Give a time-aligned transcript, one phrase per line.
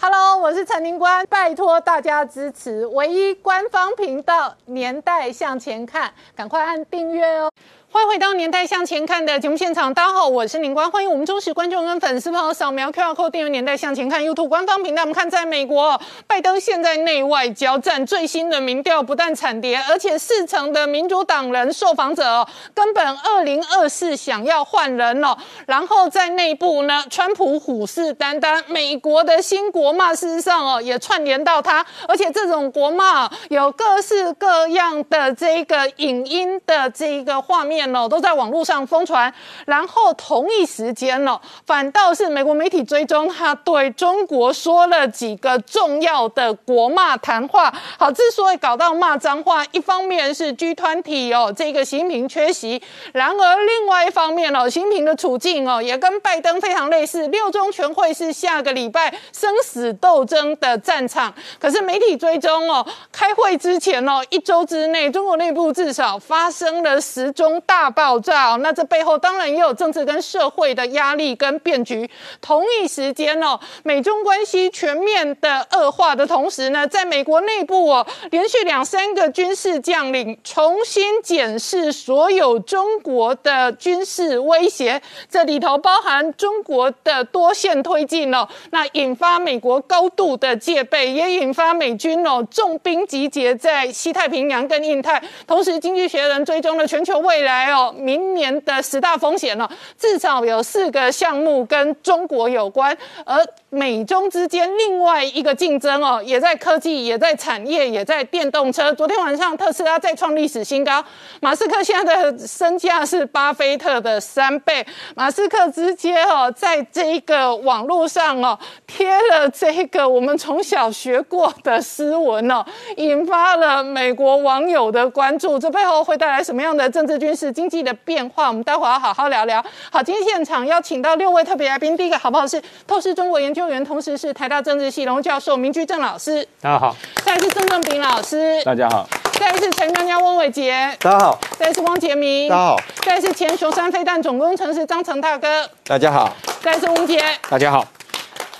[0.00, 7.50] Hello，我是陈宁官，拜托大家支持唯一官方频道《年代向前看》，赶快按订阅哦。
[7.90, 15.02] 欢迎回到《年代向前看》的节目现场，大家好，我是宁官，欢迎我们忠实观众跟粉丝朋友扫描 QR Code 订阅《年代向前看》YouTube 官方频道。
[15.02, 25.38] 我们看，在美国，拜登现在内外交战，最新的民调不但惨跌，而且四成的民主党人受访者哦，根本二零二四想要换人了。
[25.66, 37.88] 然后在内部呢，川普虎视眈眈，美国的新国骂是实上哦，也串联到他，而且这种国骂有各式各样的这个影音的这个画面。
[37.94, 39.32] 哦，都在网络上疯传，
[39.64, 47.72] 然后同一时间哦，反倒是美国媒体追踪他对中国说了几个重要的国骂谈话。
[47.98, 52.78] 好，之所以搞到骂脏话，一方面是 G 团体哦，这个习近平缺席；
[53.12, 57.26] 然而另外一方面哦，习近平的处境哦，也跟拜登非常类似。
[57.28, 67.62] 六中全会是下个礼拜生死斗斗争的战场，可是媒体追踪哦，开会之前哦，一周之内，中国内部至少发生了十宗。
[67.66, 72.08] 大爆炸哦，那这背后当然也有政治跟社会的压力跟变局。
[72.40, 85.00] 同一时间哦，美中关系全面的恶化的同时呢，在美国内部哦，连续两三个军事将领重新检视所有中国的军事威胁，
[85.30, 95.22] 这里头包含中国的多线推进哦，那引发美国高度的戒备，也引发美军哦重兵集结在西太平洋跟印太。
[95.46, 97.72] 同时，经济学人追踪了全球未来。
[97.72, 108.90] 哦明年的十大风险哦，至少有四个项目跟中国有关，而美中之间另外一个竞争哦，也在科技，也在产业，也在电动车。
[108.94, 111.04] 昨天晚上特斯拉再创历史新高，
[111.40, 114.86] 马斯克现在的身价是巴菲特的三倍。
[115.14, 122.64] 马斯克直接哦，在这一个网络上哦，贴了这个我们从小学过的诗文哦，
[122.96, 125.58] 引发了美国网友的关注。
[125.58, 127.52] 这背后会带来什么样的政治军事？
[127.52, 129.62] 经济的变化，我们待会要好好聊聊。
[129.90, 132.46] 好，今天现场邀请到六位特别来宾，第一个好不好？
[132.46, 146.28] 是透视中国研究员，同时是台大政治系荣教授明居正老师，大家好；再来是郑正平老师，大家好；再来是陈专家、翁伟杰，大家好；再来是汪杰明，大家好；再来是前雄山飞弹总工程师张成大哥，大家好；
[146.62, 147.84] 再来是吴杰，大家好。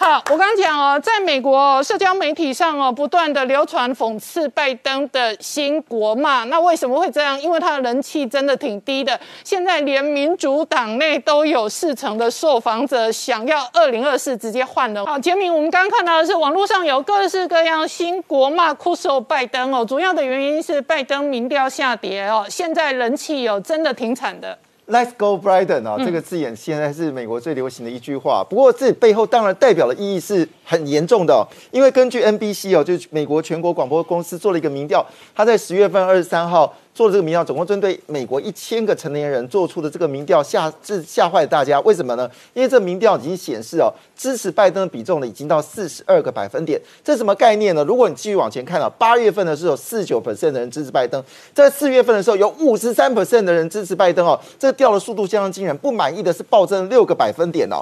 [0.01, 6.45] 好，我刚刚讲哦，在美国社交媒体上哦，不断的流传讽刺拜登的新国骂。
[6.45, 7.39] 那为什么会这样？
[7.41, 9.19] 因为他的人气真的挺低的。
[9.43, 15.05] 现在连民主党内都有四成的受访者想要二零二四直接换人。
[15.05, 24.57] 好，杰明，我们刚刚看到的是网络上有各式各样新国骂酷手拜登哦，主要的原因是拜登民调下跌哦，现在人气有真的挺惨的。
[24.89, 28.43] Let's go, Biden 啊，这个字眼现在是美国最流行的一句话。
[28.49, 36.75] 不过这背后当然代表的意义是很严重的，因为根据 NBC 哦，就是美国全国广播公司做了一个民调，他在十月份二十三号。
[36.95, 41.81] 做了这个民调，总共针对美国一千个成年人做出的这个民调，吓是吓坏大家。
[41.83, 42.29] 为什么呢？
[42.55, 43.87] 因为这民调已经显示哦，
[44.17, 46.81] 支持拜登的比重呢已经到四十二个百分点。
[47.05, 47.85] 这什么概念呢？
[47.85, 51.23] 如果你继续往前看啊，八月份的时候四九 percent 的人支持拜登，
[51.55, 55.77] 在四月份的时候有五十三 percent 的人支持拜登哦，这掉的速度相当惊人。
[55.79, 57.77] 不满意的是暴增六个百分点哦。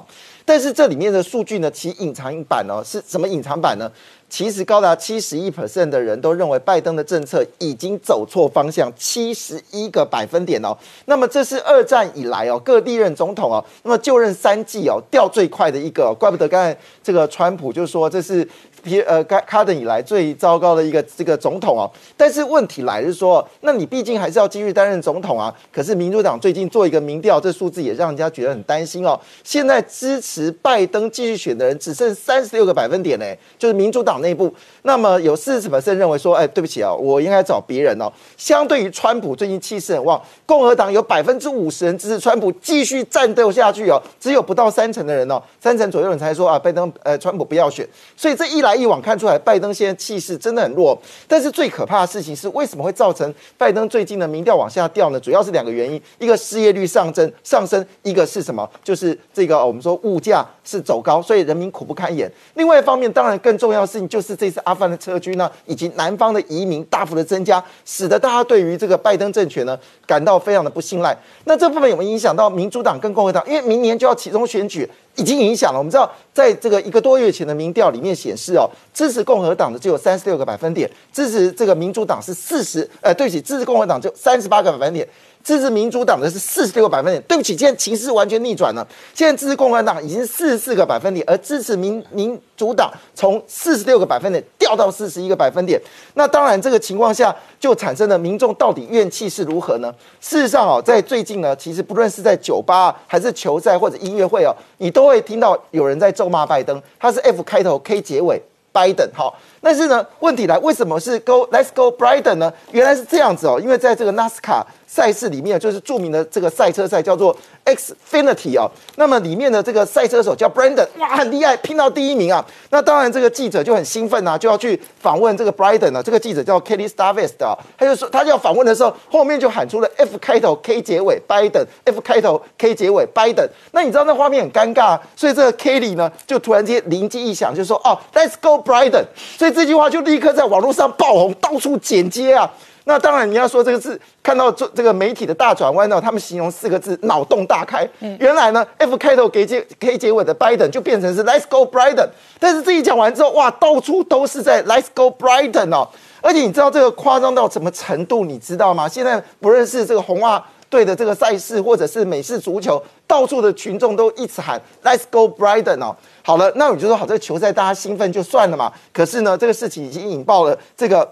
[0.46, 3.90] 但是这里面的数据呢，其隐藏版哦是什么隐藏版呢？
[4.28, 10.76] 其实高达七十一 percent 的人都认为拜登的政策已经走错方向，七十一个百分点哦。
[11.04, 18.48] 那么这是二战以来哦各地任总统哦，那么就任三季哦掉最快的一个，怪不得刚才这个川普就说这是。
[18.86, 25.52] 皮呃，卡卡登以来最糟糕的一个这个总统哦，但是问题来是说，那你毕竟还是要继续担任总统啊。
[25.72, 29.18] 可是民主党最近做一个民调，这数字也让人家觉得很担心哦。
[29.42, 33.26] 现在支持拜登继续选的人只剩三十六个百分点呢，
[33.58, 34.54] 就是民主党内部。
[34.82, 38.08] 那么有四十 percent 认为说，哎，对不起啊，我应该找别人哦。
[38.36, 47.84] 相对于川普最近气势很旺，共和党有百分之五十人支持川普继续战斗下去哦，只有不到三成的人哦，三成左右人才说啊，拜登呃，川普不要选。
[48.16, 48.75] 所以这一来。
[48.76, 50.96] 一往看出来，拜登现在气势真的很弱。
[51.26, 55.18] 但是最可怕的事情是，为什么会造成拜登最近的民调往下掉呢？
[55.18, 58.68] 主要是两个原因：一个失业率上升上升，一个是什么？
[58.84, 62.30] 就是这个我们说物价是走高，所以人民苦不堪言。
[62.54, 71.16] 另外一方面，当然更重要的事情就是这次阿富汗的撤军呢，以及南方的移民大幅的增加，使得大家对于这个拜登政权呢感到非常的不信赖。
[71.44, 73.42] 那这部分有没有影响到民主党跟共和党？
[73.46, 74.88] 因为明年就要启动选举。
[75.16, 75.78] 已经影响了。
[75.78, 85.06] 我们知道，在这个一个多月前的民调里面显示，哦，支持共和党的只有三十六个百分点，支持这个民主党是四十，呃，对不起，支持共和党就三十八个百分点。
[85.46, 87.22] 支持民主党的是四十六个百分点。
[87.28, 88.84] 对不起，现在情势完全逆转了，
[89.14, 95.80] 现在支持共和党已经四十四个百分点，而支持民民主党从四十六个百分点掉到四十一个百分点。
[96.14, 99.94] 那当然，这个情况下就产生了民众到底怨气是如何呢？
[100.20, 108.42] 事实上哦，在最近呢，其实不论是在酒吧还是球赛或者音乐会哦，你都会听到有人在咒骂拜登，他是 F 开头 K 结尾。
[108.76, 109.32] Biden 哈，
[109.62, 112.52] 但是呢，问题来，为什么是 Go Let's Go Biden 呢？
[112.72, 117.34] 原来是这样子哦，因为在这个纳斯卡赛事里面，就是著名的这个赛车赛叫做
[117.64, 118.70] Xfinity 哦。
[118.96, 122.44] 那么里面的这个赛车手叫 Brandon，哇，很厉害，拼到第一名啊。
[122.70, 126.02] 那当然，这个记者就很兴奋啊，就要去访问这个 Biden 啊。
[126.02, 133.48] 这个记者叫 Kelly Starvest 啊，他就说他就要访问的时候，后面就喊出了 F 开头 K 结尾 Biden，F 开头 K 结尾 Biden。
[133.70, 138.56] 那你知道那画面很尴尬，所以这个 Kelly 呢，就突然间灵机一想，就说哦，Let's Go。
[138.66, 139.04] Biden，
[139.38, 142.50] 所以这句话就立刻在网络上爆红，到处剪接啊。
[142.88, 147.88] 那当然你要说这个字，看到这这个媒体的大转弯呢，他们形容四个字：脑洞大开。
[148.20, 152.08] 原来呢，F 开头给结 K 结尾的 Biden 就变成是 Let's go Biden。
[152.38, 155.88] 但是这一讲完之后，哇，到处都是在 Let's go Biden 哦。
[156.20, 158.24] 而且你知道这个夸张到什么程度？
[158.24, 158.88] 你知道吗？
[158.88, 160.42] 现在不认识这个红袜。
[160.68, 165.94] 队的这个赛事，或者是美式足球，到处的群众都一直喊 “Let's go Biden” 哦。
[166.24, 168.72] 好了，那我就说好，这个球赛大家兴奋就算了嘛。
[168.92, 171.08] 可是呢，这个事情已经引爆了这个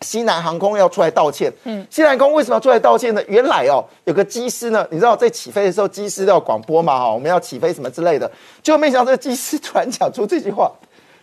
[0.00, 1.52] 西南航空要出来道歉。
[1.64, 3.22] 嗯，西南航空为什么要出来道歉呢？
[3.26, 8.30] 原来哦，有个机师呢，你知道在起飞的时候，机师要广播嘛哈，我们要起飞什么之类的，
[8.62, 10.70] 就没想到这个机师突然讲出这句话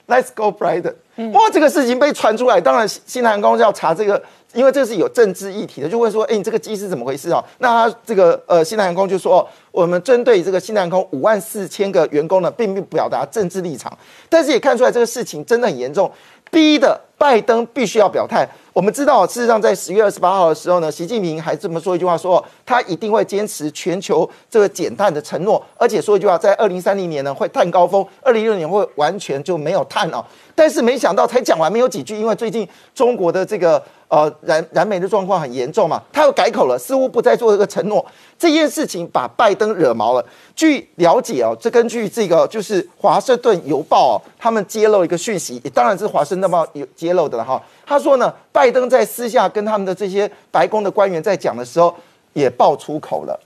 [0.08, 0.94] “Let's go Biden”。
[1.32, 4.22] 哇，这个事情被传出来，当然西南航空要查这个。
[4.54, 7.44] 因为这是有政治议题的，就问说，哎，你这个机师怎么回事啊？
[7.58, 13.92] 那他这个呃，西南航空就说，我们针对这个西南航空五万四千个员工呢，并不表达政治立场，
[14.30, 16.10] 但是也看出来这个事情真的很严重，
[16.56, 18.48] 逼的拜登必须要表态。
[18.72, 30.26] 我们知道，事实上在十月二十八号的时候呢，习近平还这么说一句话，说他一定会坚持全球这个减碳的承诺，而且说一句话，在二零三零年呢会碳高峰，二零一六年会完全就没有碳了。
[30.56, 33.84] 但是没想到才讲完没有几句，因为最近中国的这个。
[34.08, 38.06] 呃，燃燃煤的状况很严重嘛，他又改口了，似乎不再做这个承诺。
[38.38, 40.24] 这件事情把拜登惹毛了。
[40.56, 47.62] 据了解哦，这根据这个就是《华盛顿邮报》哦，他们揭露一个讯息，当然是《华盛顿报》有揭露的了哈。
[47.86, 51.94] 他说呢，拜登在私下跟他们的这些白宫的官员在讲的时候，
[52.34, 53.40] 也爆出口了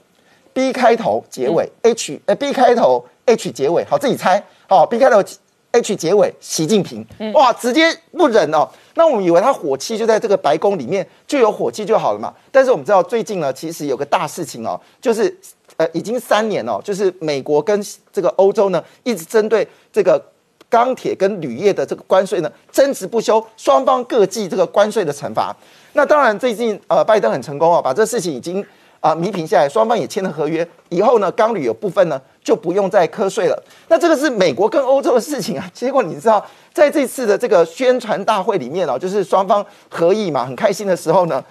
[0.52, 5.22] ，B 开头结尾 H，呃，B 开头 H 结尾，好自己猜，好 B 开头。
[5.72, 8.68] H 结尾，习近平，哇，直接不忍哦。
[8.94, 12.34] 那我们以为他火气就在这个白宫里面就有火气就好了嘛？
[12.50, 15.34] 但是我们知道最近呢，其实有个大事情哦，就是
[15.76, 17.80] 呃，已经三年哦，就是美国跟
[18.12, 20.20] 这个欧洲呢，一直针对这个
[20.68, 25.54] 钢铁跟铝业的这个关税呢争执不休，双方各记这个关税的惩罚。
[25.92, 28.64] 那当然最近呃，拜登很成功哦，把这事情已经。
[29.00, 33.62] 啊，弥平下来，双方也签了合约，以后呢，钢铝有部分呢就不用再瞌睡了。
[33.88, 35.70] 那这个是美国跟欧洲的事情啊。
[35.72, 36.44] 结果你知道，
[36.74, 41.42] 在这次的这个宣传大会里面哦，就是双方合意嘛，很开心的时候呢，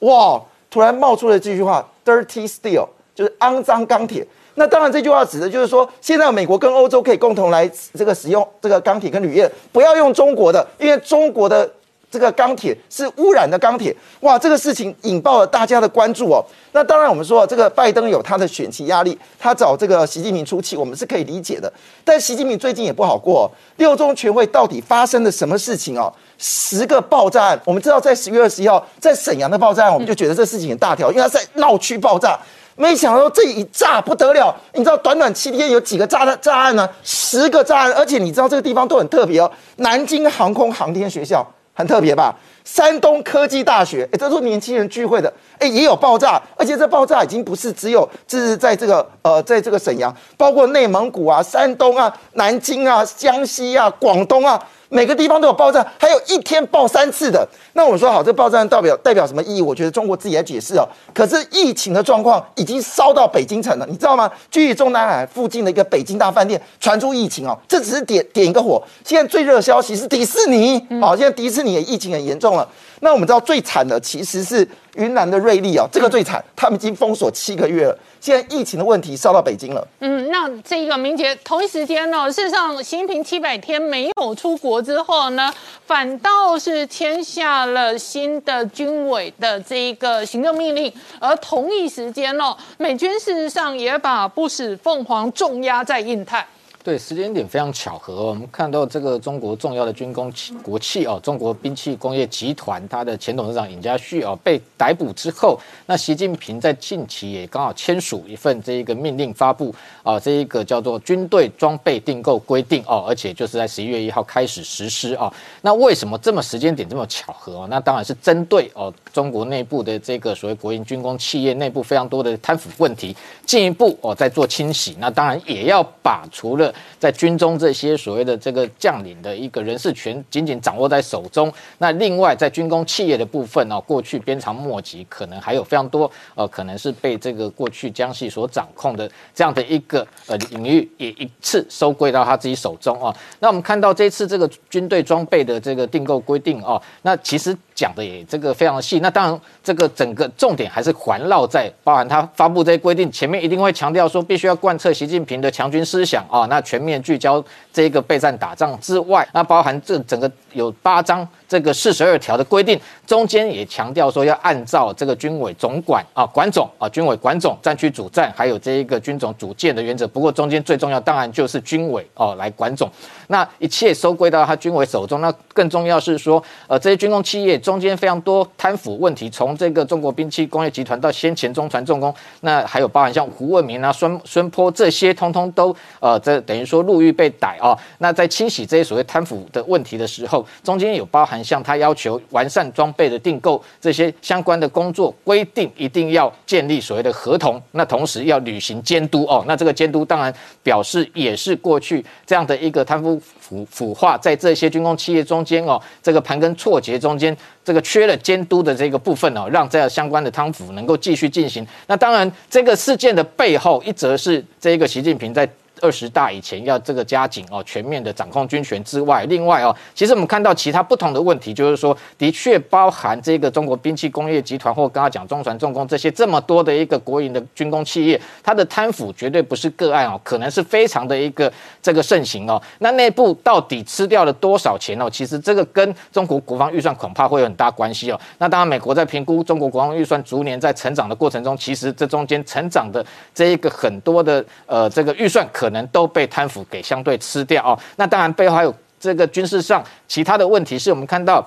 [0.00, 0.38] 哇，
[0.70, 4.26] 突然冒出了这句话：“dirty steel”，就是肮脏钢铁。
[4.56, 11.70] 那当然，这句话指的就是说，现在美国跟欧洲可以共同来这个使用这个钢铁跟铝业，不要用中国的，因为中国的。
[12.10, 14.38] 这个钢铁是污染的钢铁，哇！
[14.38, 16.42] 这个事情引爆了大家的关注哦。
[16.72, 21.70] 那当然，我们说这个拜登有他的选情压力，他找这个习近平出气，我们是可以理解的。
[22.04, 26.12] 但习近平最近也不好过，六中全会到底发生了什么事情哦？
[26.38, 32.38] 十个爆炸案，我们知道在十月二十一号在沈阳的爆炸案，我们就觉得这事情很大条，因为他在闹区爆炸。
[32.76, 36.88] 没想到这一炸不得了，你知道短短七天有几个炸弹炸案呢？
[37.02, 41.44] 十个炸案，而且你知道这个地方都很特别哦，南京航空航天学校。
[41.78, 42.34] 很特别吧？
[42.64, 54.60] 山东科技大学，哎，这是年轻人聚会的，哎，也有爆炸，而且这爆炸已经不是只有，这是在这个呃，在这个沈阳，包括内蒙古啊、山东啊、南京啊、江西啊、广东啊。
[54.90, 57.46] 每个地方都有爆炸，还有一天爆三次的。
[57.74, 59.62] 那我说好，这爆炸代表代表什么意义？
[59.62, 60.88] 我觉得中国自己来解释哦。
[61.12, 64.30] 可是疫情的状况已经烧到北京城了，你知道吗？
[64.50, 68.82] 距离中南海附近的一个北京大饭店传出疫情哦，这只是点点一个火。
[69.04, 72.66] 现在最热消息是迪士尼，好，现在迪士尼也疫情很严重了。
[73.00, 74.66] 那我们知道最惨的其实是
[74.96, 77.96] 云南的瑞丽哦，这个最惨，他们已经封锁七个月了。
[78.20, 79.86] 现在疫情的问题烧到北京了。
[80.00, 85.52] 嗯，那这个明杰同一时间呢，事实上习近平七百天没有出国之后呢，
[85.86, 96.46] 反倒是签下了新的军委的这一个行政命令，而同一时间哦，美军事实上也把不死凤凰重压在印太。
[96.88, 98.28] 对，时间点非常巧合。
[98.28, 115.30] 我们看到这个中国重要的军工国企哦，中国兵器工业集团，它的前董事长尹家旭哦被逮捕之后，那习近平在近期也刚好签署一份这一个命令发布啊，这一个叫做军队装备订购规定哦，而且就是在十一月一号开始实施啊。
[115.60, 117.66] 那为什么这么时间点这么巧合？
[117.68, 123.14] 那当然是针对哦中国内部的这个所谓国营军工企业内部非常多的贪腐问题，
[123.44, 124.96] 进一步哦在做清洗。
[124.98, 143.14] 那当然也要把除了在军中这些所谓的这个将领的一个人事权仅仅掌握在手中，那另外在军工企业的部分呢，过去鞭长莫及，可能还有非常多呃，可能是被这个过去江西所掌控的这样的一个呃领域，也一次收归到他自己手中啊。
[143.40, 148.98] 那我们看到这次这个军队装备的这个订购规定哦，那其实讲的也这个非常细。
[149.00, 156.46] 那当然这个整个重点还是环绕在包含他发布这些规定前面，一定会强调说必须要贯彻习近平的强军思想啊。
[156.46, 170.06] 那全面聚焦这个备战打仗之外，那包含这整个有八章这个四十二条的规定，中间也强调说要按照这个军委总管啊管总啊军委管总战区主战，还有这一个军种主建的原则。
[170.06, 172.86] 不过中间最重要当然就是军委哦来管总，
[173.28, 175.22] 那一切收归到他军委手中。
[175.22, 186.38] 那更重要是说，呃这些军工企业中间非常多贪腐问题，从这个中国兵器工业集团到先前中船重工，那还有包含像胡文明啊孙孙坡这些，通通都呃这。
[186.42, 211.64] 等于说入狱被逮啊，那在清洗这些所谓贪腐的问题的时候，中间有包含像他要求完善装备的订购这些相关的工作规定，一定要建立所谓的合同，那同时要履行监督哦，那这个监督当然表示也是过去这样的一个贪腐腐腐化在这些军工企业中间哦，这个盘根错节中间这个缺了监督的这个部分哦，让这样相关的贪腐能够继续进行。
[211.86, 215.48] 那当然这个事件的背后，一则是这个习近平在。
[215.80, 232.60] 二十大以前要这个加紧哦，全面的掌控军权之外，另外哦，其实我们看到其他不同的问题，就是说，的确包含这个中国兵器工业集团或刚刚讲中船重工这些这么多的一个国营的军工企业，它的贪腐绝对不是个案哦，可能是非常的一个这个盛行哦。
[232.80, 235.08] 那内部到底吃掉了多少钱哦？
[235.08, 238.20] 其实这个跟中国国防预算恐怕会有很大关系哦。
[238.38, 245.67] 那当然，美国在评估中国国防预算逐年在成长的过程中，其实这中间成长的这一个很多的呃这个预算可。
[245.68, 247.78] 可能都被贪腐给相对吃掉哦。
[247.96, 251.46] 那当然背后还有这个军事上其他的问题，是我们看到。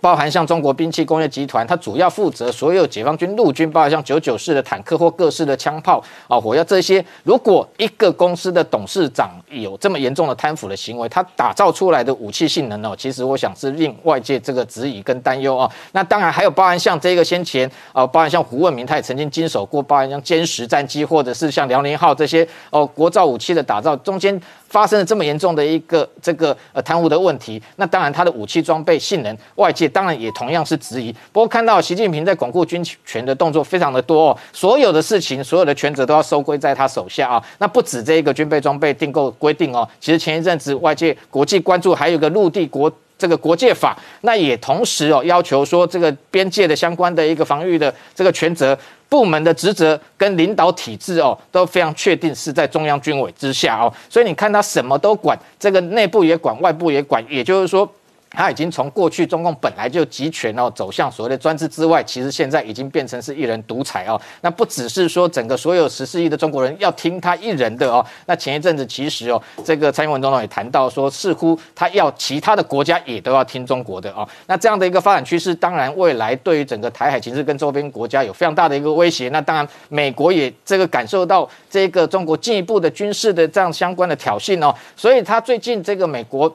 [0.00, 7.04] 包含像中国兵器工业集团，它主要负责所有解放军陆军，包含像九九式的坦克或各式的枪炮啊、火药这些。
[7.24, 15.70] 如果一个公司的董事长有这么严重的贪腐的行为，他打造出来的武器性能哦，其实我想是令外界这个质疑跟担忧啊。
[15.92, 24.40] 那当然还有包含像这个先前啊，包含像胡文明，他也曾经经手过，包含像歼十战机或者是像辽宁号这些哦国造武器的打造中间。
[24.68, 31.12] 发生了这么严重的一个这个呃贪污的问题，那当然他的武器装备性能，外界当然也同样是质疑。
[31.32, 37.42] 不过看到习近平在巩固军权的动作非常的多哦，所有的事情，所有的权责都要收归在他手下啊。
[37.58, 48.78] 那不止这一个军备装备订购规定哦，其实前一阵子外界国际关注还有一个陆地国这个国界法，那也同时哦要求说这个边界的相关的一个防御的这个权责。
[49.08, 57.90] 部门的职责跟领导体制哦都非常确定是在中央军委之下哦，所以你看他什么都管，这个内部也管，外部也管，也就是说。
[58.30, 64.20] 他已经从过去中共本来就集权哦，走向所谓的专制之外，其实现在已经变成是一人独裁哦。
[64.42, 68.04] 那不只是说整个所有十四亿的中国人要听他一人的哦。
[68.26, 74.28] 那前一阵子其实哦，这个蔡英文总统也谈到说，似乎他要其他的国家也都要听中国的哦。
[74.46, 79.28] 那这样的一个发展趋势，当然未来对于整个台海情势跟周边国家有非常大的一个威胁。
[79.30, 86.54] 那当然美国也这个感受到这个中国进一步的军事的这样相关的挑衅哦，所以他最近这个美国。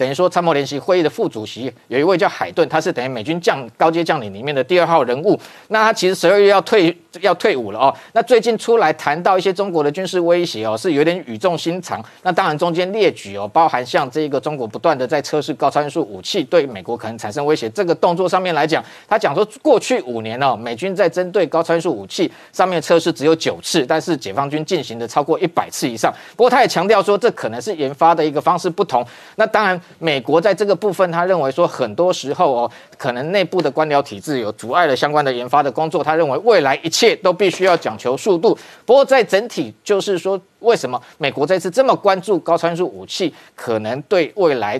[0.00, 5.38] 等于说，参谋联席会议的副主席有一位叫海顿，他是等于美军将高阶将领里面的第二号人物。
[5.68, 6.90] 那他其实十二月要退
[7.20, 7.94] 要退伍了哦。
[8.12, 12.04] 那最近出来谈到一些中国的军事威胁哦，是有点语重心长。
[12.22, 26.12] 那当然中间列举哦，包含像这个中国不断的在测试高参数武器对美国可能产生威胁这个动作上面来讲，他讲说过去五年哦，美军在针对高参数武器上面测试只有九次，但是解放军进行的超过一百次以上。
[26.36, 29.04] 不过他也强调说，这可能是研发的一个方式不同。
[29.36, 29.80] 那当然。
[29.98, 36.04] 美国在这个部分，他认为说，很多时候哦，可能内部的官僚体制有阻碍了相关的研发的工作。
[36.04, 38.56] 他认为未来一切都必须要讲求速度。
[38.84, 44.78] 不过在整体，就是说，为什么美国这次这么关注高参数武器，可能对未来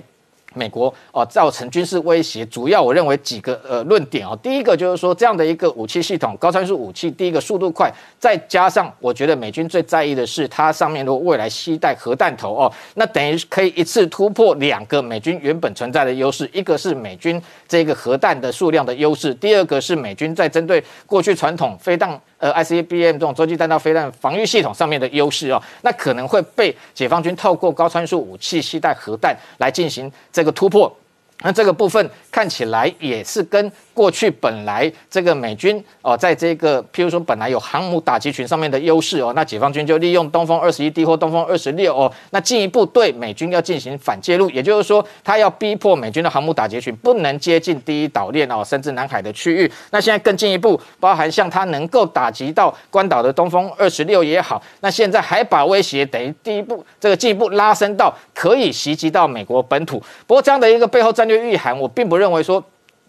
[0.55, 4.39] 美国哦造成军事威胁，主要我认为几个呃论点哦。
[4.43, 30.93] 第一个就是说，这样的一个武器系统，高参数武器，第一个速度快，再加上我觉得美军最在意的是它上面如果未来携带核弹头哦，那等于可以一次突破两个美军原本存在的优势，一个是美军这个核弹的数量的优势，第二个是美军在针对过去传统飞弹呃 ICBM 这种洲际弹道飞弹防御系统上面的优势哦，那可能会被解放军透过高参数武器携带核弹来进行这个突破。
[31.43, 49.71] 那这个部分看起来也是跟过去本来这个美军哦，在这个譬如说本来有航母打击群上面的优势哦，那解放军就利用东风二十一 D 或东风二十六哦，那进一步对美军要进行反介入，也就是说，他要逼迫美军的航母打击群不能接近第一岛链哦，甚至南海的区域。
[49.91, 60.03] 那现在更进一步，包含像他能够打击到关岛的东风二十六也好，那现在还把威胁等于第一步这个进一步拉升到可以袭击到美国本土。
[60.27, 62.63] 不过这样的一个背后战略预涵，我并不认为说。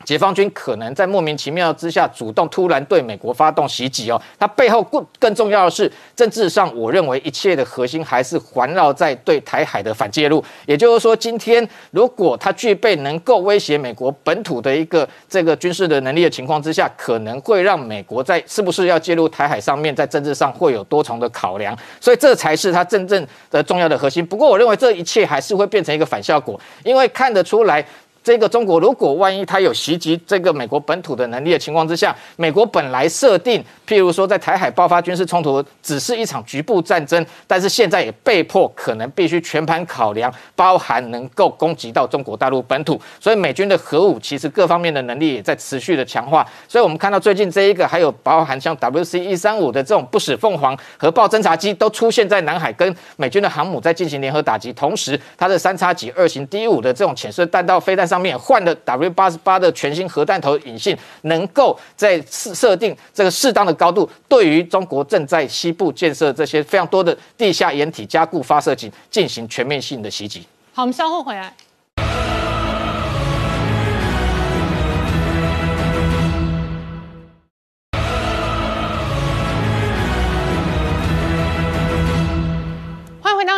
[0.04, 10.44] 解放军可能在莫名其妙之下主动突然对美国发动袭击哦，它背后更更重要的是政治上，我认为一切的核心还是环绕在对台海的反介入。
[10.66, 21.78] 也就是说，今天如果它具备能够威胁美国本土的一个这个军事的能力的情况之下，可能会让美国在是不是要介入台海上面，在政治上会有多重的考量。
[22.00, 24.26] 所以这才是它真正的重要的核心。
[24.26, 27.86] 不过我认为这一切还是会变成一个反效果，因为看得出来。
[28.24, 46.46] 这个中国如果万一它有袭击这个美国本土的能力的情况之下，美国本来设定，譬如说在台海爆发军事冲突，只是一场局部战争，但是现在也被迫可能必须全盘考量，包含能够攻击到中国大陆本土，所以美军的核武其实各方面的能力也在持续的强化。
[46.68, 58.11] 所以我们看到最近这一个，还有包含像 WC 一三五的这种不死凤凰核爆侦察机，都出现在南海，跟美军的航母在进行联合打击，同时它的三叉戟二型 D 五的这种潜射弹道飞弹。
[58.12, 70.46] 上面换的 W 八十八的全新核弹头引信，能够在设设定这个适当的高度，对于中国正在西部建设这些非常多的地下掩体加固发射井进行全面性的袭击。
[70.74, 71.56] 好，我们稍后回来。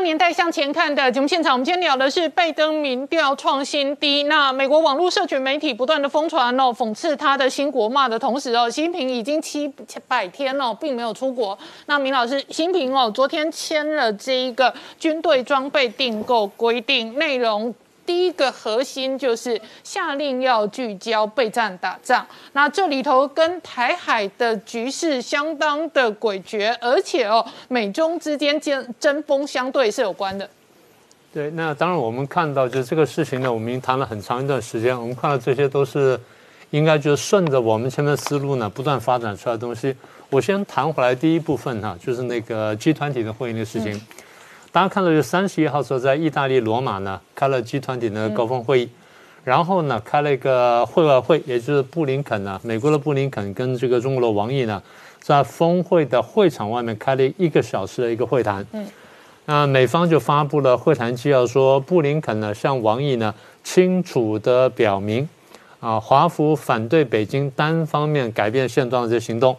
[0.04, 4.24] 年代向前看的节目现场，我们今天聊的是拜登民调创新低。
[4.24, 9.68] 那美国网络社群媒体不断的疯传哦，讽刺他的新国骂的同时哦，习近平已经七
[10.08, 11.58] 百天哦，并没有出国。
[11.86, 17.74] 那明老师，习近平哦，昨天签了这一个军队装备订购规定内容。
[18.06, 30.50] 第一个核心就是下令要聚焦备战打仗，那这里头跟台海的局势相当的诡谲，而且哦，美中之间争针锋相对是有关的。
[31.34, 36.20] 对，那当然我们看到就这个事情呢，我们已经谈了很长一段时间，我们看到这些都是
[36.70, 39.96] 应该就顺着我们前面思路呢不断发展出来的东西。
[40.30, 44.00] 我先谈回来第一部分哈，就是那个集团体的会议的事情。
[44.74, 48.90] 大家看到，就三十一号时候在意大利罗马呢开了集团体的高峰会议，
[49.44, 54.82] 然后呢开了一个会外会，也就是布林肯呢，美国的布林肯跟这个中国的王毅呢，
[55.20, 58.66] 在峰会的会场外面开了一个小时的一个会谈。
[58.72, 58.88] 嗯，
[59.46, 63.32] 那美方就发布了会谈纪要，说布林肯呢向王毅呢
[63.64, 65.30] 清楚的表明，
[65.82, 69.56] 啊，华府反对北京单方面改变现状的这些行动，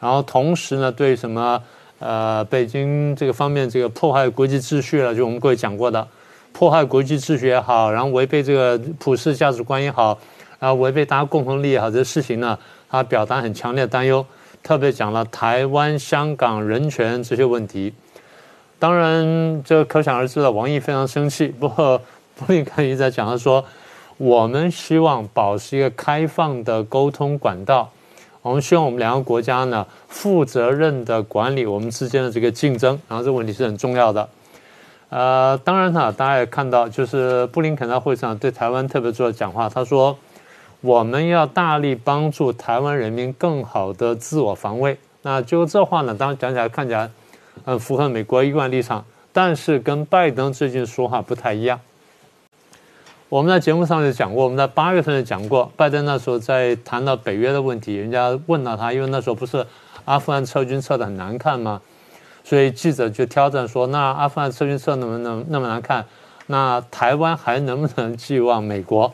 [0.00, 1.62] 然后同时呢对什么。
[1.98, 6.06] 呃，北京这个方面，这个破坏国际秩序了，就我们各位讲过的，
[6.52, 10.16] 破坏国际秩序也好，然后违背这个普世价值观也好，
[10.60, 12.58] 然后违背大家共同利益也好，这事情呢，
[12.88, 14.24] 他表达很强烈的担忧，
[14.62, 17.92] 特别讲了台湾、香港人权这些问题。
[18.78, 21.48] 当然，这可想而知了，王毅非常生气。
[21.48, 22.00] 不过，
[22.38, 23.64] 布林肯一直在讲，他说，
[24.18, 27.90] 我们希望保持一个开放的沟通管道。
[28.42, 34.28] 我们希望我们两个国家呢，负责任的管理我们之间的这个竞争，然后这个问题是很重要的。
[35.10, 40.16] 呃，当然呢，大家也看到，就是布林肯在会上对台湾特别做了讲话，他说
[40.80, 44.96] 我们要大力帮助台湾人民更好的自我防卫。
[45.22, 47.10] 那就这话呢，当然讲起来看起来
[47.64, 51.80] 很符合美国一贯立场，但是跟拜登最近说话不太一样。
[53.30, 59.66] 我们在节目上就讲过，我们在八月份就讲过，拜登那时候在谈到北约的问题，人家问到他，因为那时候不是
[60.06, 61.78] 阿富汗撤军撤的很难看吗？
[62.42, 66.06] 所以记者就挑战说，那阿富汗撤军撤那么那那么难看，
[66.46, 69.12] 那台湾还能不能寄望美国？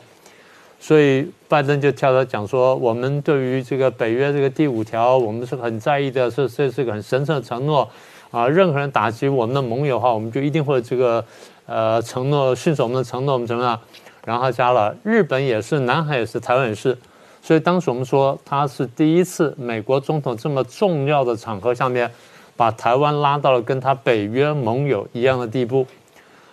[0.79, 7.85] 所以拜登就跳出来讲说，我们对于这个北约这个第五条，我们是很在意的，是这是个很神圣的承诺
[8.31, 11.25] 啊，任何人打击我们的盟友的话，我们就一定会这个
[11.65, 13.77] 呃承诺信守我们的承诺，我们怎么样？
[14.25, 16.97] 然后加了日本也是，南海也是，台湾也是。
[17.41, 22.11] 所以当时我们说他是第一次美国总统这么重要的场合下面，
[22.57, 25.85] 把台湾拉到了跟他北约盟友一样的地步。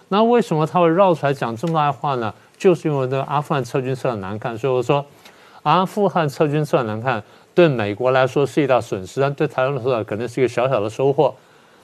[0.09, 2.33] 那为什么他会绕出来讲这么大的话呢？
[2.59, 5.05] 就是因为这个阿富汗撤军撤的难看，所以我说
[5.63, 7.23] 阿富汗撤军撤难看，
[7.55, 11.35] 对美国来说是一大损失，但对台湾来说可能是一个小小的收获。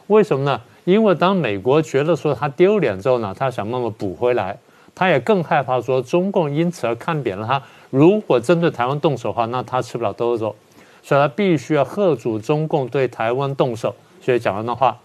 [0.08, 0.60] 为什么呢？
[0.84, 4.58] 因为当美国觉得说他丢脸之后呢，他想办法补回来，
[4.98, 7.62] 他也更害怕说中共因此而看扁了他。
[7.90, 10.56] 如果针对台湾动手的话，那他吃不了兜着走，
[11.04, 13.94] 所以他必须要喝阻中共对台湾动手。
[14.20, 14.98] 所以讲完的话，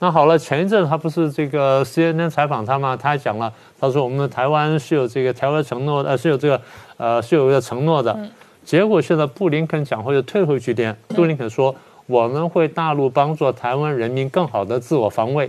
[0.00, 2.96] 那好了，前一阵他不是这个 CNN 采访他吗？
[3.00, 6.60] 他还讲了，他说我们的台湾是有这个台湾承诺，呃，是有这个
[6.96, 8.18] 呃是有一个承诺的。
[8.64, 11.74] 结果现在布林肯讲话又退回去点，布林肯说
[12.06, 15.48] 我们会大陆帮助台湾人民更好的自我防卫。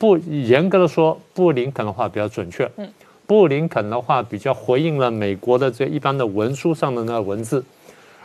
[0.00, 2.68] 不严格的说，布林肯的话比较准确。
[2.78, 2.88] 嗯
[3.26, 7.64] 布林肯的话比较回应了美国的这一般的文书上的那个文字，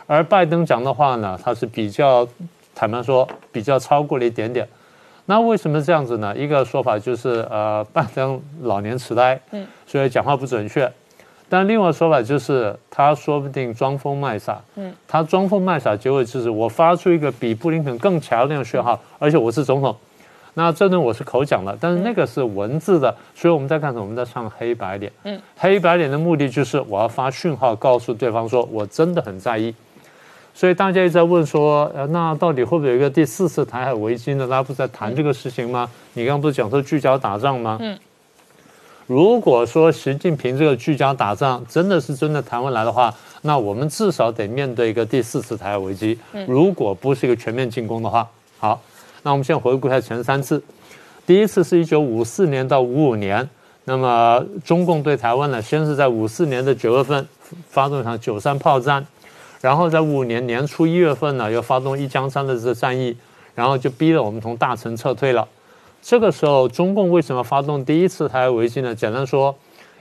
[0.08, 2.26] 而拜登讲的话呢，他是比较
[2.74, 4.66] 坦白说比较超过了一点点。
[5.26, 6.36] 那为什么这样子呢？
[6.36, 10.92] 一个说法就是呃，拜登老年痴呆，嗯，所以讲话不准确。
[11.48, 19.94] 但另外说法就是他说不定装疯卖傻，嗯，他装疯卖傻，结果就是我发出一个比布林肯更强烈的讯号，而且我是总统。
[20.58, 24.00] 那这呢，我是口讲的，但是那个是文字的，所以我们在干什么？
[24.00, 25.12] 我们在唱黑白脸。
[25.24, 29.74] 嗯，黑白脸的目的就是我要发讯号，告诉对方说我真的很在意。
[30.54, 34.48] 所以大家一直在问说，呃，那到底会不会有一个第四次台海危机呢？
[34.48, 35.86] 大家不是在谈这个事情吗？
[36.14, 37.76] 你刚刚不是讲说聚焦打仗吗？
[37.82, 37.98] 嗯，
[39.06, 46.18] 如果说习近平这个聚焦打仗真的是真的谈回来的话，那我们至少得面对一个第四次台海危机。
[46.48, 48.26] 如果不是一个全面进攻的话，
[48.58, 48.80] 好。
[49.26, 50.62] 那我们先回顾一下前三次，
[51.26, 53.50] 第一次是一九五四年到五五年，
[53.82, 57.26] 那么中共对台湾呢，先是在五四年的九月份
[57.68, 59.04] 发动一场九三炮战，
[59.60, 63.16] 然后在五五年年初一月份呢，又发动一江山的这个战役，
[63.56, 65.48] 然后就逼了我们从大城撤退了。
[66.00, 68.94] 这个时候，中共为什么发动第一次台湾危机呢？
[68.94, 69.52] 简单说，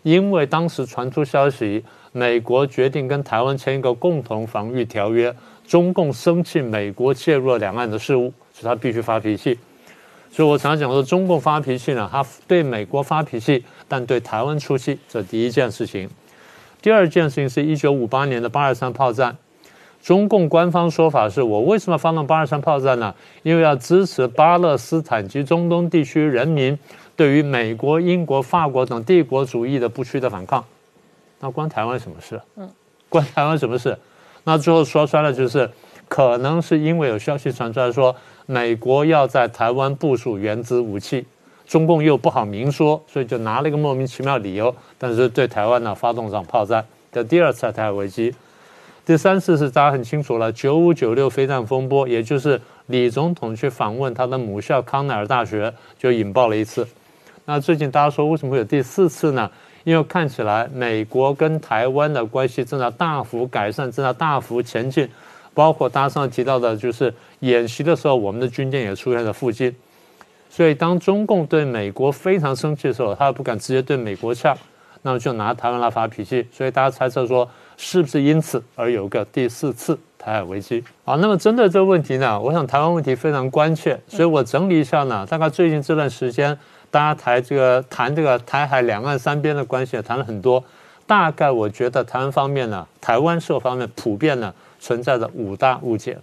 [0.04, 5.36] 因为当时传出消息，美国决定跟台湾签一个共同防御条约，
[5.66, 8.32] 中共生气美国介入了两岸的事务。
[8.58, 9.60] 所以他必须发脾气，
[10.32, 16.10] 所以我常讲说，中共发脾气呢，他对美国发脾气，但对台湾出气，这第一件事情。
[16.82, 19.36] 第二件事情是一九五八年的八二三炮战，
[20.02, 23.14] 中共官方说法是我为什么发动八二三炮战呢？
[23.44, 26.80] 因为要支持巴勒斯坦及中东地区人民
[27.18, 30.64] 对于美国、英国、法国等帝国主义的不屈的反抗。
[31.42, 32.40] 那关台湾什么事？
[32.56, 32.70] 嗯，
[33.10, 33.98] 关台湾什么事？
[34.46, 35.70] 那最后说穿了就是，
[36.08, 38.16] 可能是因为有消息传出来说。
[38.46, 41.26] 美国要在台湾部署原子武器，
[41.66, 48.34] 中共又不好明说，所以就拿了一个莫名其妙理由，但是对台湾呢发动场炮战的第二次台海危机。
[49.06, 56.88] 第三次是大家很清楚了，九五九六飞弹风波，也就是李总统去访问他的母校康奈尔大学，就引爆了一次。
[57.46, 59.50] 那最近大家说为什么会有第四次呢？
[59.84, 65.08] 因为看起来美国跟台湾的关系正在大幅改善，正在大幅前进。
[65.54, 67.14] 包括大家上提到的，就是
[67.48, 69.76] 演习的时候，我们的军舰也出现在附近。
[70.50, 74.58] 所以，当中共对美国非常生气的时候，他不敢直接对美国呛，
[75.02, 76.48] 那么就拿台湾来发脾气。
[76.52, 80.84] 所以，大家猜测说，是不是因此而有个第四次台海危机？
[81.04, 86.58] 好，那么针对这个问题呢，我想台湾问题非常关切，所以我整理一下呢，大概最近这段时间，
[86.90, 90.64] 大家谈这个谈这个台海两岸三边的关系，谈了很多。
[91.06, 94.54] 大概我觉得台湾方面呢，台湾社方面普遍呢。
[94.78, 96.16] 存在着五大误解，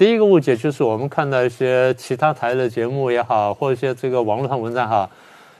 [0.00, 5.10] 第一个误解就是我们看到一些其他台的节目也好，或者一些这个网络上文章哈，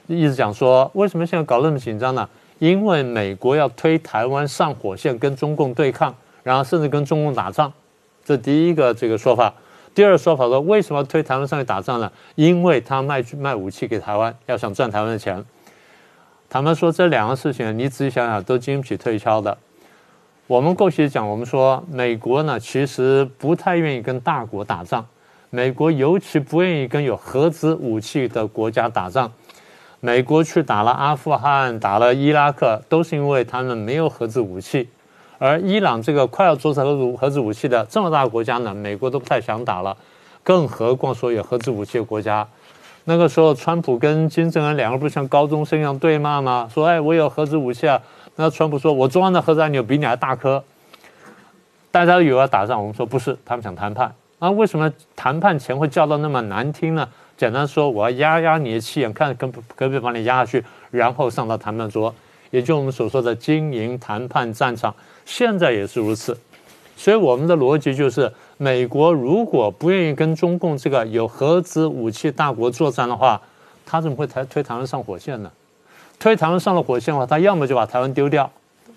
[0.07, 2.27] 一直讲说为什么现在搞那么紧张呢？
[2.57, 7.71] 因为美国要推台湾上火线跟中共对抗，然后甚至跟中共打仗，
[8.25, 9.53] 这第一个这个说法。
[9.93, 12.11] 第二个说法说为什么推台湾上去打仗呢？
[12.33, 15.45] 因为他卖卖武器给台湾，要想赚台湾的钱。
[16.49, 19.55] 他们说这两个事情，你仔细想想都经不起推敲的。
[20.51, 25.05] 我们过去讲，我们说美国呢，其实不太愿意跟大国打仗。
[25.49, 29.31] 美国尤其不愿意跟有核子武器的国家打仗。
[30.01, 34.89] 美国去打了阿富汗，打了伊拉克，都是因为他们没有核子武器。
[35.37, 39.95] 而伊朗这个快要做成核子核子武器的这么大国家呢，美国都不太想打了，
[40.43, 42.45] 更何况说有核子武器的国家。
[43.05, 46.69] 那个时候，川普跟金正恩两个不是像高中生一样对骂吗？
[46.71, 48.01] 说：“哎，我有核子武器啊！”
[48.35, 50.63] 那川普说：“我中央的核子按钮比你还大颗。”
[51.91, 54.13] 大家以为要打仗，我们说不是，他们想谈判。
[54.39, 57.07] 那为什么谈判前会叫到那么难听呢？
[57.37, 62.13] 简单说，我要压压你的气焰，看可不可以把你压下去，然后上到谈判桌。
[62.49, 64.93] 也就我们所说的经营谈判战场，
[65.25, 66.37] 现在也是如此。
[66.95, 73.41] 所以我们的逻辑就是，美国如果不愿意跟中共这个有核子武器大国作战的话，
[73.85, 75.51] 他怎么会推推台湾上火线呢？
[76.21, 78.47] 推台湾上了火线的话，他要么就把台湾丢掉，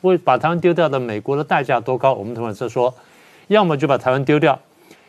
[0.02, 2.12] 为把台湾丢掉的美国的代价多高？
[2.12, 2.94] 我们等会再说。
[3.48, 4.60] 要么就把台湾丢掉，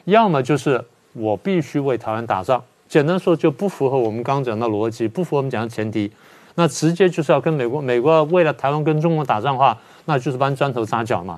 [0.05, 2.63] 要么就是我必须为台湾打仗。
[2.87, 6.09] 简单说，就不符合我们刚讲的逻辑，不符合我们讲的前提。
[6.55, 11.37] 那直接就是要跟美国，美国为了台湾跟中国打仗的话，那就是搬砖头砸脚嘛。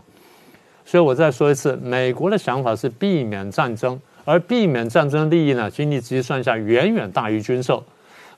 [0.86, 7.84] 所以我再说一次，美国的想法是避免战争，而避免战争的利益呢，经济计算下远远大于军售。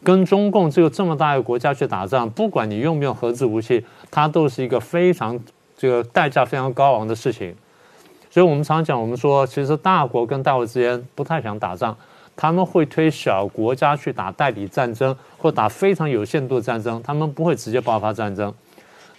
[0.04, 5.40] 跟中共这个这么大一个国家去打仗，不管你用不用核子武器，它都是一个非常
[5.78, 7.56] 这个代价非常高昂的事情。
[8.30, 11.96] 所以我们常讲，我们说其实大国跟大国之间不太想打仗。
[12.42, 18.54] 他们会推小国家去打代理战争，或打非常有限度的战争，他们不会直接爆发战争。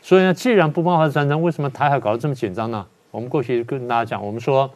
[0.01, 2.87] 所以呢，既然不爆发战争，为什么台海搞得这么紧张呢？
[3.11, 4.71] 我们过去跟大家讲，我们说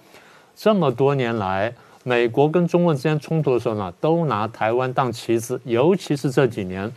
[0.54, 1.72] 这么多年来，
[2.06, 6.92] 美国跟中共之间冲突的时候呢，都拿台湾当棋子，尤其是这几年，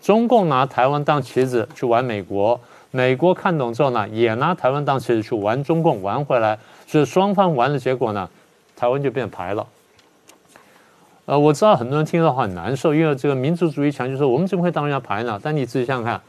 [0.00, 2.60] 中共拿台湾当棋子去玩美国，
[2.90, 8.28] 美国看懂之后呢，也拿台湾当棋子去玩中共，玩回来，所以双方玩的结果呢，
[8.76, 9.66] 台湾就变牌了。
[11.24, 15.40] 呃，我知道很多人听到很难受，因为这个民族主义强，就说我们怎么会当人家牌呢？
[15.42, 16.20] 但你仔细想想看，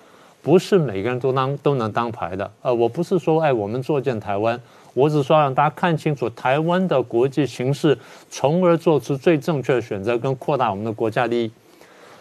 [0.42, 2.50] 不是每个人都当都能当牌的。
[2.62, 4.58] 呃，我不是说哎，我们作践台湾，
[4.94, 7.98] 我只是说让大家看清楚台湾的国际形势，
[8.30, 11.52] 从而做出最正确的选择，跟扩大我们的国家利益。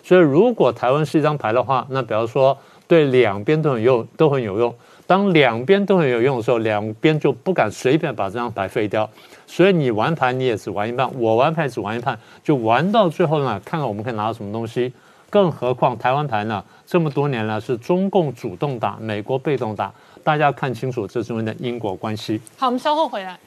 [0.03, 2.57] 所以，如果台湾是一张牌的话，那比方说
[2.89, 4.75] 对两边都很用，都很有用。
[5.07, 9.09] 当两边都很有用的时候，两边就不敢随便把这张牌废掉。
[9.47, 14.93] 所以你玩牌你也只玩一半，我玩牌只玩一半，就玩到最后呢，看看我们可以拿到什么东西。
[15.29, 22.41] 更何况台湾牌呢，这么多年来是中共主动打，美国被动打，大家看清楚这中间的因果关系。
[22.57, 23.39] 好，我们稍后回来。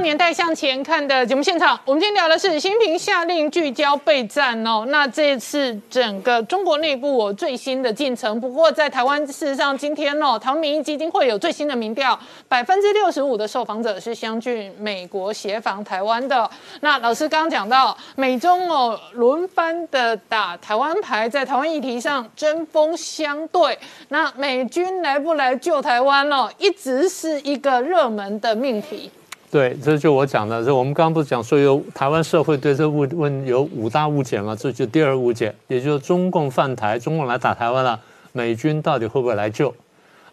[0.00, 4.84] 年代向前看的节目现场，我们今天聊的是习近平下令聚焦备战哦。
[4.88, 16.48] 那这次整个中国内部最新的进程，不过在台湾事实上今天哦，台湾民意基金会有最新的民调，百分之六十五的受访者是相信美国协防台湾的。
[16.80, 23.78] 那老师刚刚讲到美中哦轮番的打台湾牌，在台湾议题上针锋相对。
[24.08, 29.10] 那美军来不来救台湾哦，一直是一个热门的命题。
[29.50, 30.62] 对，这就我讲的。
[30.62, 34.54] 这我们刚刚不是讲说有台湾社会对这误问有五大误解吗？
[34.54, 37.98] 这就第二误解，也就是中共犯台，中共来打台湾了，
[38.32, 39.74] 美军到底会不会来救？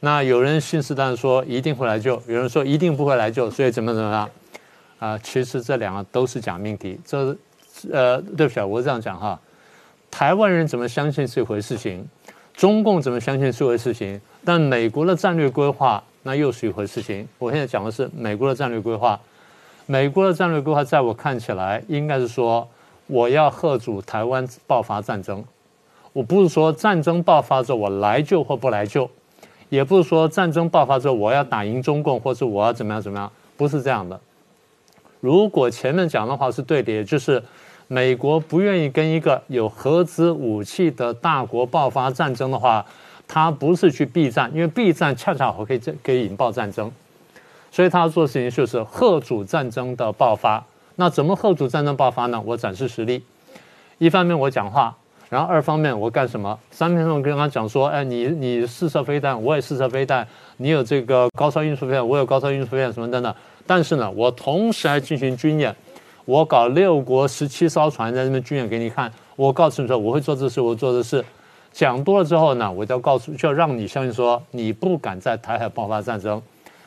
[0.01, 4.29] 那有人信誓旦旦说一定会来救，有人说一定不会来救，所以怎么怎么样？
[4.99, 6.99] 啊，其实这两个都是假命题。
[7.05, 7.33] 这
[7.93, 9.39] 呃，对不起，我这样讲哈，
[10.11, 12.05] 台湾人怎么相信是一回事情，
[12.53, 16.03] 中共怎么相信是一回事情，但美国的战略规划。
[16.27, 17.27] 那又是一回事情。
[17.37, 19.19] 我现在讲的是美国的战略规划。
[19.85, 22.67] 美国的战略规划，在我看起来，应该是说
[23.05, 25.43] 我要贺阻台湾爆发战争。
[26.13, 29.07] 我不是说战争爆发之后我来救或不来救，
[29.69, 34.19] 也不是说战争爆发之后我要打赢中共或者我要怎么样怎么样，不是这样的。
[35.19, 37.43] 如果前面讲的话是对的，也就是
[37.87, 42.83] 美国不愿意跟一个有核子武器的大国爆发战争的话。
[43.27, 46.91] 他不是去避战，因为避战恰恰好可以这可以引爆战争，
[47.71, 50.63] 所以他要做的事情就是贺阻战争的爆发。
[50.95, 52.41] 那怎么贺阻战争爆发呢？
[52.45, 53.21] 我展示实力，
[53.97, 54.95] 一方面我讲话，
[55.29, 56.57] 然后二方面我干什么？
[56.71, 60.25] 三方面我跟他讲说，哎，你你试射飞弹，我也试射飞弹，
[60.57, 63.35] 你有这个高超运输飞弹，我有高超运输飞弹，什么等等。
[63.67, 65.75] 但是呢，我同时还进行军演，
[66.23, 69.11] 我搞六国十七艘船在那边军演给你看。
[69.35, 71.25] 我告诉你说，我会做这事，我做这事。
[71.75, 76.41] 讲多了之后呢，我就要告诉，就要让你相信说你不敢在台海爆发战争，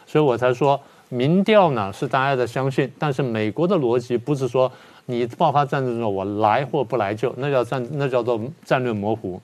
[0.07, 4.73] 所以我才说民调呢是大家的相信，但是美国的逻辑不是说
[5.05, 9.39] 你爆发战争的时候我来或不来救，那叫战那叫做战略模糊。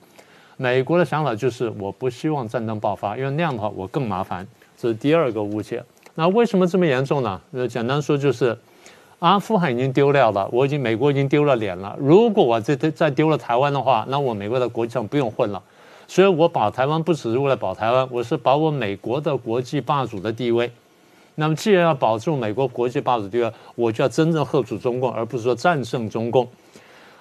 [0.57, 5.83] 美国的想法就是我不希望战争爆发，因为那样的话我更麻烦，这是第二个误解。
[6.15, 7.39] 那为什么这么严重呢？
[7.51, 8.57] 呃，简单说就是。
[9.19, 11.95] 阿富汗已经丢掉了，我已经美国已经丢了脸了。
[11.99, 15.61] 如果我这再再丢了台湾的话，那我美国的国际上不用混了。
[16.07, 20.71] 所以我保台湾不只是为了保台湾，我是保我美国的国际霸主的地位。
[21.35, 26.47] 那么既然要保住美国国际霸主地位，我就要真正吓阻中共，而不是说战胜中共。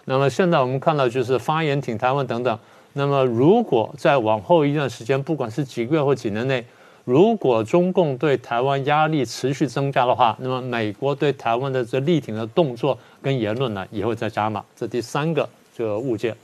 [0.04, 2.58] 那么现在我们看到就是发言挺台湾等等。
[2.92, 6.64] 那么如果在往后一段时间，不管是几个月或几年内，
[7.04, 14.64] 如果中共对台湾压力持续增加的话，那么美国对台湾的这力挺的动作跟言论呢，也会再加码。
[14.74, 16.34] 这第三个这个误解。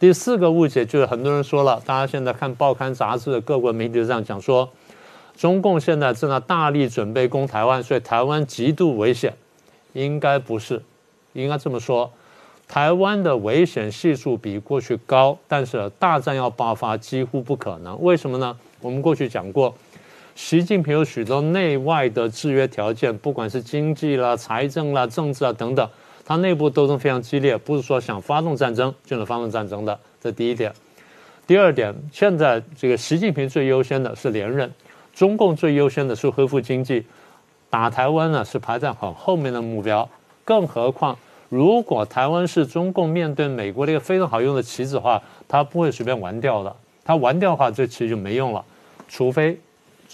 [0.00, 4.68] 第四个误解就是很多人说了，大家现在看报刊杂志、各国媒体这样讲说，
[5.36, 9.34] 中共现在正在大力准备攻台湾，所以台湾极度危险。
[9.92, 10.82] 应该不是，
[11.34, 12.10] 应该这么说，
[12.66, 18.02] 台湾的危险系数比过去高，但是大战要爆发几乎不可能。
[18.02, 18.56] 为什么呢？
[18.80, 19.74] 我们过去讲过。
[20.34, 25.86] 习近平有许多内外的制约条件，不管是经济啦、财政啦、政治啊等等，
[26.24, 29.98] 他内部斗争非常激烈，不是说想发动战争就能发动战争的。
[30.20, 30.72] 这第一点。
[31.46, 34.72] 第二点，现在这个习近平最优先的是连任，
[35.12, 37.04] 中共最优先的是恢复经济，
[37.68, 40.08] 打台湾呢是排在很后面的目标。
[40.44, 41.16] 更何况，
[41.50, 46.74] 如果台湾是中共面对美国的一个非常好用的棋子的话，他不会随便玩掉的。
[47.04, 48.64] 他玩掉的话，这棋就没用了，
[49.08, 49.58] 除非。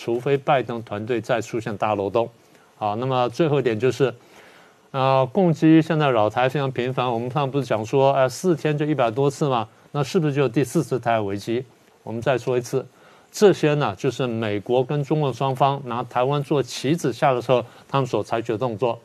[0.00, 2.30] 除非拜登团队再出现大漏洞，
[2.76, 4.14] 好，那么最后一点就是，
[4.92, 7.12] 呃，攻击现在扰台非常频繁。
[7.12, 9.68] 我们上次不是讲说，哎，四天就一百多次吗？
[9.90, 11.64] 那是不是就第四次台海危机？
[12.04, 12.86] 我们再说一次，
[13.32, 18.96] 这些呢，就是美国跟中共双方拿台湾做棋子下的时候，他们所采取的动作。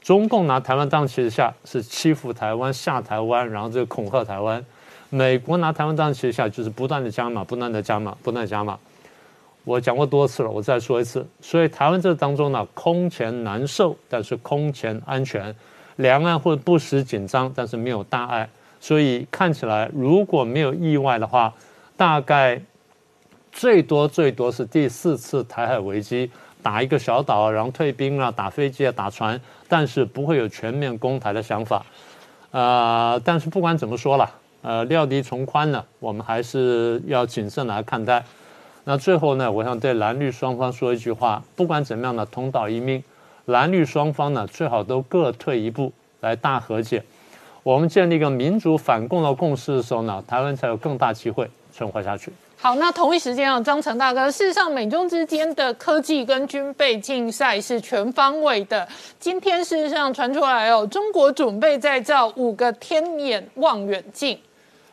[0.00, 4.58] 中共拿台湾当棋子下，是欺负台湾、吓台湾，然后这个恐吓台湾；
[5.10, 8.78] 美国拿台湾当棋子下，就是不断的加码、不断的加码、不断加码。
[9.64, 11.26] 我讲过多次了，我再说一次。
[11.40, 15.50] 所以台湾这当中呢，空前难受，但是空前安全；
[15.96, 18.48] 两岸会不时紧张，但是没有大碍。
[18.78, 21.52] 所以看起来，如果没有意外的话，
[21.96, 22.60] 大概
[23.50, 26.30] 最多最多是第四次台海危机，
[26.62, 31.86] 打一个小岛，然后退兵啊，打飞机啊，打船，但是不会有全面攻台的想法。
[32.50, 38.22] 呃，但是不管怎么说了，呃，料敌从宽呢，我们还是要谨慎来看待。
[38.86, 43.02] 那最后呢，我想对蓝绿双方说一句话：不管怎么样呢，同岛一命，
[43.46, 47.02] 蓝绿双方呢最好都各退一步来大和解。
[47.62, 52.30] 我们建立一个民主反共的共识的时候呢，台湾才有更大机会存活下去。
[52.58, 58.86] 好，那同一时间啊，张成大哥，事实上美中之间的科技跟军备竞赛是全方位的。
[59.18, 64.38] 今天事实上传出来哦，中国准备再造五个天眼望远镜。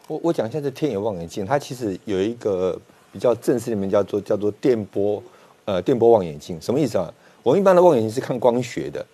[0.08, 2.80] 我我讲一下这天眼望远镜，它其实有一个。
[3.12, 5.22] 比较正式里面叫做叫做电波，
[5.66, 7.14] 呃，电波望远镜什么意思啊？
[7.44, 9.06] 我们一般的望远镜是看光学的，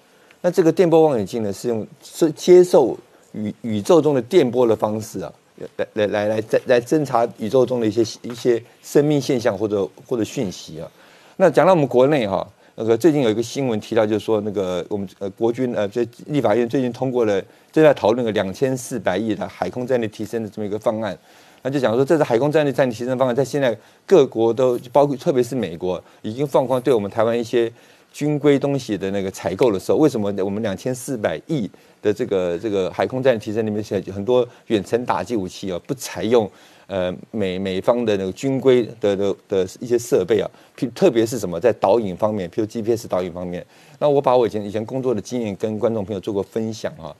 [0.41, 2.97] 那这个电波望远镜呢，是用是接受
[3.33, 5.33] 宇宇宙中的电波的方式啊，
[5.77, 10.91] 来来来来侦来侦查宇宙中的一些一些生命现象或者或者讯息啊。
[11.37, 21.17] 那讲到我们国内哈，那个最近有一个新闻提到，就是说那个我们呃国军呃这立法院最近通过了正在讨论个两千四百亿的海空战力提升的这么一个方案。
[21.63, 27.71] 那就讲说，这是海空战略战略提升方案，在现在各国都包括，特别是美国，已经放宽对我们台湾一些
[28.13, 31.69] 军规东西的那个采购的时候，为什么我们两千四百亿
[32.01, 36.49] 的这个这个海空战略提升里面，现很多远程打击武器啊，不采用
[36.87, 40.49] 呃美美方的那个军规的的的一些设备啊，
[40.95, 43.65] 特别是什么在导引方面，譬如 GPS 导引方面，
[43.99, 47.13] 那我把我以前以前工作的经验跟观众朋友做过分享啊，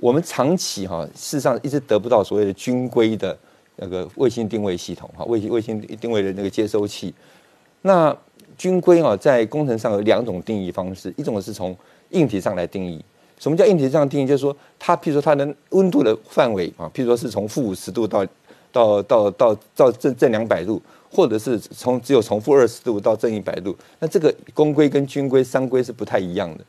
[0.00, 3.36] 我们长期哈，事实上一直得不到所谓的军规的。
[3.82, 7.14] 那个卫星定位系统哈，卫星卫星定位的那个接收器，
[7.80, 8.14] 那
[8.58, 11.74] 军规啊，在工程上有两种定义方式，一种是从
[12.10, 13.02] 硬体上来定义。
[13.38, 14.26] 什么叫硬体上定义？
[14.26, 18.26] 就是说，它譬如说它的温度的范围啊，譬如说是从负五十度到
[18.70, 23.74] 到到到到正正两百度，或者是从只有从负二十度到正一百度。
[23.98, 26.64] 那这个公规跟军规、商规是不太一样的。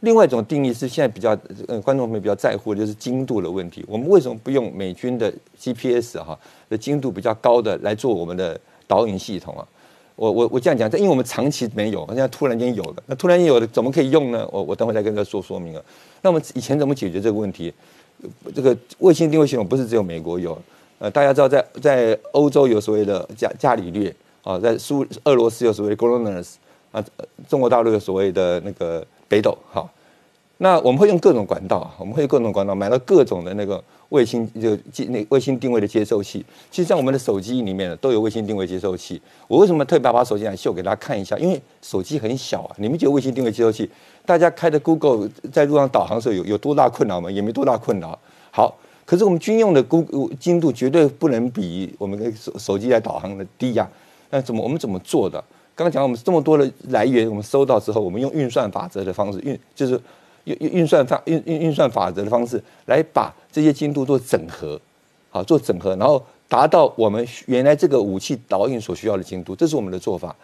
[0.00, 3.84] 另外一种定义是现在比较呃观众朋友比较在乎的就是精度的问题。
[3.88, 9.66] 我们为什么不用美军的 GPS 哈的精度比较高的来做我们的导引系统啊？
[10.14, 14.48] 我我我这样讲，因为我们长期没有，现在突然间有了，那突然间有的怎么可以用呢？
[14.52, 15.82] 我我等会再跟他说说明啊。
[16.22, 17.72] 那我们以前怎么解决这个问题？
[18.54, 20.56] 这个卫星定位系统不是只有美国有，
[20.98, 26.54] 呃，大家知道在在欧洲有所谓的伽伽利略啊，在苏俄罗斯有所谓的 GLONASS
[26.92, 27.04] 啊，
[27.48, 29.04] 中国大陆有所谓的那个。
[29.28, 29.88] 北斗好，
[30.56, 34.76] 那我们会用各种管道啊，我们会用各种管道买到各种的那个卫星就
[35.08, 36.44] 那卫星定位的接收器。
[36.70, 39.20] 其实，在我们的手机里面呢，都有卫星定位接收器。
[39.46, 41.36] 我为什么特别把手机来秀给大家看一下？
[41.36, 43.88] 因为手机很小啊，你们觉得卫星定位接收器，
[44.24, 47.30] 大家开的 Google 在路上导航的时候有有多大困扰吗？
[47.30, 48.18] 也没多大困扰。
[48.50, 53.86] 好，可是我们军用的 Google 精度绝对不能比我们的手手机来导航的低呀。
[54.30, 55.42] 那怎么我们怎么做的？
[55.78, 59.92] 刚刚讲我们这么多的来源，我们收到之后，我们用运算法则的方式运，就是
[60.42, 64.80] 运运运算法运运运算法则的方式来把这些精度做整合，
[65.30, 70.34] 好做整合，然后达到我们原来这个武器导引所需要的精度，这是我们的做法。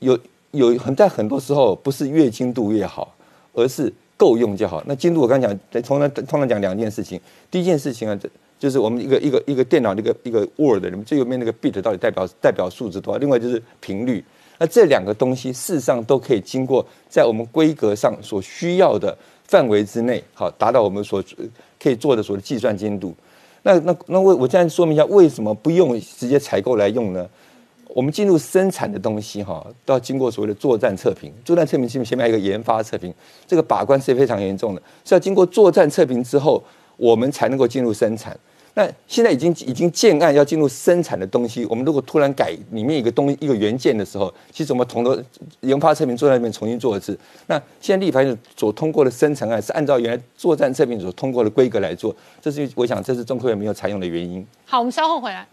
[0.00, 0.18] 有
[0.50, 3.14] 有很在很多时候不是越精度越好，
[3.52, 4.82] 而是够用就好。
[4.86, 7.20] 那精度我刚讲，通常通常讲两件事情。
[7.48, 8.18] 第一件事情啊，
[8.58, 13.18] 就是我们一个一个一个电脑那个一个 Word 里面最右边那个 bit 到底代表代表数字多少？
[13.18, 14.24] 另外就是频率。
[14.58, 21.22] 那这两个东西事实上都可以经过在我们规格上所需要的范围之内，好达到我们所
[21.82, 23.14] 可以做的所谓的计算精度。
[23.62, 27.28] 那那那我我再说明一下，为什么不用直接采购来用呢？
[27.88, 31.32] 我们进入生产的东西哈，都要经过所谓的作战测评。
[31.44, 33.14] 作战测评前面前面还有一个研发测评，
[33.46, 36.62] 这个把关是非常严重的，是要经过作战测评之后，
[36.96, 38.36] 我们才能够进入生产。
[38.74, 45.24] 那现在已经已经建案要进入生产的东西，我们如果突然改里面一个东一个原件的时候，其实我们同的
[45.60, 47.16] 研发测评坐在那边重新做一次。
[47.46, 54.44] 那现在立牌所通过的生成案是按照原来作战测评所通过的规格来做，这是我想这是中科院没有采用的原因。
[54.66, 55.46] 好，我们稍后回来。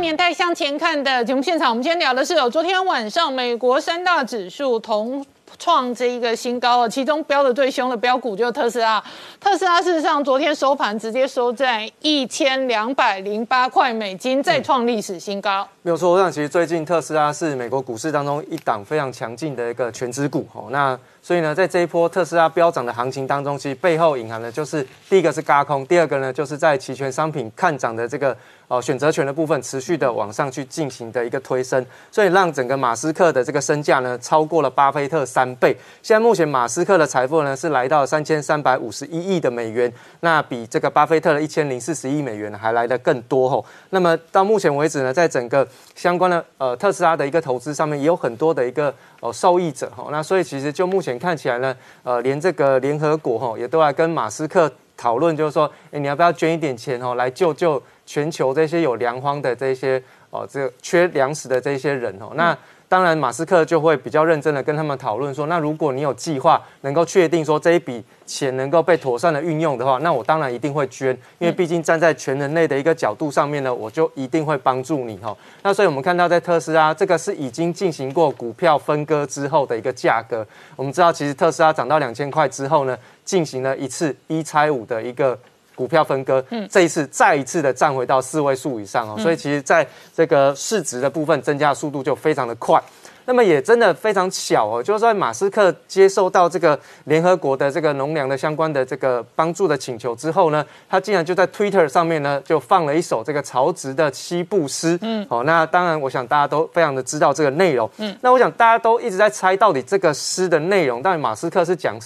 [0.00, 5.24] 年代向前看的节目现场，我们今天聊的是有昨天晚上美国三大指数同
[5.58, 9.02] 创这一个新高哦，其中标的最凶的标股就是特斯拉。
[9.40, 15.66] 特斯拉事实上昨天收盘直接收在一千两百零八块美金，再创历史新高。
[15.82, 20.68] 没有错，我想其实最近特斯拉是美国股市当中一档非常强劲的一个全资股哦。
[20.70, 20.96] 那
[21.28, 28.34] 所以呢，在这一波特斯拉飙涨的行情当中，其实背后隐含的就是第一个是嘎空，第二个呢就是在期权商品看涨的这个。
[28.68, 35.74] 呃，选择权的部分持续的往上去进行的一个推升，所以让整个马斯克的这个身价呢超过了巴菲特三倍。
[36.02, 43.64] 现在目前马斯克的财富呢是来到三千三百五十一亿的美元，那比这个巴菲特的一千零四十亿美元还来的更多吼。
[43.88, 50.08] 那么到目前为止呢，在整个相关的呃特斯拉的一个投资上面，也有很多的一个哦受益者哈。
[50.10, 57.82] 那所以其实就目前看起来呢，呃，连这个联合国哈也都来跟马斯克讨论，就是说，哎，你要不要捐一点钱哦，来救救。
[58.06, 62.56] 全球这些有粮荒的这些哦，这缺粮食的这些人哦，那
[62.88, 75.36] 当然马斯克就会比较认真的跟他们讨论说，那如果你有计划能够确定说这一笔钱能够被妥善的运用的话，那我当然一定会捐，因为毕竟站在全人类的一个角度上面呢，我就一定会帮助你哈。
[75.62, 85.38] 那所以我们看到在特斯拉这个是已经进行过股票分割之后的一个价格，我们知道其实特斯拉涨到两千块之后呢，进行了一次一拆五的一个。
[85.78, 92.82] 股票分割，嗯，这一次再一次的站回到四位数以上哦，所以其实在这个市值的部分增加速度就非常的快，
[93.26, 111.96] 那么也真的非常巧哦，就是在马斯克接受到这个联合国的这个农粮的相关的这个帮助的请求之后呢，他竟然就在 Twitter 上面呢就放了一首这个曹植的七步诗，嗯，好，那当然我想大家都非常的知道这个内容，嗯，那我想大家都一直在猜到底这个诗的内容，到底马斯克是讲。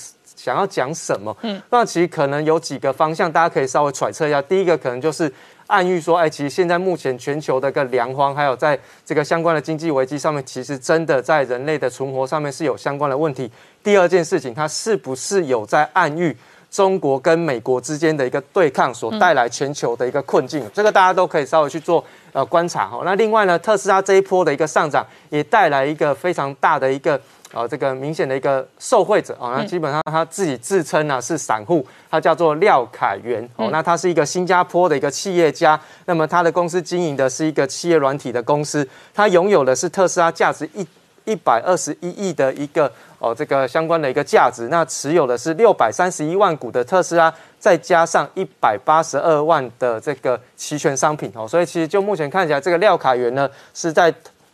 [0.42, 1.36] 想要讲什么？
[1.42, 4.42] 嗯，那其实可能有几个方向，大家可以稍微揣测一下。
[4.42, 5.32] 第一个可能就是
[5.68, 8.76] 暗喻说，哎，其实现在目前全球的一个粮荒，还有在
[9.06, 13.48] 这个相关的经济危机上面，其实真的在人类的存活上面是有相关的问题。
[13.84, 16.36] 第二件事情，它是不是有在暗喻
[16.68, 20.68] 中国跟美国之间的一个对抗所带来全球的一个困境？
[20.74, 23.02] 这个大家都可以稍微去做呃观察哈。
[23.04, 27.20] 那另外呢，特斯拉这一波的一个上涨，也带来一个非常大的一个。
[27.52, 40.86] 啊，这个明显的一个受贿者啊，那基本上他自己自称呢是散户，他叫做廖凯元哦，那他是一个新加坡的一个企业家，那么他的公司经营的是一个企业软体的公司，他拥有的是特斯拉价值一
[41.24, 54.12] 一百二十一亿的一个哦这个相关的一个价值，那持有的是六百三十一万股的特斯拉，再加上一百八十二万的这个期权商品哦，所以其实就目前看起来，这个廖凯元呢是在。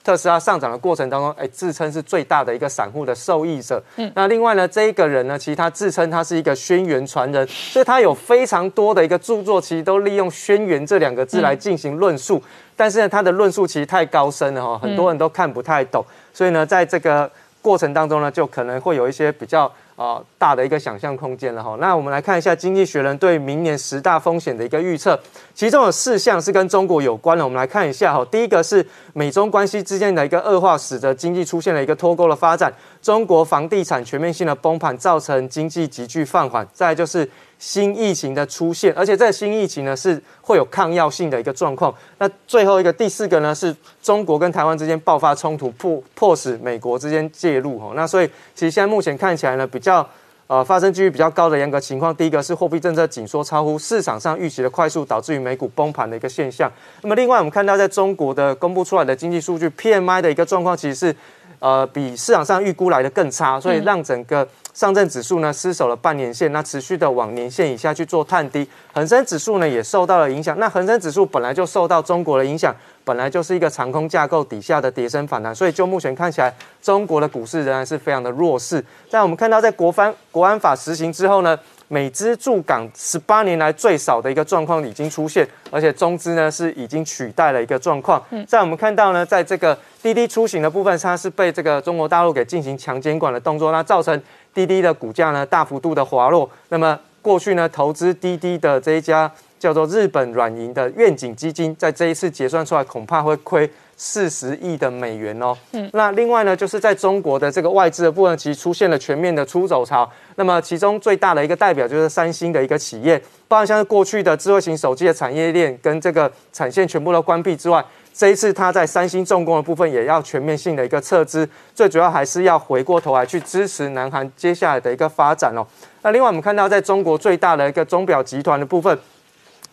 [0.08, 3.78] 特斯拉上涨的过程当中，哎，自称是最大的一个散户的受益者。
[3.96, 12.42] 嗯，那另外呢，这一个人呢，其实他自称他是一个轩辕传人，所以他有非常多的一个著作，其实都利用“轩辕”这两个字来进行论述。
[12.74, 16.02] 但是呢，他的论述其实太高深了哈，很多人都看不太懂。
[16.32, 17.30] 所以呢，在这个
[17.60, 19.70] 过程当中呢，就可能会有一些比较。
[19.98, 21.76] 啊，大的一个想象空间了哈。
[21.80, 25.18] 那我们来看一下《经济学人》对明年十大风险的一个预测，
[25.52, 27.42] 其中有四项是跟中国有关的。
[27.42, 28.24] 我们来看一下哈。
[28.30, 32.72] 第一个是美中关系之间的一个恶化，使得经济出现了一个脱钩的发展。
[33.02, 36.64] 中国房地产全面性的崩盘，造成经济急剧放缓。
[36.72, 37.28] 再就是。
[37.58, 41.92] 新疫情的出现，而且这个新疫情呢是会有抗药性的一个状况。
[42.18, 47.78] 那最后一个第四个呢，是中国跟台湾之间爆发冲突，迫迫使美国之间介入。
[47.78, 50.08] 哈，那所以其实现在目前看起来呢，比较
[50.46, 56.70] 呃发生几率比较高的严格情况，第一个是货币政策紧缩超乎市场上预期的快速，导致于美股崩盘的一个现象。
[57.02, 61.16] 那么另外我们看到在中国的公布出来的经济数据 PMI 的一个状况，其实是
[61.58, 64.46] 呃比市场上预估来的更差，所以让整个
[64.78, 68.64] 上证指数呢失守了半年线，那持续的往年线以下去做探低，
[68.94, 70.56] 恒生指数呢也受到了影响。
[70.60, 72.72] 那恒生指数本来就受到中国的影响，
[73.02, 78.84] 本来就是一个长空架构底下的跌升反弹，所以就目前看起来，中国的股市仍然是非常的弱势。
[79.10, 81.58] 在我们看到在国翻国安法实行之后呢？
[81.88, 88.22] 美资驻港十八年来最少的一个状况已经出现，而且中资呢是已经取代了一个状况。
[88.46, 94.20] 在我们看到呢，在这个滴滴出行的部分，它是被这个中国大陆给进行强监管的动作，那造成
[94.52, 96.48] 滴滴的股价呢大幅度的滑落。
[96.68, 103.68] 那么过去呢，投资滴滴的这一家叫做日本软银的愿景基金，在这一次结算出来，恐怕会亏。
[104.00, 110.08] 四十亿的美元哦，嗯，那另外呢，就是在中国的这个外资的部分，其实出现了全面的出走潮。
[110.36, 117.84] 那么其中最大的一个代表就是三星的一个企业，包含像是过去的智慧型手机的产业链跟这个产线全部都关闭之外，
[118.14, 125.66] 这一次它在三星重工的部分也要全面性的一个撤资，最主要还是要回过头来去支持南韩接下来的一个发展哦。
[126.02, 128.96] 那另外我们看到，在中国最大的一个钟表集团的部分。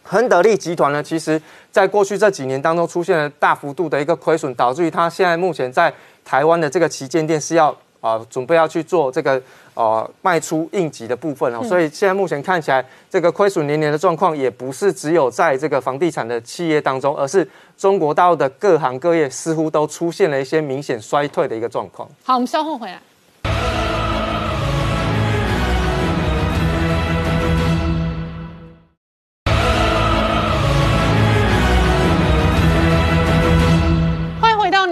[0.08, 1.42] 亨德利集团呢，其实
[1.72, 5.92] 在过去这几年当中出现了大幅度的一个亏损，导致于它现在目前在
[6.24, 9.42] 台湾的这个旗舰店是要啊准备要去做这个
[9.74, 22.08] 呃卖出应急的部分哦，所以现在目前看起来这个亏损连连的状况，也不是只有在这个房地产的企业当中，而是中国大陆的各行各业似乎都出现了一些明显衰退的一个状况。
[22.24, 23.02] 好，我们稍后回来。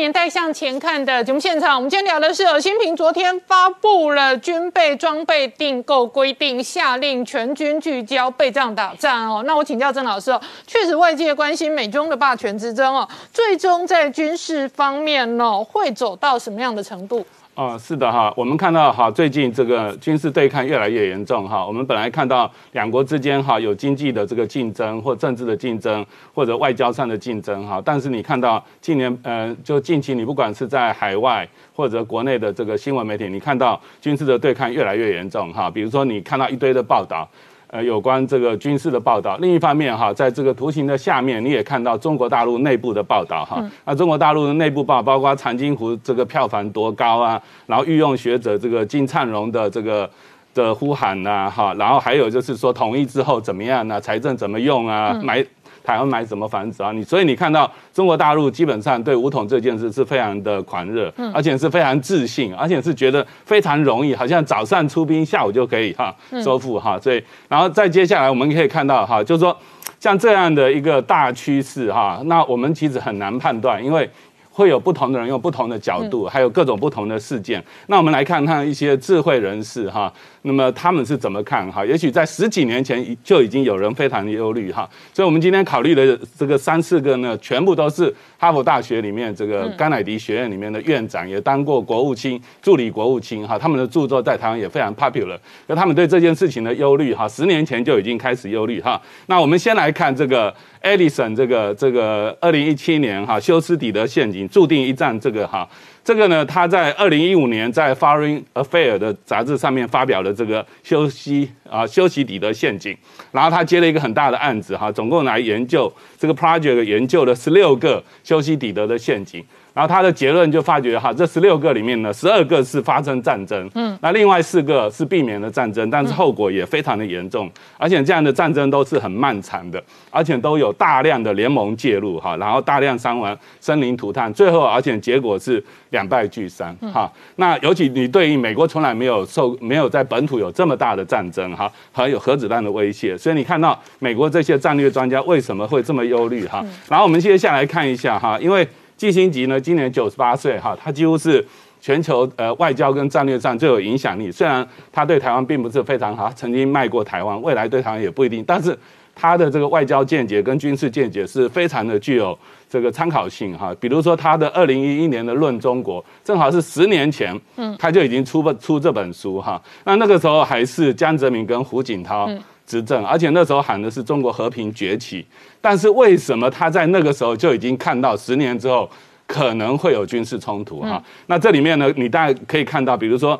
[0.03, 9.41] 年代向前看的节目现场，我们今天聊的是哦新平昨天发布了军备装备订购规定，下令全军聚焦备战打仗哦。
[9.47, 17.25] 那我请教郑老师哦，确实外界关心美中的霸权之争哦，最终在军事方面哦会走到什么样的程度？
[17.55, 21.63] 哦，是的哈，我们看到哈，最近这个军事对抗越来越严重哈。
[21.63, 27.79] 我们本来看到两国之间哈有经济的这个竞争，或政治的竞争，或者外交上的竞争哈。
[27.85, 35.69] 但是你看到近年呃，就近期你不管是在海外或者国内的这个新闻媒体，你看到军事的对抗越来越严重哈。
[35.69, 37.29] 比如说你看到一堆的报道。
[37.73, 39.35] 呃，有关这个军事的报道。
[39.37, 43.67] 另一方面，哈，在这个图形的下面，你也看到中国大陆内部的报道，哈。
[43.83, 50.07] 那中国大陆的内部报，包括长津湖这个票房多高啊，然后御用学者这个金灿荣的这个
[50.53, 53.99] 的呼喊呐，哈，然后还有就是说统一之后怎么样呢？
[53.99, 55.19] 财政怎么用啊？
[55.23, 55.43] 买。
[55.83, 56.91] 台湾买什么房子啊？
[56.91, 66.97] 你所以你看到中国大陆基本上对武统这件事是非常的狂热，而且是非常自信，而且是觉得非常容易，好像早上出兵，下午就可以哈收复哈。
[66.99, 69.55] 所以，然后再接下来我们可以看到哈，就是说
[69.99, 74.09] 像这样的一个大趋势哈，那我们其实很难判断，因为
[74.49, 77.63] 会有不同的人用不同的角度，还有各种不同的事件。
[77.87, 80.13] 那我们来看看一些智慧人士哈。
[80.45, 81.85] 那么他们是怎么看哈？
[81.85, 93.57] 也许在十几年前就已经有人非常忧虑哈，所以我们今天考虑的这个三四个呢，全部都是哈佛大学里面这个甘乃迪学院里面的院长，也当过国务卿、助理国务卿哈。
[93.57, 95.37] 他们的著作在台湾也非常 popular，
[95.67, 99.01] 那他们对这件事情的忧虑哈，十年前就已经开始忧虑哈。
[99.27, 105.67] 那我们先来看这个 Edison 这个这个二零一七年哈休斯底德陷阱注定一战这个哈。
[106.03, 112.95] 这个呢，他在二零一五年在《Foreign Affair》的杂志上面发表了这个休息啊休息底的陷阱，
[113.31, 119.41] 然后他接了一个很大的案子哈，总共来研究这个 project 研究了十六个休息底德的陷阱。
[119.73, 137.11] 然后他的结论就发觉哈，这十六个里面呢，十二个是发生战争，嗯，那另外四个是避免了战争，但是后果也非常的严重，而且这样的战争都是很漫长的，而且都有大量的联盟介入哈，然后大量伤亡、生灵涂炭，最后而且结果是两败俱伤哈。
[137.37, 146.63] 那尤其你对于美国从来没有受没有在本土有这么大的战争哈，还有核子弹的威胁，所以你看到美国这些战略专家为什么会这么忧虑哈？
[146.87, 148.67] 然后我们接下来看一下哈，因为。
[149.03, 151.45] 季星吉呢，今年九十八岁哈，他几乎是
[151.81, 154.31] 全球呃外交跟战略上最有影响力。
[154.31, 158.41] 虽然他对台湾并不是非常好，曾经卖过台湾，未来对台湾也不一定。
[158.47, 158.73] 但是
[159.13, 162.39] 他的这个外交见解跟军事见解是非常的具有
[162.69, 163.75] 这个参考性哈。
[163.77, 169.61] 比如说他的二零一一年的《论中国》，正好是十年前，嗯，他就已经出不出这本书哈。
[169.83, 172.29] 那那个时候还是江泽民跟胡锦涛。
[172.73, 175.23] 执政，而且那时候喊的是中国和平崛起，
[175.61, 178.89] 但是为什么他在那个时候就已经看到十年之后
[179.27, 180.81] 可能会有军事冲突？
[180.81, 183.39] 哈，那这里面呢，你大概可以看到，比如说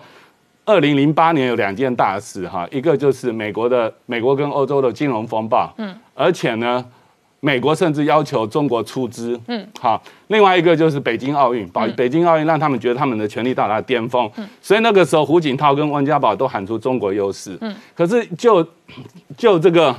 [0.65, 6.86] 二零零八年有两件大事，哈，一个就是美国的美国跟欧洲的金融风暴，嗯，而且呢，
[7.45, 10.01] 美国甚至要求中国出资，嗯，好。
[10.27, 18.65] 另外一个就是北京奥运，北北京奥运让他们觉得他们的权力到达巅峰，嗯，所以那个时候胡锦涛跟温家宝都喊出中国优势，嗯，可是就
[19.35, 19.93] 就这个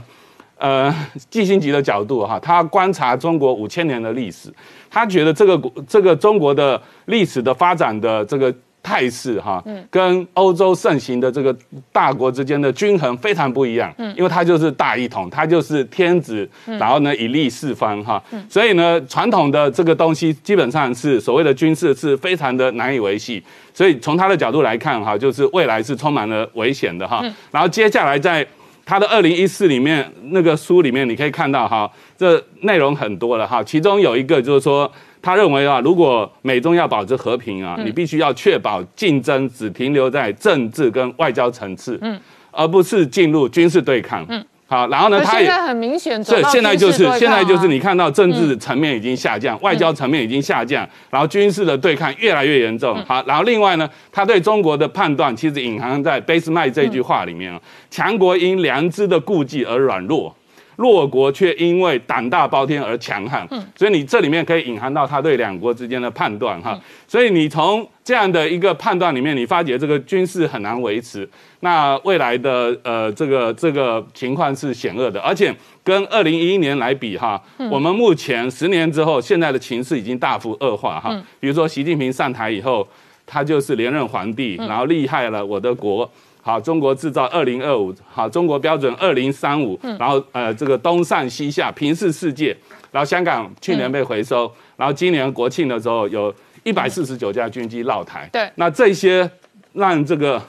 [0.56, 0.90] 呃
[1.28, 4.50] 季星级的角度哈，他观察中国五千年的历史，
[4.88, 8.52] 他觉得这个这个中国的历史的发展的这个。
[8.84, 11.56] 态势哈，跟欧洲盛行的这个
[11.90, 28.46] 大国之间的均衡非常不一样，嗯，因为它就是大一统，它就是天子，然后呢以利四方哈，所以呢传统的这个东西基本上是所谓的军事是非常的难以维系，所以从他的角度来看哈，就是未来是充满了危险的哈，然后接下来在
[28.84, 34.92] 他的二零一四里面那个书里面你可以看到哈，这内容很多了哈，其中有一个就是说。
[35.24, 42.20] 他认为啊，如果美中要保持和平啊，你必须要确保竞争只停留在政治跟外交层次，嗯，
[42.50, 57.58] 而不是进入军事对抗，嗯，好，然后呢，他也很明显，对，现在就是现在就是你看到政治层面已经下降，外交层面已经下降，然后军事的对抗越来越严重，好，然后另外呢，他对中国的判断其实隐含在贝斯麦这句话里面啊，
[57.90, 60.34] 强国因良知的顾忌而软弱。
[60.76, 63.46] 弱国却因为胆大包天而强悍，
[63.76, 66.78] 所以你这里面可以隐含到他对两国之间的判断哈。
[67.06, 71.28] 所以你从这样的一个判断里面，你发觉这个军事很难维持，
[71.60, 81.22] 那未来的呃这个这个情况是险恶的，而且跟二零一一年来比哈，我们目前十年之后，现在的情势已经大幅恶化哈。
[81.38, 82.86] 比如说习近平上台以后，
[83.24, 86.10] 他就是连任皇帝，然后厉害了我的国。
[86.46, 92.54] 好，中国制造二零二五，好，中国标准二零三五，然后呃，这个东上西下，平视世界。
[92.92, 96.32] 然后香港去年被回收，然后今年国庆的时候有
[96.62, 98.28] 一百四十九架军机绕台。
[98.30, 99.28] 对，那这些
[99.72, 100.40] 让这个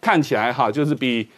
[0.00, 1.28] 看起来哈，就是比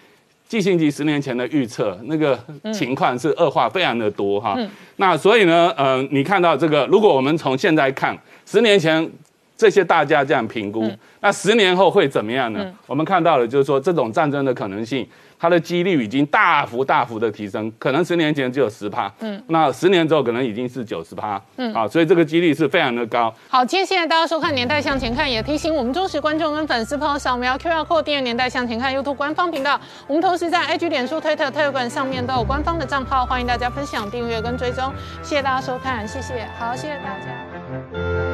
[0.47, 2.39] 季星级十年前的预测那个
[2.73, 4.57] 情况是恶化非常的多哈。
[4.99, 9.11] 那所以呢，呃，你看到这个，如果我们从现在看，十年前。
[9.57, 10.91] 这些大家这样评估，
[11.21, 12.73] 那十年后会怎么样呢？
[12.87, 23.33] 我们看到了，就是说这种战争的可能性，它的几率已经大幅大幅的提升，可能十年前只有十趴，嗯，那十年之后可能已经是九十趴，嗯，啊，所以这个几率是非常的高。
[23.49, 29.81] 好，今天现在大家收看《年代向前看》，也提醒我们忠实观众跟粉丝朋友扫描 QR Code 订阅《年代向前看》YouTube 官方频道。
[30.09, 34.93] 我们同时在 IG、脸书、推特、特管上面都有官方的账号，欢迎大家分享、订阅跟追踪。
[35.23, 38.34] 谢谢大家收看，谢谢，好，谢谢大家。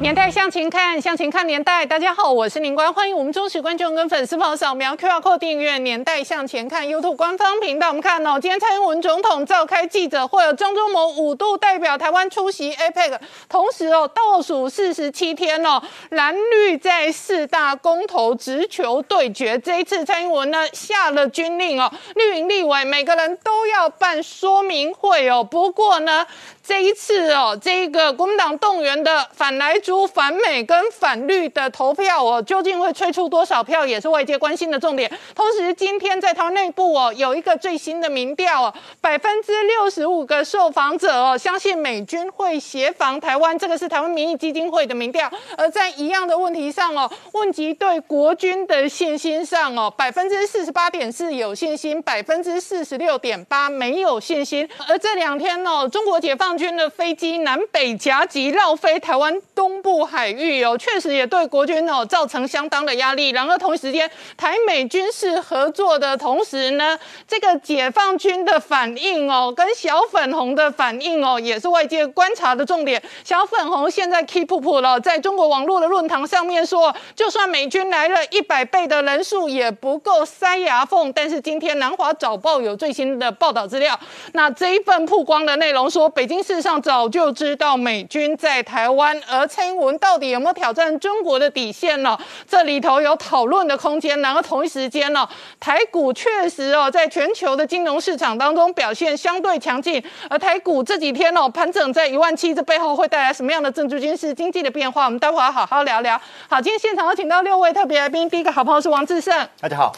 [0.00, 1.84] 年代向前看，向前看年代。
[1.84, 7.88] 大家好，我是林官，欢迎我们忠实观众跟粉丝朋友扫描 QR Code 订阅《年代向前看》YouTube 官方频道。
[7.88, 19.58] 我们看哦，今天蔡英文总统召开记者会，有张忠谋五度代表台湾出席 APEC，同时哦，倒数四十七天哦，蓝绿在四大公投直球对决。
[19.58, 25.44] 这一次蔡英文呢下了军令哦，绿营立委每个人都要办说明会哦。
[25.44, 26.26] 不过呢。
[26.70, 35.10] 这一次哦，这个国民党动员的反莱猪、反美跟反绿的投票哦，究竟会吹出多少票，也是外界关心的重点。
[35.34, 45.28] 同时，今天在台内部哦，有一个最新的民调哦，百分之六十五个受访者哦，相信美军会协防台湾，这个是台湾民意基金会的民调。
[45.58, 54.68] 而在一样的问题上哦，问及对国军的信心上哦，百分之四十八点四有信心，百分之四十六点八没有信心。
[54.86, 63.28] 而这两天哦，中国解放军的飞机南北夹击绕飞台湾东部海域哦，确实也对国军哦造成相当的压力。
[63.28, 66.98] 然而同一时间，台美军事合作的同时呢，
[67.28, 73.02] 这个解放军的反应哦，跟小粉红的反应哦，也是外界观察的重点。
[73.22, 81.12] 小粉红现在 keep up 了，在中国网络的论坛上面说，就算美军来了一百倍的人数也不够塞牙缝。
[81.12, 84.00] 但是今天南华早报有最新的报道资料，
[84.32, 86.30] 那这一份曝光的内容说，北京。
[86.30, 92.16] 经事实上早就知道美军在台湾，而蔡英文到底有没有挑战中国的底线呢？
[92.48, 94.18] 这里头有讨论的空间。
[94.20, 95.28] 然后同一时间呢，
[95.58, 105.06] 台股确实哦，在全球的金融市场当中表现相对强劲，而台股这几天哦盘整在一万七，这背后会带来什么样的政治军事经济的变化？
[105.06, 106.20] 我们待会儿要好好聊聊。
[106.48, 109.92] 好，今天现场有请到六位特别来宾，第一个好朋友是王志胜，大家好，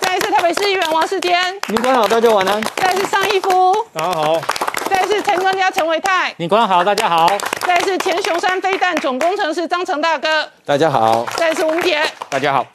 [0.00, 1.38] 再一是台北市议员王世坚，
[1.68, 2.62] 您官好，大家晚安。
[2.76, 4.40] 再来是尚义夫，大家好，
[4.92, 7.26] 再来是陈专家陈维泰，你官好，大家好，
[7.66, 11.98] 再来是前雄山飞弹总工程师张成大哥，大家好，再来是吴杰。
[12.28, 12.66] 大家好。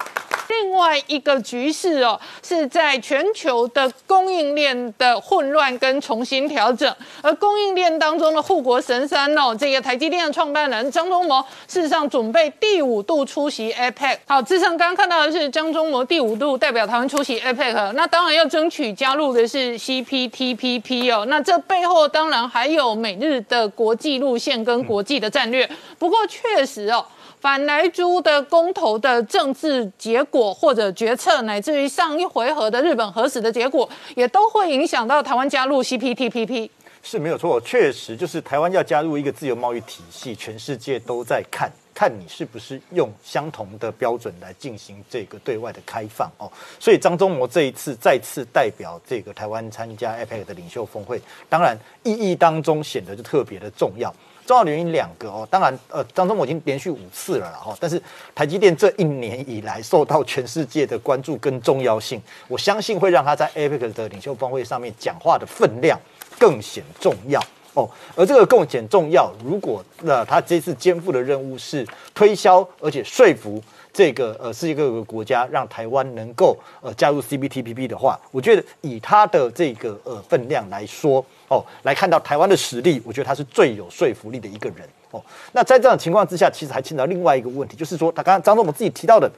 [0.49, 14.17] 另外一个局势哦，是在全球的供应链的混乱跟重新调整，而供应链当中的护国神山哦，这个台积电的创办人张忠谋，事实上准备第五度出席 APEC。
[14.25, 25.69] 好，志胜刚刚看到的是张忠谋第五度代表台湾出席 APEC，那当然要争取加入的是 CPTPP 哦，那这背后当然还有美日的国际路线跟国际的战略。
[25.99, 27.05] 不过确实哦。
[27.47, 36.69] 反莱猪的公投的政治结果或者决策，乃至于上一回合的日本核死的结果，也都会影响到台湾加入 CPTPP。
[37.01, 46.51] 是没有错，确实就是台湾要加入一个自由贸易体系，全世界都在看，看你是不是用相同的标准来进行这个对外的开放哦。
[46.77, 54.13] 所以张忠谋这一次再次代表这个台湾参加 APEC 的领袖峰会，当然意义当中显得就特别的重要。
[54.47, 58.01] 重要原因两个哦，当然，呃，当中我已经连续五次了哈，但是
[58.33, 65.99] 台积电这一年以来受到全世界的关注跟重要性，我相信会让他在 APEC 的领袖峰会上面讲话的分量
[66.39, 67.43] 更显重要
[67.73, 67.89] 哦。
[68.15, 71.85] 而这个更显重要，如果那他这次肩负的任务是
[72.15, 73.61] 推销而且说服
[73.97, 81.25] 这个呃世界各个国家，让台湾能够呃加入 CPTPP 的话，我觉得以他的这个呃分量来说。
[81.49, 84.79] 哦，来看到台湾的实力，我觉得他是最有说服力的一个人
[85.11, 85.23] 哦。
[85.53, 89.31] 那在这种情况之下，其实还牵到另外一个问题，就是说他刚刚张总我们自己提到的，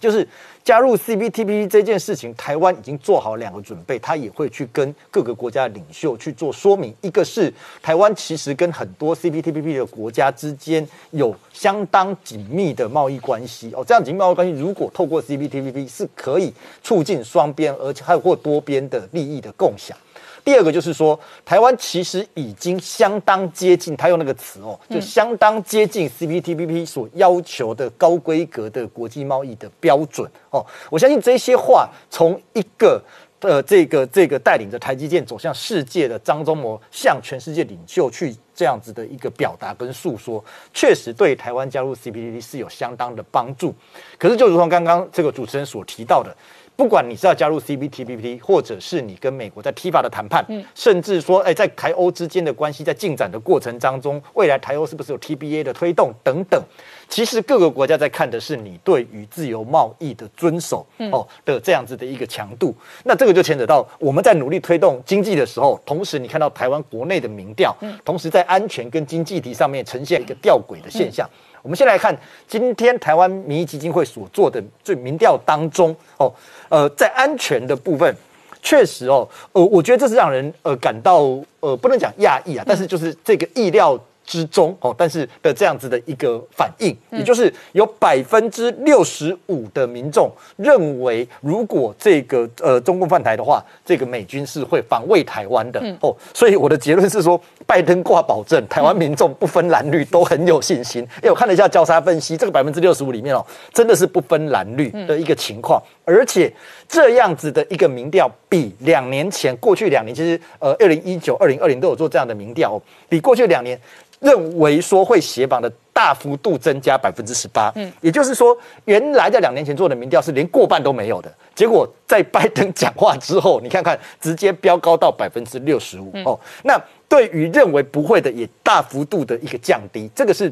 [0.00, 0.26] 就是
[0.64, 6.94] 加入 CPTPP 这件事情，台湾已经做好两个准备，他也会去跟各个国家领袖去做说明。
[7.00, 19.96] 一个是台湾其实跟很多 CPTPP 的国家之间有相当紧密的贸易关系哦，这样紧密贸易关系如果透过 CPTPP 是可以促进双边而且还有或多边的利益的共享。
[20.44, 30.64] 第二个就是说，台湾其实已经相当接近，他用那个词哦，就相当接近 CPTPP 所要求的高规格的国际贸易的标准哦。
[30.90, 33.00] 我相信这些话，从一个
[33.40, 43.72] 呃这个这个带领着台积电走向世界的张忠谋，向全世界领袖去这样子的一个表达跟诉说，确实对台湾加入 CPTPP 是有相当的帮助。
[44.18, 46.36] 可是，就如同刚刚这个主持人所提到的。
[46.74, 50.44] 不管你是要加入 CPTPP，或者是你跟美国在 TIPA 的谈判，
[50.74, 56.60] 甚至说，哎，在台欧之间的关系在进展的过程当中，未来台欧是不是有 TBA 的推动等等，
[57.08, 62.74] 其实各个国家在看的是你对于自由贸易的遵守哦的这样子的一个强度。
[63.04, 71.28] 那这个就牵扯到我们在努力推动经济的时候，同时你看到台湾国内的民调，同时在安全跟经济题上面呈现一个吊诡的现象。
[71.62, 76.32] 我们先来看今天台湾民意基金会所做的最民调当中哦。
[76.68, 78.14] 呃，在安全的部分，
[78.62, 81.20] 确实哦，呃，我觉得这是让人呃感到
[81.60, 101.06] 呃不能讲讶异啊，但是就是这个意料之中哦，但是的这样子的一个反应，也就是有百分之六十五的民众认为，如果这个呃中共犯台的话，这个美军是会防卫台湾的哦，所以我的结论是说，拜登挂保证，台湾民众不分蓝绿都很有信心。
[101.22, 105.82] 哎，我看了一下交叉分析，这个百分之六十五里面哦，真的是不分蓝绿的一个情况。
[106.04, 106.52] 而且
[106.88, 113.78] 这样子的一个民调，比两年前过去两年，其实呃，二零一九、二零二零都有做这样的民调，比过去两年
[114.22, 117.70] 认为说会协防的大幅度增加百分之十八。
[117.74, 118.56] 嗯，也就是说，
[118.86, 126.38] 原来在两年前做的民调是连过半都没有的，结果在拜登讲话之后，你看看直接飙高到百分之六十五哦。
[126.64, 130.50] 那对于认为不会的，也大幅度的一个降低，这个是。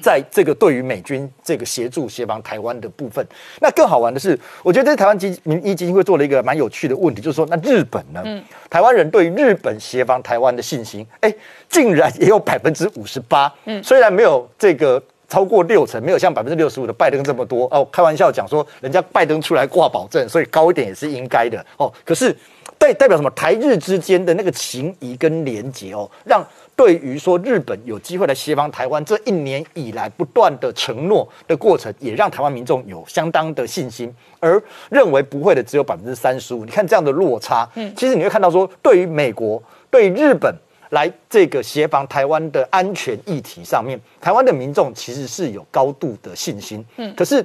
[0.00, 3.26] 在这个对于美军这个协助协防台湾的部分，
[3.60, 8.22] 那更好玩的是，我觉得这台湾基民意基金会做了一个蛮有趣的问题，就是说，那日本呢？
[8.24, 11.34] 嗯，台湾人对于日本协防台湾的信心，哎，
[11.68, 13.52] 竟然也有百分之五十八。
[13.64, 17.86] 嗯，虽然没有这个超过六成，没有像百分之六十五的拜登这么多哦。
[17.92, 21.92] 开玩笑讲说，人家拜登出来挂保证，所以高一点也是应该的哦。
[22.04, 22.34] 可是
[22.78, 23.30] 代代表什么？
[23.30, 26.44] 台日之间的那个情谊跟连结哦，让。
[26.78, 36.64] 对于说日本有机会来协防台湾，这一年以来不断的承诺的过程，也让台湾民众有相当的信心，而认为不会的只有百分之三十五。
[36.64, 39.60] 你看这样的落差，嗯，其实你会看到说，对于美国、
[39.90, 40.54] 对日本，
[40.90, 46.84] 来这个协防台湾的安全议题上面，台湾的民众其实是有高度的信心。
[46.96, 47.44] 嗯，可是。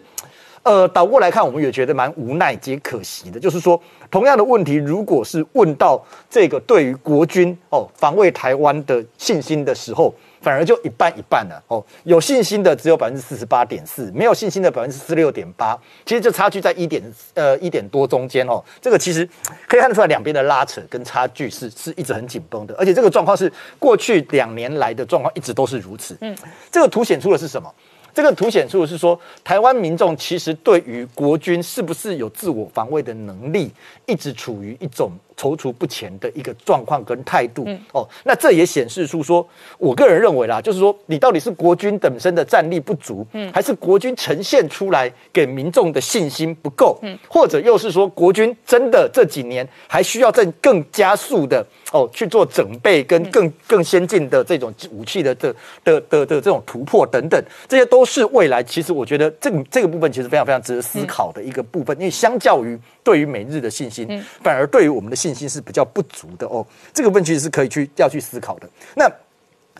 [0.65, 3.77] 呃，倒过来看，我们也觉得蛮无奈且可惜的，就是说，
[4.09, 11.83] 同样的问题，如果是问到这个对于国军哦防卫台湾的信心的时候，反而就一半一半了哦。
[12.03, 15.75] 有信心的只有百分之四十八点四，没有信心的百分之四十六点八，
[16.05, 17.01] 其实就差距在一点
[17.33, 18.63] 呃一点多中间哦。
[18.81, 19.27] 这个其实
[19.67, 26.17] 可以看得出来，两边的拉扯跟差距是是一直很紧绷的，而且这个状况是过去两年来的状况一直都是如此。
[26.19, 26.37] 嗯，
[26.69, 27.73] 这个凸显出的是什么？
[28.13, 33.71] 这个凸显出的是说，台湾民众其实对于国军是不是有自我防卫的能力，
[34.05, 35.11] 一直处于一种。
[35.37, 37.67] 踌躇不前的一个状况跟态度。
[37.91, 55.53] 哦，那这也显示出说，我个人认为啦，就是说你到底是国军本身的战力不足，嗯，还是国军呈现出来给民众的信心不够，嗯，或者又是说国军真的这几年还需要再更加速的哦去做准备跟更更先进的这种武器的的
[55.83, 62.79] 的的的这种突破等等，这些都是未来其实我觉得这个这个部分其实非常非常值得思考的一个部分，因为相较于。
[63.03, 64.07] 对于美日的信心，
[64.41, 66.65] 反而对于我们的信心是比较不足的哦。
[66.93, 68.67] 这个问题是可以去要去思考的。
[68.95, 69.09] 那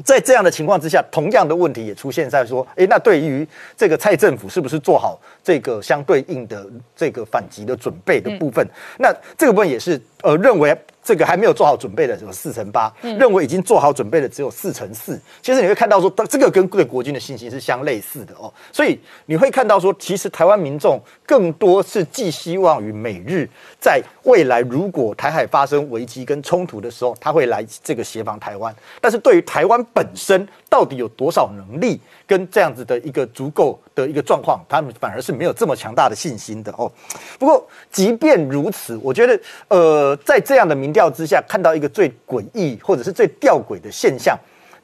[0.04, 6.66] 在这样的情况之下，同样的问题也出现在说，诶，那对于这个蔡政府是不是做好这个相对应的
[6.96, 8.66] 这个反击的准备的部分？
[8.98, 10.76] 那这个部分也是呃认为。
[11.06, 15.20] 这个还没有做好准备的有四成八，认为已经做好准备的只有四成四。
[15.42, 18.50] 其实你会看到说，这个跟对国军的信心是相类似的哦。
[18.72, 23.46] 所以你会看到说，其实台湾民众更多是寄希望于美日，
[23.82, 28.74] 在未来如果台海发生危机跟冲突的时候，他会来这个协防台湾。
[29.02, 32.02] 但是对于台湾本身到底有多少能力？
[32.26, 36.92] 跟这样子的一个足够的一个状况，他们反而是没有这么强大的信心的哦。
[37.38, 44.36] 不过，即便如此，我觉得，呃，在这样的民调之下，看到一个最诡异或者是最吊诡的现象，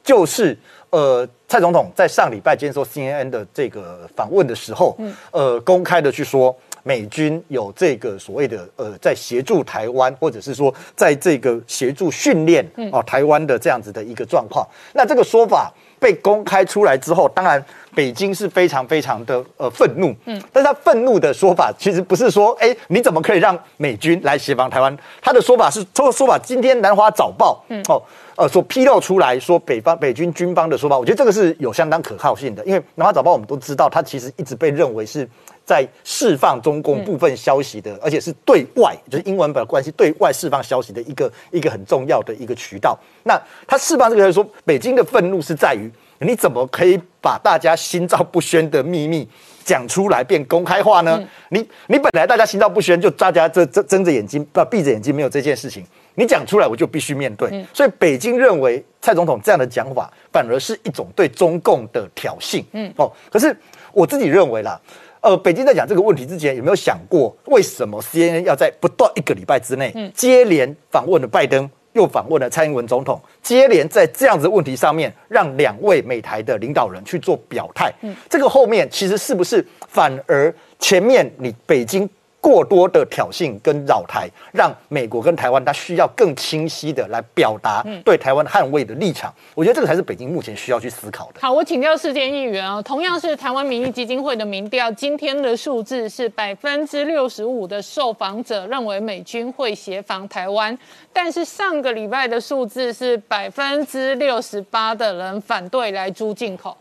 [0.04, 0.56] 就是
[0.90, 4.96] 呃，蔡总统在上礼拜接受 CNN 的这个访问的时候，
[5.32, 14.66] 呃，公开的去说美军有这个所谓的呃，在协助台湾，或者是说在这个协助训练啊台湾的这样子的一个状况。
[14.94, 15.72] 那这个说法。
[16.00, 17.62] 被公开出来之后，当然
[17.94, 24.96] 北京是非常非常的呃愤怒，嗯，但是他愤怒的说法其实不是说，哎，你怎么可以让美军来协防台湾？
[25.20, 28.02] 他的说法是，这个说法今天南华早报，嗯，哦，
[28.36, 35.28] 呃，所披露出来说北方北军军方的说法，我觉得这个是有相当可靠性的，因为南华早报我们都知道，它其实一直被认为是。
[35.62, 42.98] 在释放中共部分消息的，而且是对外，就是英文本关系对外释放消息的一个一个很重要的一个渠道。
[43.22, 45.88] 那他释放这个说，北京的愤怒是在于，
[46.20, 49.28] 你怎么可以把大家心照不宣的秘密
[49.64, 51.22] 讲出来变公开化呢？
[51.48, 57.66] 你你本来大家心照不宣，就大家这睁睁着眼睛不闭着眼睛没有这件事情，你讲出来我就必须面对。
[57.72, 62.62] 所以北京认为蔡总统这样的讲法，反而是一种对中共的挑衅。
[62.72, 63.56] 嗯哦，可是
[63.92, 64.80] 我自己认为啦。
[65.22, 77.92] 呃，北京在讲这个问题之前，有没有想过为什么 CNN 要在不到一个礼拜之内，接连访问了拜登，又访问了蔡英文总统，接连在这样子问题上面，让两位美台的领导人去做表态？
[78.02, 82.08] 嗯，这个后面其实是不是反而前面你北京？
[82.40, 89.32] 过多的挑衅跟扰台，让美国跟台湾它需要更清晰的来表达对台湾捍卫的立场。
[89.54, 91.40] 我觉得这个才是北京目前需要去思考的。
[91.40, 100.76] 好，我请教世界议员啊，同样是台湾民意基金会的民调，今天的数字是百分之六十五的受访者认为美军会协防台湾，
[101.12, 106.74] 但是上个礼拜的数字是百分之六十八的人反对来租进口。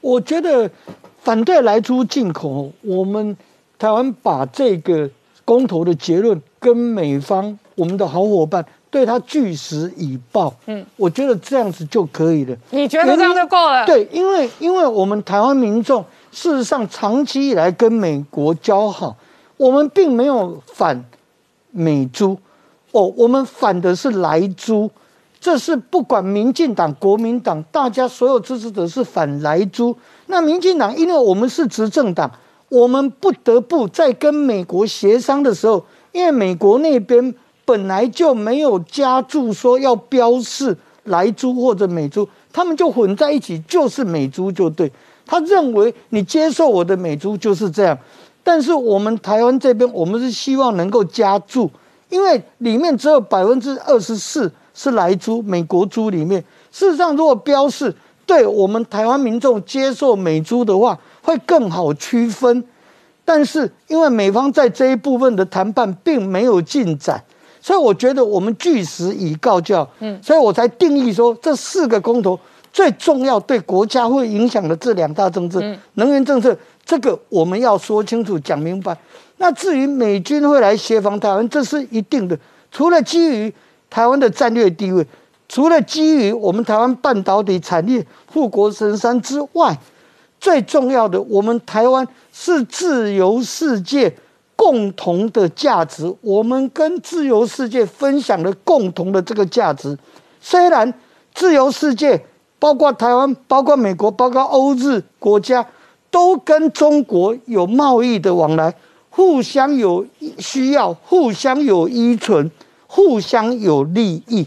[0.00, 0.68] 我觉得
[1.20, 3.36] 反对来租进口，我们。
[3.80, 5.08] 台湾把这个
[5.42, 12.54] 公投的结论跟美方我们的好伙伴对他据实以报，嗯，我觉得这样子就可以了。
[12.72, 13.86] 你觉得这样就够了？
[13.86, 19.16] 对，因为因为我们台湾民众事实上长期以来跟美国交好，
[19.56, 21.02] 我们并没有反
[21.70, 22.36] 美猪，
[22.90, 24.90] 哦，我们反的是来猪，
[25.40, 29.96] 这是不管民进党、国民党，大家所有支持者是反来猪。
[30.26, 32.30] 那民进党因为我们是执政党。
[32.70, 44.90] 我们不得不在跟美国协商的时候，因为美国那边本来就没有加注说要标示来猪或者美猪，他们就混在一起，就是美猪就对。
[45.26, 47.98] 他认为你接受我的美猪就是这样，
[48.42, 51.68] 但是我们台湾这边，我们是希望能够加注，
[52.08, 56.40] 因为里面只有百分之二十四是来猪，美国猪里面，
[56.70, 57.94] 事实上如果标示
[58.30, 60.96] 对我们台湾民众接受美猪的话。
[61.22, 62.64] 会更好区分，
[63.26, 67.22] 但是因为美方在这一部分的谈判并没有进展，
[67.60, 72.40] 所以我觉得我们据实以告教，嗯，所以我才定义说这四个公投
[72.72, 75.60] 最重要对国家会影响的这两大政策，
[75.94, 76.56] 能源政策，
[76.86, 78.96] 这个我们要说清楚讲明白。
[79.36, 82.36] 那至于美军会来协防台湾，这是一定的。
[82.72, 83.52] 除了基于
[83.90, 85.06] 台湾的战略地位，
[85.50, 89.76] 除了基于我们台湾半导体产业富国神山之外，
[90.38, 94.14] 最重要的，我们台湾是自由世界。
[94.54, 99.96] 共同的价值，我们跟自由世界分享了共同的这个价值。
[100.38, 100.92] 虽然
[101.32, 102.22] 自由世界
[102.58, 105.66] 包括台湾、包括美国、包括欧日国家，
[106.10, 108.74] 都跟中国有贸易的往来，
[109.08, 112.50] 互相有需要，互相有依存，
[112.86, 114.46] 互相有利益。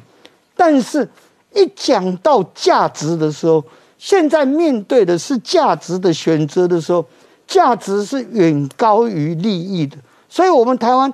[0.66, 1.05] 但是，
[1.53, 3.61] 一讲到价值的时候，
[3.97, 7.05] 现在面对的是价值的选择的时候。
[7.45, 9.97] 价值是远高于利益的，
[10.30, 11.14] 所以，我们台湾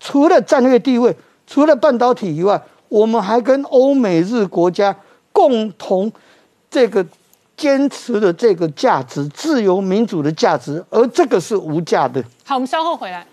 [0.00, 1.16] 除了战略地位，
[1.46, 4.94] 除了半导体以外，我们还跟欧美日国家
[5.30, 6.12] 共同
[6.68, 7.06] 这个
[7.56, 12.20] 坚持的这个价值，自由民主的价值，而这个是无价的。
[12.44, 13.24] 好，我们稍后回来。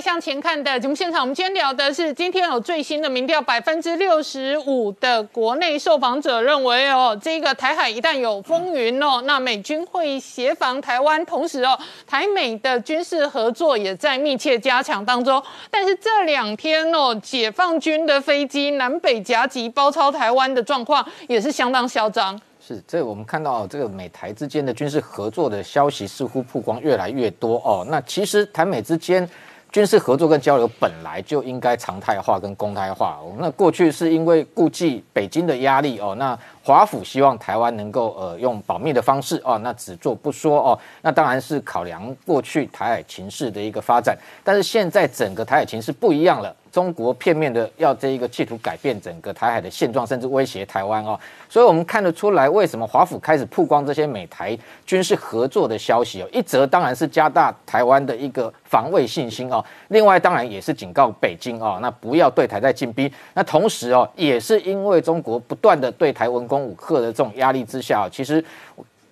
[0.00, 11.76] 向前看的节目现场，我们今天聊的是今天有最新的民调，百分之六十五的国内受访者认为哦，这个台海一旦有风云哦，那美军会协防台湾，同时哦，
[12.06, 15.42] 台美的军事合作也在密切加强当中。
[15.70, 22.40] 但是这两天哦，解放军的飞机南北夹击包抄台湾的状况也是相当嚣张。
[22.60, 27.84] 是，这我们看到这个美台之间的军事合作的消息似乎曝光越来越多哦。
[27.88, 29.28] 那其实台美之间。
[29.70, 33.18] 军事合作跟交流本来就应该常态化跟公开化。
[33.38, 40.78] 那过去是因为顾忌北京的压力哦，那华府希望台湾能够呃用保密的方式哦，那只做不说哦。
[41.02, 46.54] 那当然是考量过去台海情势的一个发展，但是现在整个台海情势不一样了。
[46.70, 54.56] 中国片面的要这一个企图改变整个台海的现状，甚至威胁台湾哦，所以我们看得出来，为什么华府开始曝光这些美台
[54.86, 56.28] 军事合作的消息哦？
[56.32, 63.12] 一则当然是加大台湾的一个防卫信心哦，另外当然也是警告北京哦，那不要对台在进逼。
[63.34, 68.44] 那同时哦，也是因为中国不断的对台文攻武赫的这种压力之下，其实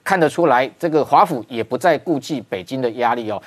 [0.05, 3.43] 看得出来，这个华府也不再顾忌北京的压力哦。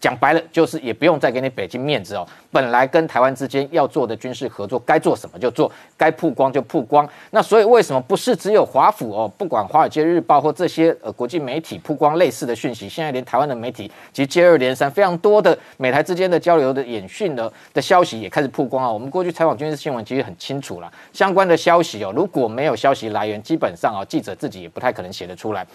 [0.00, 2.26] 讲白了，就是也不用再给你北京面子哦。
[2.50, 7.08] 本来跟台湾之间要做的军事合作，该做什么就做，该曝光就曝光。
[7.30, 9.32] 那所以为什么不是只有华府哦？
[9.36, 18.92] 不管《华尔街日报》或这些呃国际媒体曝光类似的讯息，现在连台湾的媒体其实接二连三，非常多的美台之间的交流的演训的的消息也开始曝光啊。
[18.92, 25.66] 我们过去采访军事新闻其实很清楚了，相关的消息哦，如果没有消息来源，基本上啊记者自己也不太可能写得出来，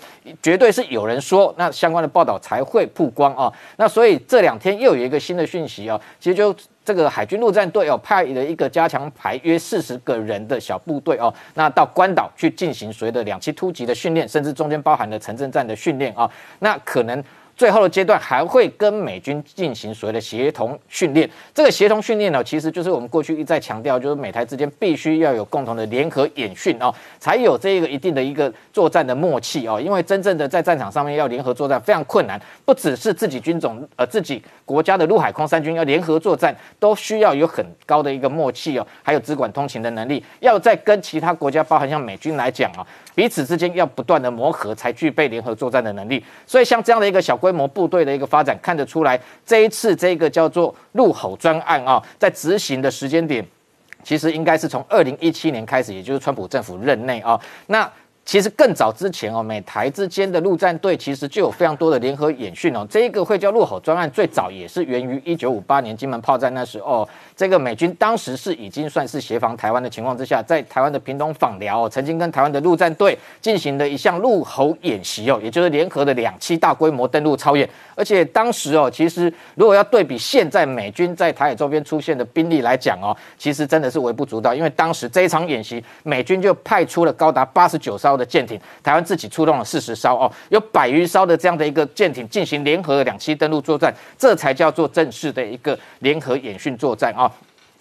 [0.41, 3.51] 绝对是有人说，那相关的报道才会曝光啊。
[3.76, 6.55] 那所以这两天又有一个新的讯息哦，其实就。
[6.86, 17.24] 这个海军陆战队哦派了一个加强排约四十个人的小部队哦，那到关岛去进行所谓的两栖突击的训练，甚至中间包含了城镇战的训练啊，那可能。
[17.60, 21.30] 最后的阶段还会跟美军进行所谓的协同训练。
[21.53, 26.89] 这个协同训练呢，其实就是我们过去一再强调，就是美台之间必须要有共同的联合演训哦，
[27.20, 29.78] 才有这个一定的一个作战的默契哦。
[29.78, 40.24] 因为真正的在战场上面要联合作战非常困难，不只是自己军种呃自己国家的陆海空三军要联合作战，都需要有很高的一个默契哦，还有直管通勤的能力。
[40.39, 46.24] 要在跟其他国家，包含像美军来讲啊，彼此之间要不断的磨合，才具备联合作战的能力。
[46.47, 53.43] 所以像这样的一个小规规模部队的一个发展看得出来，这一次这个叫做入吼专案啊，在执行的时间点，
[54.03, 57.91] 其实应该是从二零一七年开始，也就是川普政府任内啊，那。
[58.26, 62.86] 其实更早之前哦，美台之间的陆战队其实就有非常多的联合演训哦。
[62.88, 77.67] 这一个会叫陆吼专案，最早也是源于一九五八年金门炮战那时候，这个美军当时是已经算是协防台湾的情况之下，在台湾的屏东访寮，曾经跟台湾的陆战队进行了一项陆吼演习哦，也就是联合的两栖大规模登陆超演。
[77.95, 88.18] 而且当时哦，其实如果要对比现在美军在台海周边出现的兵力来讲哦，其实真的是微不足道，因为当时这一场演习，美军就派出了高达八十九艘。
[88.20, 97.32] 的舰艇，台湾自己出动了四十艘哦，有百余艘的这样的一个舰艇进行联合两栖登陆作战，这才叫做正式的一个联合演训作战啊。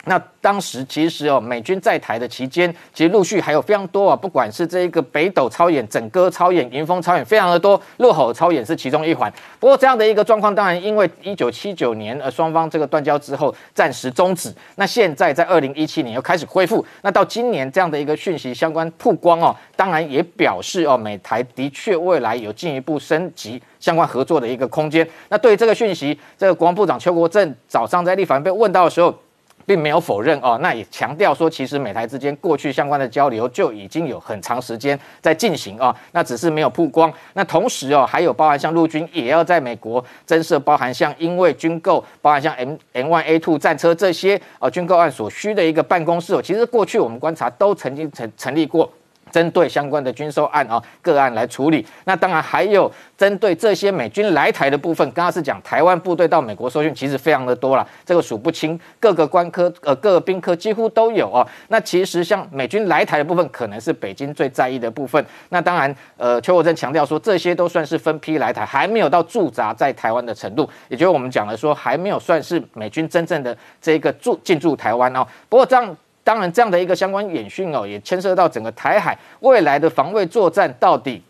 [0.09, 7.81] 那当时其实哦，美军在台的期间，其实陆续还有非常多啊，不管是这一个北斗超演、整个超演、迎风超演，非常的多。
[7.99, 9.33] 落吼超演是其中一环。
[9.61, 14.53] 不过这样的一个状况，当然因为一九七九年呃双方这个断交之后暂时终止。
[14.77, 16.85] 那现在在二零一七年又开始恢复。
[17.03, 25.07] 那到今年这样的一个讯息相关曝光哦，当然也表示哦，美台的确未来有进一步升级相关合作的一个空间。
[25.29, 29.15] 那对于这个讯息，这个国防部长邱国正早上在立法院被问到的时候。
[29.69, 37.13] 并没有否认哦，那也强调说，其实美台之间过去相关的交流就已经有很长时间在进行哦，那只是没有曝光。
[37.35, 48.91] 那同时哦，还有包含像陆军也要在美国增设，包含像因为军购，包含像 M M One A Two 战车这些呃军购案所需的一个办公室哦，其实过去我们观察都曾经成成立过。
[49.31, 61.47] 针对相关的军售案啊个案来处理，那当然还有针对这些美军来台的部分，刚刚是讲台湾部队到美国受训，其实非常的多了，这个数不清，各个官科呃各个兵科几乎都有哦。
[61.69, 65.25] 那其实像美军来台的部分，可能是北京最在意的部分。
[65.51, 75.27] 那当然，呃，邱国正强调说，这些都算是分批来台，还没有到驻扎在台湾的程度，也就是我们讲的说，还没有算是美军真正的这个驻进驻台湾哦。
[75.49, 75.97] 不过这样。
[76.29, 81.23] 当然，这样的一个相关演训哦，也牵涉到整个台海未来的防卫作战到底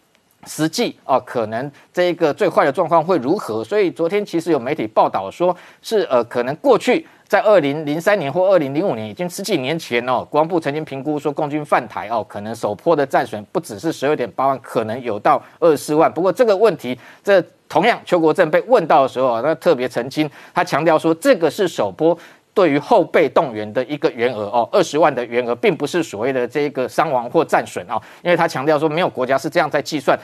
[0.45, 3.63] 实际哦，可能这一个最坏的状况会如何？
[3.63, 16.13] 所以昨天其实有媒体报道说，是呃，可能过去在二零零三年或二零零五年，已经十几年前哦，国防部曾经评估说，共军犯台哦，可能首波的战损不只是十二点八万，可能有到二十四万。
[16.13, 22.19] 不过这个问题，这同样邱国正被问到的时候啊，他特别澄清，他强调说，这个是首波。
[22.59, 30.19] 对于后备动员的一个员额哦，二十万的员额，并不是所谓的这个伤亡或战损哦，因为他强调说没有国家是这样在计算。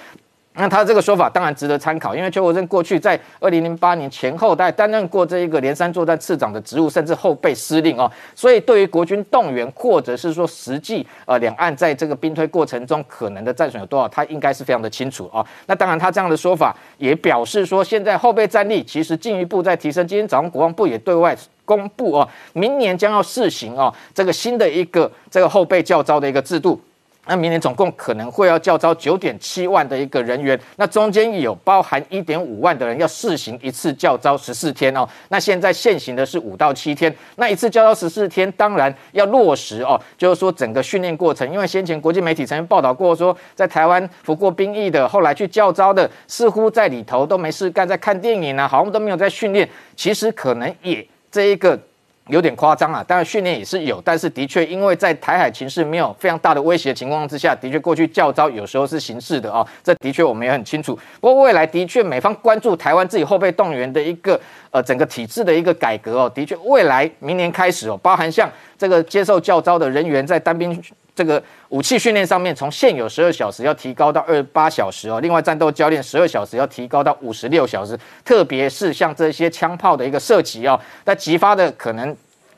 [0.57, 15.45] 那他这个说法当然值得参考，因为邱国正过去在二零零八年前后，代担任过这一个连三作战次长的职务，甚至后备司令哦，所以对于国军动员或者是说实际呃两岸在这个兵推过程中可能的战损有多少，他应该是非常的清楚哦。
[15.67, 20.07] 那当然他这样的说法也表示说，现在后备战力其实进一步在提升。
[20.07, 26.81] 今天早上国防部也对外公布哦，明年将要试行哦这个新的一个这个后备教招的一个制度。
[27.27, 35.09] 那明年总共可能会要叫招九点七万的一个人员，那中间有包含一点五万的人要试行一次叫招十四天哦。
[35.29, 51.79] 那现在现行的是五到七天，那一次叫招十四天，当然要落实哦，就是说整个训练过程，因为先前国际媒体曾经报道过说，在台湾服过兵役的，后来去叫招的，似乎在里头都没事干，在看电影啊，好像都没有在训练，其实可能也这一个。
[52.29, 60.99] 有点夸张啊，当然训练也是有，但是的确因为在台海情势没有非常大的威胁的情况之下，的确过去教招有时候是形式的啊，这的确我们也很清楚。
[61.21, 70.83] 不过未来的确美方关注台湾自己后备动员的一个呃整个体制的一个改革哦，的确未来明年开始哦，包含像这个接受教招的人员在单兵。
[71.15, 75.21] 这个武器训练上面，从现有十二小时要提高到二十八小时哦。
[75.21, 77.99] 另外，战斗教练十二小时要提高到五十六小时。
[78.25, 82.17] 特别是像这些枪炮的一个射击哦，那激发的可能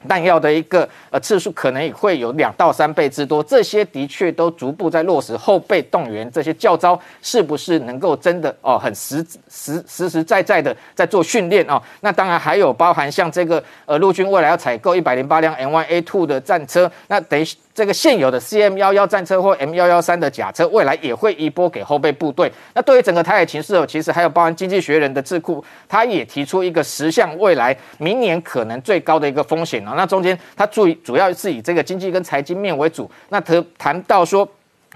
[0.08, 3.42] 弹药的一个呃次数，可能也会有两到三倍之多。
[3.42, 11.80] 这些的确都逐步在落实后备动员这些教招，是不是能够真的哦很实实实实在在的在做训练哦？
[12.00, 17.46] 那当然还有包含像这个呃陆军未来要采购一百零八辆 M Y A Two 的战车，那等于。
[17.76, 22.50] 这个现有的 C M 幺幺战车或 M 幺幺三的甲车，未来也会移拨给后备部队。
[22.72, 29.94] 那对于整个台海情势哦，其实还有包含经济学人的智库，他也提出一个十项未来明年可能最高的一个风险啊。
[29.96, 33.10] 那中间他注意主要是以这个经济跟财经面为主。
[33.28, 34.48] 那他谈到说。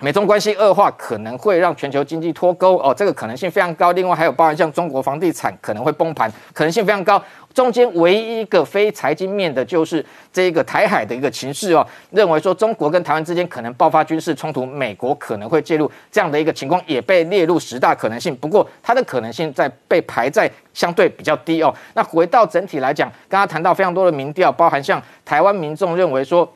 [0.02, 3.92] 美中关系恶化可能会让全球经济脱钩哦，这个可能性非常高。
[3.92, 7.22] 另外还有包含像中国房地产可能会崩盘，可能性非常高。
[7.52, 18.34] 中间唯一一个非财经面的就是这个台海的一个情势哦，认为说中国跟台湾之间可能爆发军事冲突，美国可能会介入这样的一个情况也被列入十大可能性。
[18.34, 21.74] 不过它的可能性在被排在相对比较低哦。
[21.92, 26.50] 那回到整体来讲，刚刚谈到非常多的民调，包含像台湾民众认为说。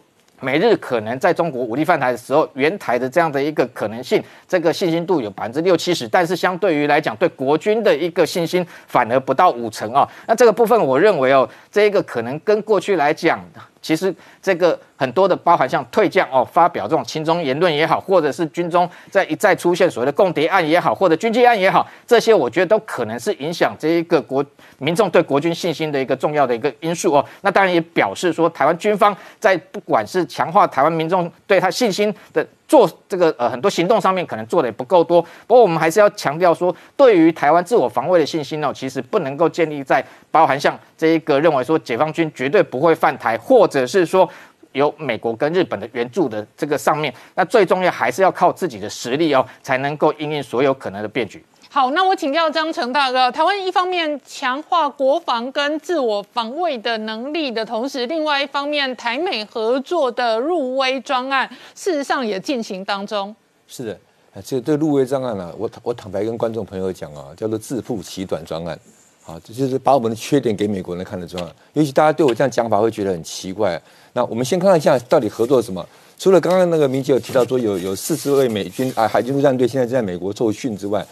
[0.45, 10.07] 美日可能在中国武力犯台的时候，援台的这样的一个可能性，这个信心度有百分之六七十，但是相对于来讲，对国军的一个信心反而不到五成啊。
[10.27, 13.41] 那这个部分，我认为哦，这一个可能跟过去来讲。
[13.83, 24.43] 其实这个很多的包含像退将哦，发表这种亲中言论也好，或者是军中在一再出现所谓的共谍案也好，或者军机案也好，这些我觉得都可能是影响这一个国
[24.79, 27.23] 民众对国军信心的一个重要的一个因素哦。
[27.43, 32.47] 那当然也表示说，台湾军方在不管是强化台湾民众对他信心的。
[32.75, 35.23] 做这个呃很多行动上面可能做的也不够多。
[35.47, 44.29] 不过我们还是要强调说，对于台湾自我防卫的信心呢，其实不能够建立在包含像这一个认为说解放军绝对不会犯台，或者是说。
[44.73, 51.41] 有美国跟日本的援助的这个上面，那最重要还是要靠自己的实力哦，才能够应应所有可能的变局。
[51.75, 63.35] 好，那我请教张成大哥，台湾一方面强化国防跟自我防卫的能力的同时，另外一方面台美合作的入威专案，事实上也进行当中。
[63.67, 63.99] 是的，
[64.41, 68.79] 这这入威专案呢，我我坦白跟观众朋友讲啊，叫做自负其短专案。
[69.25, 71.53] 好，这就是把我们的缺点给美国人看的专案。
[71.73, 73.83] 尤其大家对我这样讲法会觉得很奇怪。
[74.13, 75.85] 那我们先看看一下到底合作什么。
[76.21, 81.05] 除了刚刚那个民姐有提到说有有四十位美军啊海军陆战队现在在美国受训之外，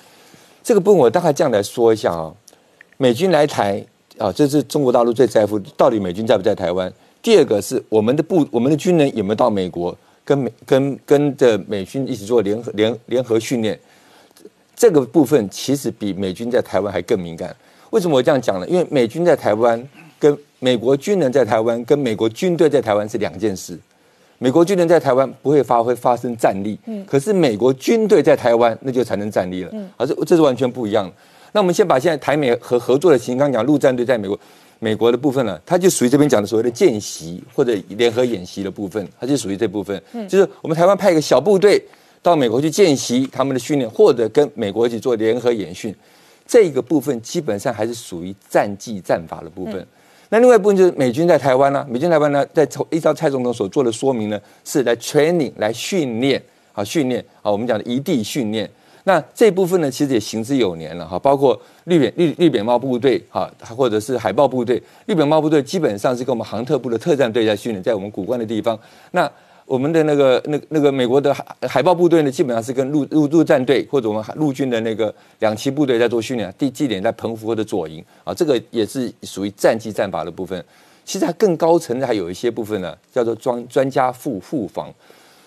[0.63, 2.33] 这个部分我大概这样来说一下啊。
[2.97, 3.85] 美军来台
[4.19, 6.93] 啊，这是中国大陆最在乎到底美军在不在台湾。
[7.21, 13.79] 第二个是我们的部我们的军人有没有到美国跟美跟跟着美军一起做联合联联合训练，
[14.77, 17.55] 这个部分其实比美军在台湾还更敏感。
[17.91, 18.69] 为什么我这样讲呢？
[18.69, 23.79] 因为美军在台湾跟美国军人在台湾跟美国军队在台湾是两件事。
[24.43, 31.13] 美国军人在台湾不会发挥发生战力，嗯，可是美国军队在台湾那就产生战力了，嗯，而这这是完全不一样的。
[31.53, 34.37] 那我们先把现在台美和合作的情况讲，陆战队在美国
[34.81, 41.81] 美国的部分呢，它就属于这边讲的所谓的见习或者联合演习的部分，它就属于这部分，嗯，就是我们台湾派一个小部队
[42.21, 45.95] 到美国去见习他们的训练，或者跟美国一起做联合演训。
[46.45, 49.87] 这个部分基本上还是属于战技战法的部分。
[50.33, 56.43] 那另外一部分就是美军在台湾呢，美军台湾呢，在依照蔡总统所做的说明呢，是来 training 来训练
[56.73, 58.69] 啊，训练啊，我们讲的一地训练。
[59.05, 63.47] 那这部分呢，其实也行之有年了哈，包括绿扁绿绿扁帽部队哈，
[63.77, 68.79] 或者是海豹部队，绿扁帽部队基本上是跟我们航特部的特战队在训练，在我们古关的地方。
[69.11, 69.31] 那
[69.65, 80.63] 我们的那个、那、那个美国的海海豹部队呢，基本上是跟陆陆陆战队或者我们陆军的那个两栖部队在做训练，地地点在澎湖或者左营啊，这个也是属于战机战法的部分。
[81.05, 84.93] 其实它更高层的还有一些部分呢，叫做专专家副副防，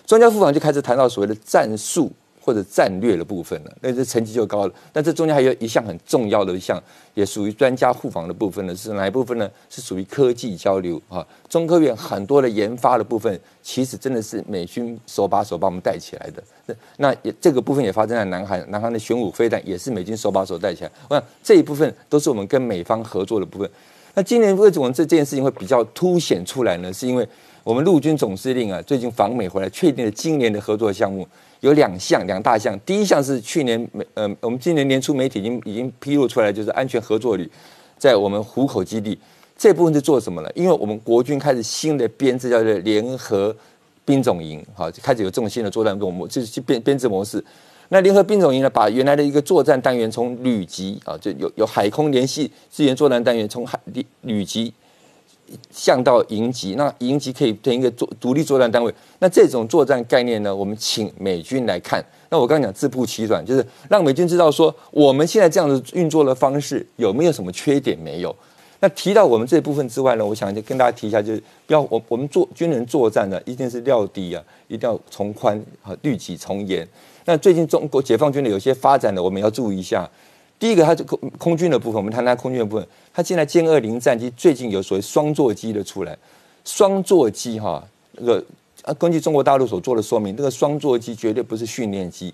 [0.04, 2.10] 专家副防就开始谈到所谓的战术。
[2.46, 4.72] 或者战略的部分了，那这成绩就高了。
[4.92, 6.80] 但这中间还有一项很重要的一项，
[7.14, 9.50] 也属于专家互访的部分呢，是哪一部分呢？
[9.68, 11.26] 是属于科技交流啊。
[11.48, 16.40] 中科院很多的研发的部分，其实真的是美军手把手把我们带起来的。
[16.66, 20.90] 那那也这个部分也发生在南韩，南韩的玄武飞弹也是美军手把手带起来。
[21.08, 23.68] 我想这一部分都是我们跟美方合作的部分。
[24.14, 26.92] 那今年为什么这件事情会比较凸显出来呢？
[26.92, 27.26] 是因为
[27.64, 31.26] 我们陆军总司令啊，最近访美回来，确定了今年的合作项目。
[31.66, 37.50] 有两项两大项，第一项是去年媒呃，我们今年年初媒体已经已经披露出来，就是安全合作旅，
[37.98, 39.18] 在我们虎口基地
[39.58, 40.52] 这部分是做什么了？
[40.54, 43.54] 因为我们国军开始新的编制，叫做联合
[44.04, 47.44] 兵种营，好，开始有这种新的作战模，就是编编制模式。
[47.88, 54.72] 那联合兵种营呢，把原来的一个作战单元从旅级啊，就有有海空联系支援作战单元，从海旅旅级。
[55.70, 58.92] 降到营级，那营级可以成一个作独立作战单位。
[59.18, 62.04] 那这种作战概念呢，我们请美军来看。
[62.28, 68.34] 那我刚刚讲自不其短，就是让美军知道说，我们现在这样子运作的方式有没有什么缺点没有？
[68.80, 76.86] 那提到我们这部分之外呢，我想就跟大家提一下，就是要我我们做军人作战呢，一定是料敌啊，一定要从宽啊，律己从严。
[77.24, 80.08] 那最近中国解放军的有些发展呢，我们要注意一下。
[80.58, 82.86] 第一个，它就空空军的部分，我们谈谈空军的部分。
[83.12, 86.16] 它现在歼二零战机最近有所谓双座机的出来，
[86.64, 88.42] 双座机哈，那个
[88.82, 92.32] 啊，根据中国大陆所做的说明，那个双座机绝对不是训练机，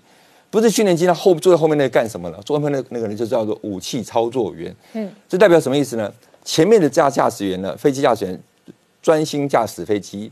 [0.49, 2.41] 不是训练机，那后坐在后面那个干什么了？
[2.43, 4.73] 坐后面那那个人就叫做武器操作员。
[4.93, 6.11] 嗯，这代表什么意思呢？
[6.45, 8.39] 前面的驾驾驶员呢，飞机驾驶员
[9.01, 10.31] 专心驾驶飞机，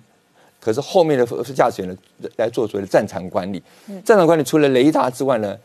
[0.61, 3.61] 可是后面的驾驶员呢，来做所谓的战场管理。
[4.05, 5.57] 战场管理除了雷达之外呢？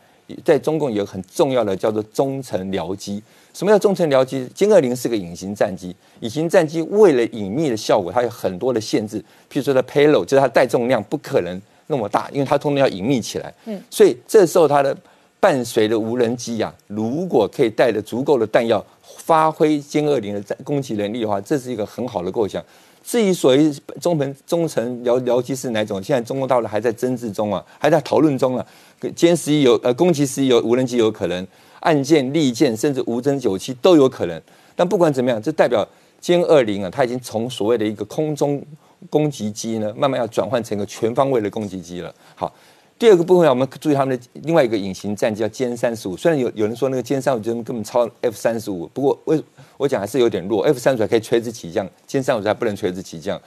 [0.43, 3.21] 在中共有很重要的叫做中程僚机。
[3.53, 4.47] 什么叫中程僚机？
[4.55, 9.19] 歼二零是个隐形战机，隐形战机为了隐秘的效果，它有很多的限制。
[9.51, 13.51] 譬如说它 payload，就是它带重量不可能那么大，因为它通常要隐秘起来。
[13.65, 14.95] 嗯，所以这时候它的
[15.39, 22.63] 伴随的无人机呀，如果可以带着足够的弹药，发挥歼二零的战攻击能力的话，这是一个很好的构想。
[23.03, 23.71] 至于所谓
[24.01, 28.65] 中程中程僚僚机是哪种，现在中国大陆还在争执中啊，还在讨论中啊。
[29.01, 31.45] 歼十一有呃，攻击十一有无人机有可能，
[31.81, 34.41] 岸舰、利舰甚至无侦九七都有可能。
[34.75, 35.87] 但不管怎么样，这代表
[36.21, 38.63] 歼二零啊，它已经从所谓的一个空中
[39.09, 42.13] 攻击机呢，慢慢要转换成一个全方位的攻击机了。
[42.35, 42.51] 好，
[42.97, 46.17] 第二个部分我们注意他们的另外一个隐形战机叫歼三十五。
[46.17, 49.41] 虽然有有人说那个歼三十五根本超 F 三十五，不过为
[49.77, 50.63] 我讲还是有点弱。
[50.63, 53.39] F 三十五还可以垂直起降，歼三十五还不能垂直起降。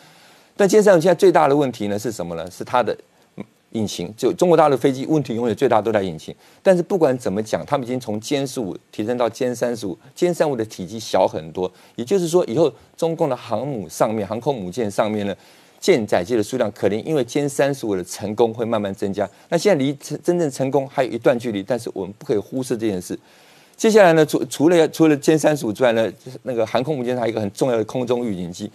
[0.57, 2.49] 但歼三十五现在最大的问题呢是什么呢？
[2.51, 2.97] 是它的。
[3.73, 6.35] 引擎，就中国大陆飞机问题永远最大都在引擎。
[6.63, 11.71] 但是不管怎么讲，他们已经从歼十五提升到歼三十五，歼三五的体积小很多。
[11.95, 15.35] 也就是说，以后中共的航母上面、航空母舰上面呢，
[15.79, 19.29] 舰载机的数量可能因为歼三十五的成功会慢慢增加。
[19.49, 23.19] 那现在离真正成功还有一段距离，但是我们不可以忽视这件事。
[23.77, 28.71] 接下来呢，除除了除了歼三十五之外呢，就是那个航空母舰上还有一个很重要的空中预警机。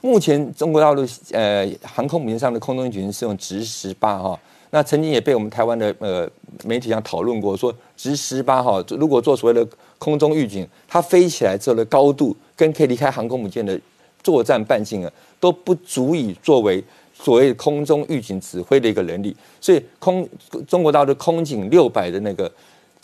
[0.00, 4.38] 目前中国大陆呃航空母舰上的空中预警是用直十八哈，
[4.70, 6.28] 那曾经也被我们台湾的呃
[6.64, 9.68] 媒体上讨论过，说直十八哈如果做所谓的
[9.98, 13.78] 空中预警，它飞起来之后的高度跟可以离开航空母舰的
[14.22, 16.82] 作战半径啊都不足以作为
[17.14, 20.28] 所谓空中预警指挥的一个能力，所以空
[20.68, 22.50] 中国大陆空警六百的那个。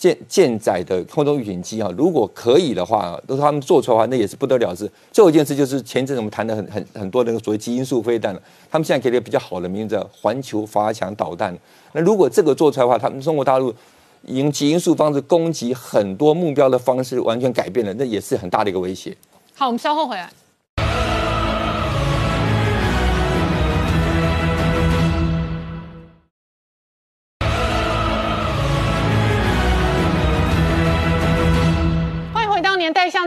[0.02, 4.90] 舰舰载的空中预警机啊，如果可以的话，都是他们做出来的话，那也是不得了之。
[5.12, 11.56] 最后一件事就是前阵子我们谈的很很很多那个所谓基因素飞弹了，他们现在给了比较好的名字——环球发强导弹。
[11.92, 13.72] 那如果这个做出来的话，他们中国大陆
[14.26, 19.16] 用基因素方式攻击很多目标的方式完全改变了，那也是很大的一个威胁。
[19.54, 20.28] 好，我们稍后回来。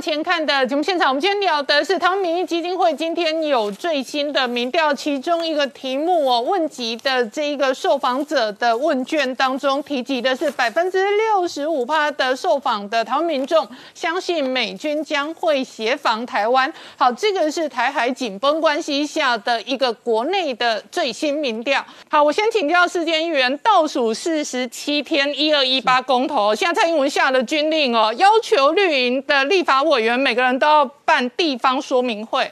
[0.06, 16.72] 前看的节目现场，我们今天聊的是台湾民意基金会今天有最新的民调，其中一个题目哦，问及的这一个受访者的问卷当中提及的是百分之六十五趴的受访的台湾民众相信美军将会协防台湾。
[16.96, 21.84] 好，这个是台海紧绷关系下的一个国内的最新民调。
[22.08, 29.44] 好，我先请教世界议员，倒数四十七天，一二一八公投，现在蔡英文下了军令哦，要求绿营的。
[29.46, 32.52] 立法委委员每个人都要办地方说明会，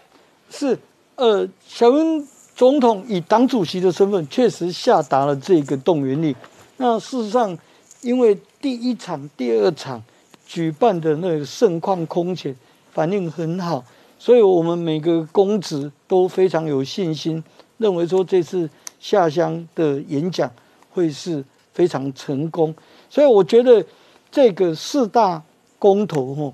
[0.49, 0.79] 是，
[1.15, 2.25] 呃，小英
[2.55, 6.33] 总统以党主席的身份确实下达了这个动员令。
[6.77, 7.57] 那事实上，
[8.01, 10.01] 因为第一场、第二场
[10.47, 12.55] 举办的那个盛况空前，
[12.93, 13.83] 反应很好，
[14.17, 17.43] 所以我们每个公职都非常有信心，
[17.77, 18.69] 认为说这次
[19.01, 20.49] 下乡的演讲
[20.91, 21.43] 会是
[21.73, 22.73] 非常成功。
[23.09, 23.85] 所以我觉得
[24.31, 25.41] 这个四大
[25.77, 26.53] 公投，吼。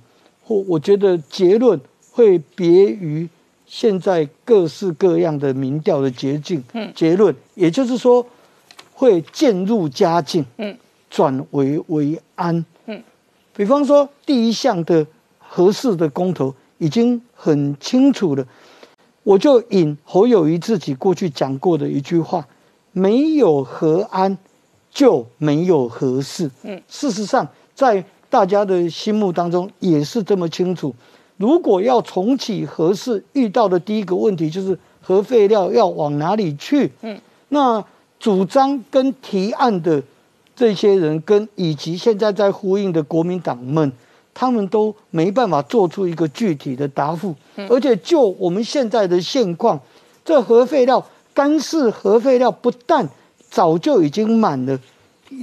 [0.50, 1.80] 我我觉得结论
[2.12, 3.30] 会别于
[3.68, 6.64] 现在各式各样的民调的捷径。
[6.74, 8.26] 嗯，结论也就是说
[8.94, 10.44] 会渐入佳境。
[10.58, 10.76] 嗯，
[11.08, 12.66] 转危为安。
[12.88, 13.04] 嗯，
[13.56, 15.06] 比方说第一项的
[15.38, 18.44] 合适的公投已经很清楚了，
[19.22, 22.48] 我就引侯友谊自己过去讲过的一句话：
[22.92, 24.36] 没有和安
[24.90, 26.50] 就没有合适。
[26.64, 28.04] 嗯，事实上在。
[28.30, 30.94] 大家的心目当中也是这么清楚。
[31.38, 36.92] 如果要重启核试，遇到的第一个问题就是核废料要往哪里去？
[37.02, 37.84] 嗯，那
[38.20, 40.04] 主张跟提案的
[40.56, 43.92] 这些人，跟以及现在在呼应的国民党们，
[44.34, 47.34] 他们都没办法做出一个具体的答复。
[47.70, 49.80] 而且就我们现在的现况，
[50.26, 53.08] 这核废料干式核废料不但
[53.50, 54.78] 早就已经满了。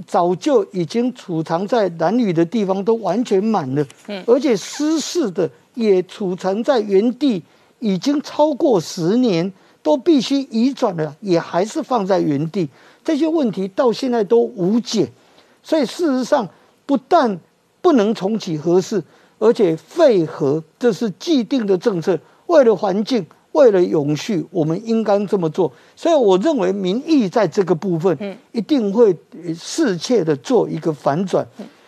[0.07, 7.43] 早就已经储藏在男女的地方都完全满了，嗯，而且失事的也储藏在原地，
[7.79, 9.53] 已经超过十年，
[9.83, 12.69] 都必须移转了，也还是放在原地。
[13.05, 15.11] 这些问题到现在都无解，
[15.63, 16.49] 所以事实上
[16.85, 17.39] 不但
[17.81, 19.03] 不能重启核试，
[19.39, 23.25] 而且废核这是既定的政策，为了环境。
[23.57, 25.73] 为了永续，我们应该这么做。
[25.97, 29.17] 所以我认为民意在这个部分，一定会
[29.55, 31.47] 适切的做一个反转。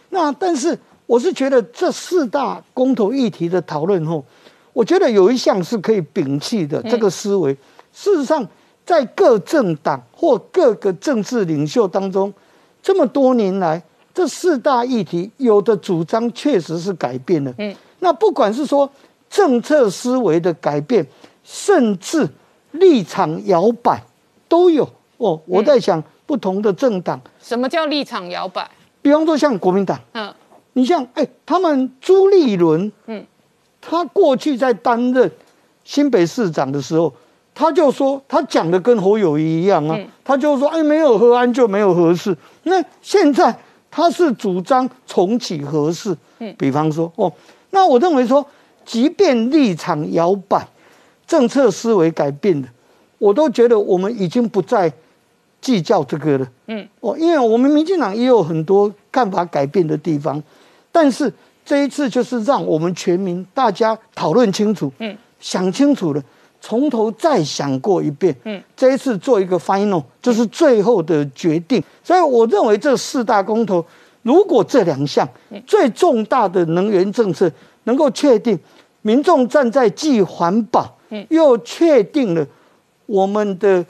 [0.08, 4.24] 那但是我是觉得这四大公投议题的讨论后，
[4.72, 7.52] 我觉得有一项是可以摒弃的这个思维。
[7.92, 8.46] 事实上，
[8.86, 12.32] 在各政党或各个政治领袖当中，
[12.82, 13.82] 这么多年来，
[14.14, 17.52] 这四大议题有的主张确实是改变了。
[17.58, 18.90] 嗯，那不管是说
[19.28, 21.06] 政策思维的改变。
[21.50, 22.28] 甚至
[22.72, 24.02] 立场摇摆
[24.46, 25.40] 都有哦。
[25.46, 28.70] 我在想，不同的政党，什么叫立场摇摆？
[29.00, 30.30] 比方说像国民党，嗯，
[30.74, 33.24] 你像哎，他们朱立伦，嗯，
[33.80, 35.30] 他过去在担任
[35.84, 37.10] 新北市长的时候，
[37.54, 42.36] 他就说他讲的跟侯友谊一样啊，他就说哎，没有和安就没有合适。
[42.64, 43.58] 那现在
[43.90, 47.32] 他是主张重启合适，嗯，比方说哦，
[47.70, 48.44] 那我认为说，
[48.84, 50.68] 即便立场摇摆。
[51.28, 52.68] 政策思维改变了，
[53.18, 54.92] 我都觉得我们已经不再
[55.60, 56.48] 计较这个了。
[56.66, 60.42] 嗯，哦，因为我们民进党也有很多看法改变的地方，
[60.90, 61.32] 但是
[61.64, 66.22] 这一次就是让我们全民大家讨论清楚，嗯，想清楚了，
[66.62, 71.82] 从头再想过一遍，嗯，这一次做一个 final，就是最后的决定。
[72.02, 73.84] 所以我认为这四大公投，
[74.22, 75.28] 如果这两项
[75.66, 77.50] 最重大的能源政策
[77.84, 78.58] 能够确定，
[79.02, 80.96] 民众站在既环保，
[81.28, 82.46] 又确定了
[83.06, 83.84] 我们的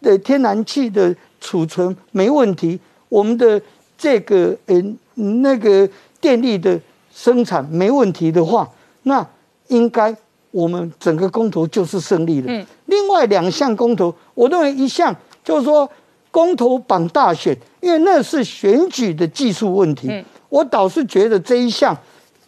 [0.00, 2.78] 的天然气的储存没问题，
[3.08, 3.60] 我们的
[3.96, 4.82] 这个呃
[5.14, 5.88] 那个
[6.20, 6.80] 电力的
[7.12, 8.68] 生产没问题的话，
[9.02, 9.26] 那
[9.68, 10.16] 应该。
[10.52, 12.46] 我们整个公投就是胜利了。
[12.48, 15.14] 嗯，另外两项公投，我认为一项
[15.44, 15.88] 就是说
[16.32, 20.08] 公投绑大选，因为那是选举的技术问题。
[20.10, 21.96] 嗯，我倒是觉得这一项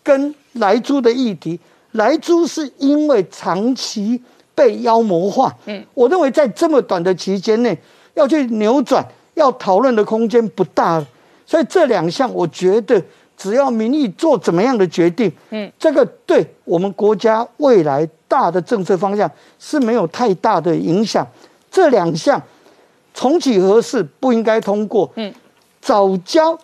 [0.02, 1.60] 跟莱猪的议题，
[1.92, 4.20] 莱猪是因为长期
[4.54, 5.54] 被妖魔化。
[5.66, 7.78] 嗯，我认为在这么短的期间内
[8.14, 11.04] 要去扭转，要讨论的空间不大。
[11.46, 13.02] 所以这两项，我觉得。
[13.34, 19.28] 只要民意做怎么样的决定，嗯，这个对我们国家未来大的政策方向
[19.58, 21.26] 是没有太大的影响。
[21.68, 22.40] 这两项
[23.12, 25.34] 重启合适不应该通过，嗯，
[25.80, 26.56] 早交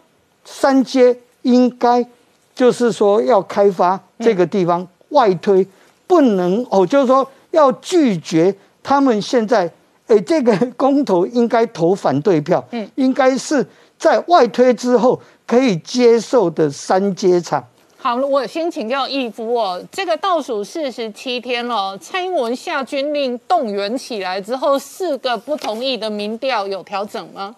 [0.44, 2.06] 三阶应该
[2.54, 5.66] 就是说要开发这个地方外推，
[6.06, 9.70] 不能哦，就是说要拒绝他们现在，
[10.06, 13.66] 哎，这个公投应该投反对票，嗯，应该是
[13.98, 15.20] 在外推之后。
[15.48, 17.66] 可以接受的三阶场。
[17.96, 27.56] 好，我先请教义夫哦，这个倒数四十七天了，蔡英文下军令动员起来之后，四个不同意的民调有调整吗？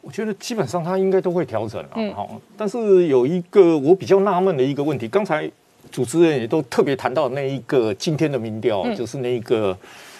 [0.00, 5.50] 我觉得基本上他应该都会调整了，好，但是有一个我比较纳闷的一个问题，刚才
[5.90, 9.76] 主持人也都特别谈到那一个今天的民调，就是那一个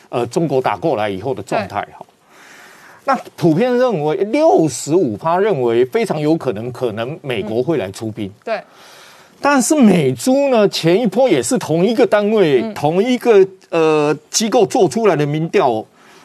[0.09, 2.05] 呃中国打过来以后的状态哈。
[3.05, 8.31] 那普遍认为六十五趴认为非常有可能，可能美国会来出兵。
[8.45, 8.61] 对，
[9.41, 15.83] 但是美珠呢，前一波也是同一个单位、同一个呃机构做出来的民调，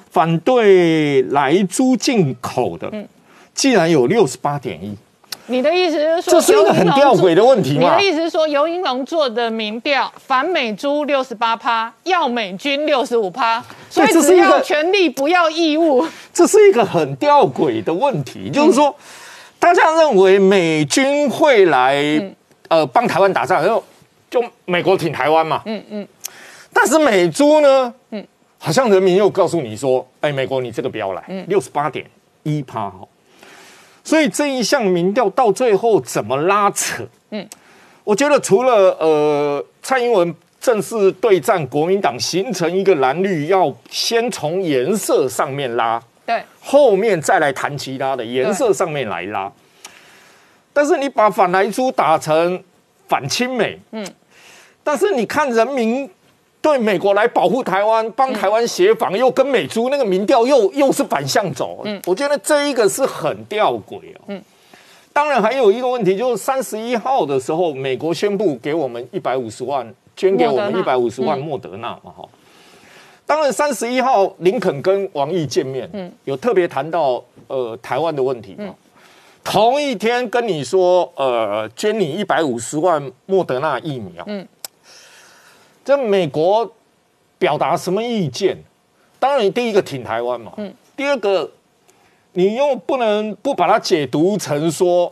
[0.10, 2.92] 反对来猪进口的，
[3.54, 4.94] 竟然有六十八点一。
[5.48, 7.98] 你的意思是说，这是一个很吊诡的问题吗？
[7.98, 16.06] 你的意思是说，尤英龙做的民调反美猪六十八趴，要美军六十五趴，所以只要权利不要义务。
[16.34, 18.96] 这是一个很吊诡的问题，就是说，
[19.60, 22.02] 大家认为美军会来
[22.70, 23.84] 呃帮台湾打仗，然后
[24.32, 25.62] 就美国挺台湾嘛。
[25.66, 26.08] 嗯嗯。
[26.72, 28.26] 但是美猪呢，嗯，
[28.58, 32.06] 好像人民又告诉你说，哎，美国你这个不要来，六十八点
[32.44, 33.00] 一趴哈。
[34.04, 37.04] 所以这一项民调到最后怎么拉扯？
[37.32, 37.48] 嗯，
[38.04, 49.52] 我觉得除了呃蔡英文正式对战国民党，形成一个蓝绿，要先从颜色上面拉，对，后面再来谈其他的颜色上面来拉。
[50.74, 52.64] 但是你把反来猪打成
[53.08, 54.06] 反亲美，嗯，
[54.84, 56.10] 但是你看人民。
[56.64, 64.22] 对美国来保护台湾，帮台湾协防，又跟美猪那个民调又又是反向走，嗯，我觉得这一个是很吊诡哦。
[64.28, 64.42] 嗯，
[65.12, 72.24] 当然还有一个问题，就是三十一号的时候，美国宣布给我们一百五十万，捐给我们一百五十万莫德纳嘛，哈。
[73.26, 78.74] 当然三十一号林肯跟王毅见面，嗯，有特别谈到呃台湾的问题嘛。
[79.44, 84.48] 同一天跟你说，呃，捐你一百五十万莫德纳疫苗，嗯。
[85.84, 86.72] 这美国
[87.38, 88.58] 表达什么意见？
[89.20, 90.54] 当然，第一个挺台湾嘛。
[90.58, 90.74] 嗯。
[90.96, 91.50] 第二个，
[92.34, 95.12] 你又不能不把它解读成说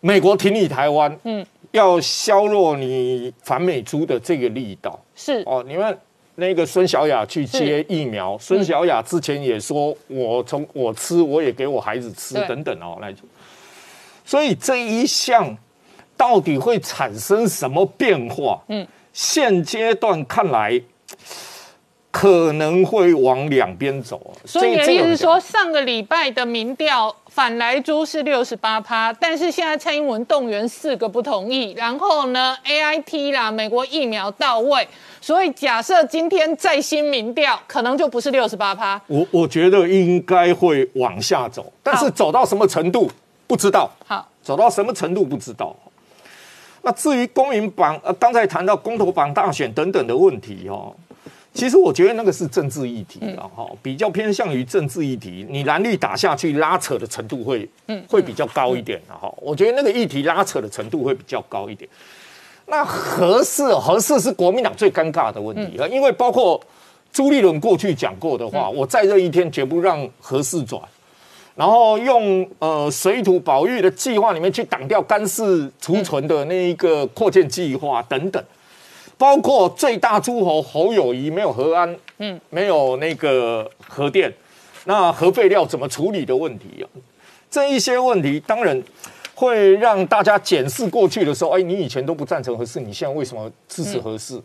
[0.00, 4.98] 美国挺你台湾，嗯，要削弱你反美猪的这个力道。
[5.14, 5.98] 是哦，你们
[6.36, 13.26] 那个孙小雅去接疫苗，孙小雅之前也说，我从我吃，我也给我孩子吃，等等哦，那种。
[14.24, 15.56] 所以这一项
[16.16, 18.62] 到底会产生什么变化？
[18.68, 18.86] 嗯。
[19.18, 20.80] 现阶段看来，
[22.08, 24.32] 可能会往两边走。
[24.44, 34.86] 所以你的意思是说，上个礼拜的民调反来猪是六十八趴，但是现在蔡英文动员四个不同意，然后呢，A I T 啦，美国疫苗到位，
[35.20, 39.02] 所以假设今天再新民调，可能就不是六十八趴。
[39.08, 43.10] 我我觉得应该会往下走，但是走到什么程度
[43.48, 43.90] 不知道。
[44.06, 45.74] 好，走到什么程度不知道。
[46.88, 50.90] 那至于公民榜，呃，刚才谈到公投榜大选等等的问题哦，
[51.52, 55.46] 其实我觉得那个是政治议题了哈，比较偏向于政治议题。
[55.50, 59.30] 你蓝绿打下去，拉扯的程度会，嗯，会比较高一点的哈。
[59.36, 61.86] 我觉得那个议题拉扯的程度会比较高一点。
[62.64, 66.58] 那合适合适是国民党最尴尬的问题啊，因为包括
[67.12, 70.80] 朱立伦过去讲过的话，我再热一天绝不让合适转。
[71.58, 78.40] 然后用呃水土保育的计划里面去挡掉干式储存的那一个扩建计划等等，
[79.16, 84.32] 包括最大诸侯侯友谊没有核安，嗯，没有那个核电，
[84.84, 86.86] 那核废料怎么处理的问题啊？
[87.50, 88.80] 这一些问题当然
[89.34, 94.40] 会让大家检视过去的时候，哎，你以前都不赞成核四，你现在为什么支持核试？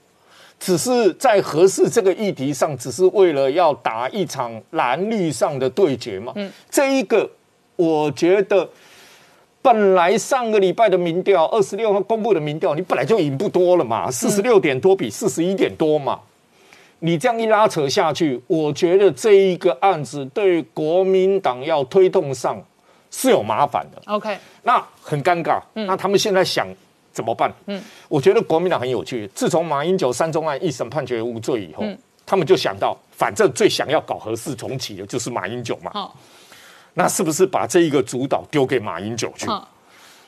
[0.59, 6.33] 只是在合适这个议题上，只是为了要打一场蓝绿上的对决嘛？
[6.35, 7.29] 嗯，这一个
[7.75, 8.69] 我觉得。
[9.63, 16.19] 本来上个礼拜的民调，二十六号公布的民调，你本来就赢不多了嘛，四十六点多比四十一点多嘛，
[16.99, 22.61] 你这样一拉扯下去，我觉得这一个案子对国民党要推动上
[23.09, 24.01] 是有麻烦的。
[24.11, 25.61] OK，那很尴尬。
[25.73, 26.67] 那他们现在想
[27.13, 27.53] 怎么办？
[27.67, 29.29] 嗯，我觉得国民党很有趣。
[29.33, 31.85] 自从马英九三中案一审判决无罪以后，
[32.25, 35.91] 他们就想到，反正最想要搞核四重启的就是马英九嘛。
[35.93, 36.17] 好。
[36.95, 39.47] 那是不是把这一个主导丢给马英九去？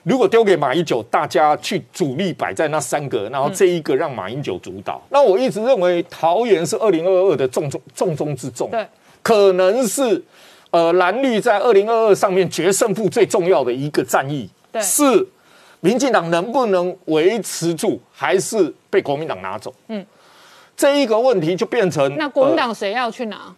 [0.01, 5.01] 如果丢给马英九，大家去主力摆在那三个，然后这一个让马英九主导。
[5.09, 8.85] 那我一直认为桃园是二零二二的重中重中之重，对，
[9.21, 10.23] 可能是
[10.71, 14.49] 呃蓝绿在二零二二上面决胜负最重要的一个战役。
[14.71, 15.03] 对，是
[15.85, 19.71] 民进党能不能维持住，还是被国民党拿走？
[19.87, 20.03] 嗯，
[20.75, 23.55] 这一个问题就变成那国民党谁要去拿？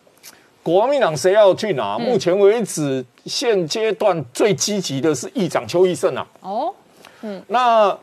[0.62, 1.98] 国民党谁要去拿？
[1.98, 6.28] 目前为止，现阶段最积极的是议长邱义胜啊。
[6.42, 6.76] 哦，
[7.22, 7.98] 嗯，那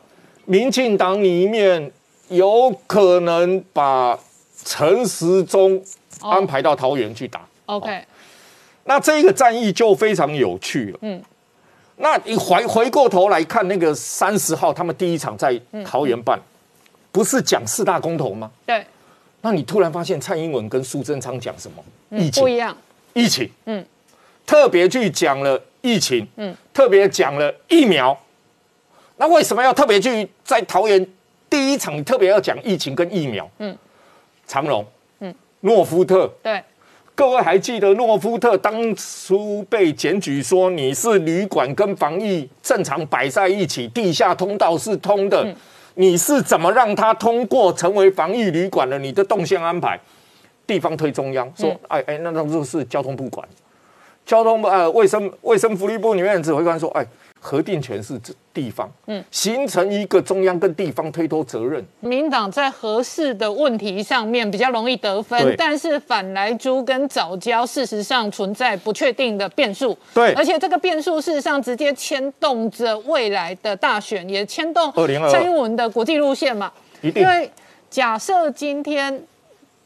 [0.46, 1.92] 民进党里面
[2.28, 4.18] 有可能把
[4.64, 5.78] 陈时中
[6.22, 7.46] 安排到桃园去打。
[7.66, 8.02] OK，
[8.84, 10.98] 那这个战役就非常有趣了。
[11.02, 11.22] 嗯，
[11.96, 16.38] 那你回回过头来看，那个三十号他们第一场在桃园办，
[17.12, 18.50] 不是讲四大公投吗？
[18.66, 18.84] 对。
[19.42, 21.84] 那你突然发现蔡英文跟苏贞昌讲什么？
[22.10, 22.74] 疫情不一样，
[23.12, 23.84] 疫情，嗯，
[24.46, 28.18] 特别去讲了疫情，嗯，特别讲了疫苗。
[29.16, 31.06] 那为什么要特别去在桃园
[31.50, 33.46] 第一场特别要讲疫情跟疫苗？
[33.58, 33.76] 嗯，
[34.46, 34.84] 长荣，
[35.20, 36.62] 嗯，诺夫特，对，
[37.16, 45.46] 各位还记得诺夫特当初被检举说你是旅馆跟防疫正常摆在一起，地下通道是通的。
[45.94, 48.98] 你是怎么让他通过成为防疫旅馆的？
[48.98, 49.98] 你的动线安排，
[50.66, 53.46] 地方推中央说，哎哎，那那就是交通部管，
[54.26, 57.06] 交通部呃卫生卫生福利部里面指挥官说，哎。
[57.46, 58.18] 核定权是
[58.54, 61.84] 地方，嗯，形成一个中央跟地方推脱责任。
[62.00, 69.94] 民党在合适的问题上面比较容易得分，但是反来珠跟早教事实上存在不确定的变数。
[70.14, 74.90] 对，而且这个变数事实上直接牵动着未来的大选，也牵动
[75.30, 76.72] 蔡英文的国际路线嘛。
[77.02, 77.50] 因为
[77.90, 79.22] 假设今天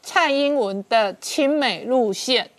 [0.01, 2.49] 蔡英文的亲美路线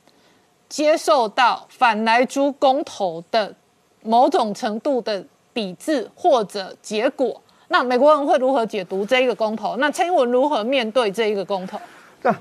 [0.68, 3.54] 接受到反来珠公投的。
[4.02, 9.76] 某种程度的抵制或者结果，那美国人会如何解读这一个公投？
[9.76, 11.78] 那蔡英文如何面对这一个公投？
[12.22, 12.34] 那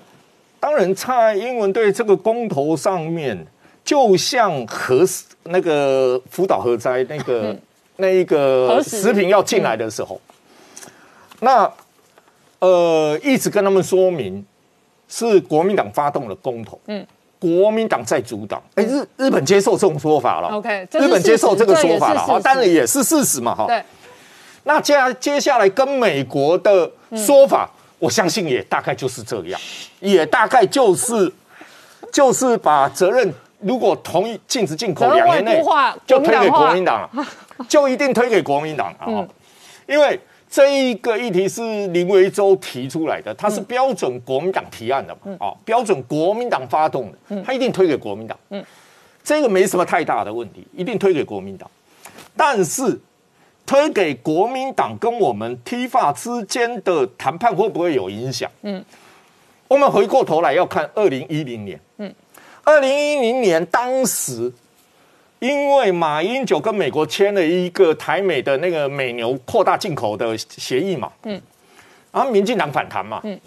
[0.59, 3.45] 当然，蔡英文对这个公投上面，
[3.83, 5.03] 就像核
[5.43, 7.55] 那个福岛核灾那个
[7.97, 10.19] 那一个食品要进来的时候，
[11.39, 11.71] 那
[12.59, 14.45] 呃一直跟他们说明
[15.07, 16.79] 是国民党发动了公投。
[16.87, 17.05] 嗯。
[17.39, 20.49] 国民党在主导，哎，日日本接受这种说法了。
[20.49, 23.65] OK，日本接受这个说法了，哈，当然也是事实嘛，哈。
[23.65, 23.81] 对。
[24.63, 29.59] 那接接下来跟美国的说法，我相信也大概就是这样，
[30.01, 31.31] 也大概就是
[32.11, 35.63] 就是把责任，如果同意禁止进口两年内，
[36.05, 37.09] 就推给国民党，
[37.69, 39.25] 就一定推给国民党啊，
[39.87, 40.19] 因为。
[40.49, 45.37] 这一个议题是林维洲提出来的，他是标准国民党提案的嘛？
[45.39, 48.35] 哦，标准国民党发动的，他一定推给国民党。
[48.49, 48.65] 嗯，
[49.23, 51.69] 这个没什么太大的问题，一定推给国民党。
[52.35, 52.99] 但是
[53.65, 58.49] 推给国民党跟我们 T 法之间的谈判会不会有影响？
[58.63, 58.83] 嗯，
[59.67, 61.79] 我们回过头来要看二零一零年。
[61.97, 62.11] 嗯，
[62.63, 64.51] 二零一零年当时。
[65.39, 71.41] 因为马英九跟美国签了一个台美的那个美牛扩大进口的协议嘛，嗯，
[72.11, 73.39] 然后民进党反弹嘛，嗯，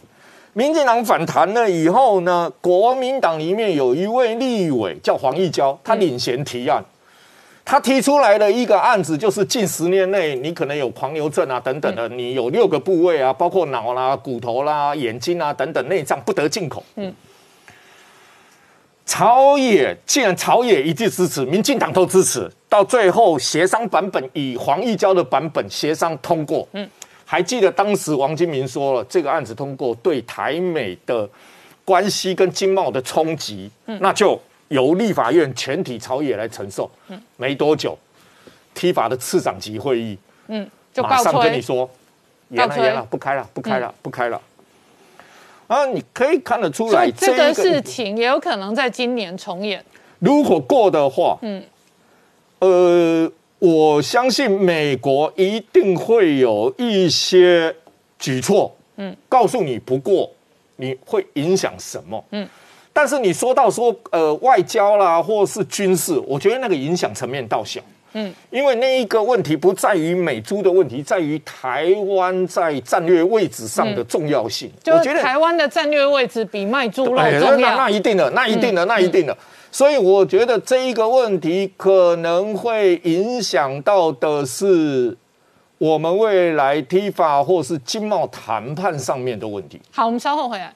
[0.55, 6.83] 民进党反弹了以后呢，国民党里面有一位立委叫黄义交，他领衔提案，
[7.63, 17.15] 他提出来的一个案子就是近十年内你可能有狂牛症啊等等的，你有六个部位啊，包括脑啦、骨头啦、眼睛啊等等内脏不得进口，嗯。
[19.05, 26.67] 朝野既然朝野一致支持，民进党都支持，到最后协商版本以黄义交的版本协商通过。
[26.73, 26.89] 嗯，
[27.25, 31.29] 还记得当时王金明说了，这个案子通过对台美的
[31.85, 36.91] 关系跟经贸的冲击，那就由立法院全体朝野来承受。
[37.09, 37.99] 嗯，没多久，
[38.73, 40.17] 提法的次长级会议，
[40.47, 41.91] 嗯，马上跟你说，
[42.51, 44.41] 延了，延了，不开了，不开了，不开了。
[45.73, 49.83] 啊，你可以看得出来，这个事情也有可能在今年重演。
[50.19, 51.63] 如果过的话，嗯，
[52.59, 57.75] 呃，我相信美国一定会有一些
[58.19, 60.31] 举措，嗯，告诉你不过
[60.77, 62.47] 你会影响什么，嗯。
[62.93, 67.81] 但是你说到说呃外交啦，或是军事，我觉得那个影响层面倒小，
[68.15, 71.87] 嗯，因为那一个问题不在于美猪的问题，在于台
[72.17, 74.71] 湾在战略位置上的重要性。
[74.83, 77.57] 就我觉得台湾的战略位置比卖猪肉重要。
[77.57, 79.37] 那那一定的，那一定的，那一定的。
[79.71, 85.17] 所以我觉得这一个问题可能会影响到的是
[85.79, 89.81] 我们未来 T 法或是经贸谈判上面的问题。
[89.91, 90.75] 好，我们稍后回来。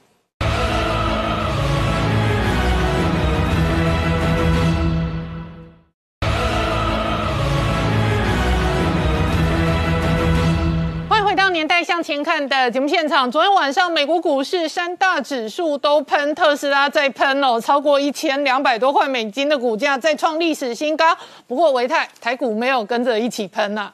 [11.97, 13.31] 向前看的节目现场。
[13.31, 21.17] 昨天晚上，美国股市三大指数都喷，特斯拉在喷哦，超过一千两百多块美金的股价再创历史新高。
[21.47, 23.91] 不过维泰台股没有跟着一起喷呐、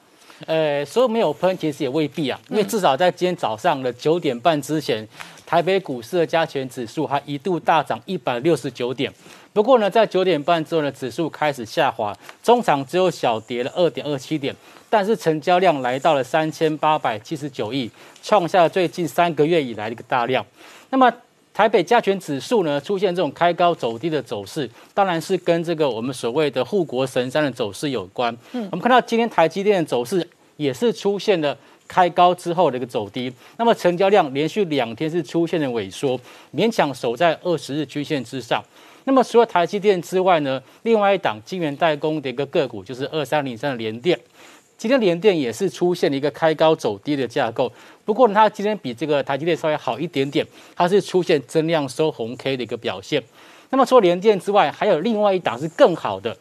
[0.48, 5.06] 呃，所有没有喷，其实也未必啊，因为至少在今天早上的九点半之前，
[5.46, 9.12] 台北股市的加权指数还一度大涨一百六十九点。
[9.52, 14.54] 不过呢，在九点半之后呢，指数开始下滑，中场只有小跌了二点二七点，
[14.88, 17.90] 但是成交量来到了三千八百七十九亿，
[18.22, 20.44] 创下了最近三个月以来的一个大量。
[20.88, 21.12] 那么
[21.52, 28.34] 台北加权指数呢出现这种开高走低的走势，当然是跟这个我们所谓的护国神山的走势有关。
[28.52, 30.26] 嗯，我们看到今天台积电的走势
[30.56, 31.54] 也是出现了
[31.86, 36.18] 开高之后的一个走低，那么成交量连续两天是出现了萎缩，
[36.54, 38.64] 勉强守在二十日均线之上。
[39.04, 44.18] 那么除了台积电之外呢，另外一档晶圆代工的一个个股就是二三零三的联电。
[44.78, 47.70] 今天联电也是出现了一个开高走低的架构，
[48.04, 53.22] 不过呢，它今天比这个台积电稍微好一点点，它是出现增量收红 K 的一个表现。
[53.70, 56.36] 那么除了联电之外，还有另外一档是更好的，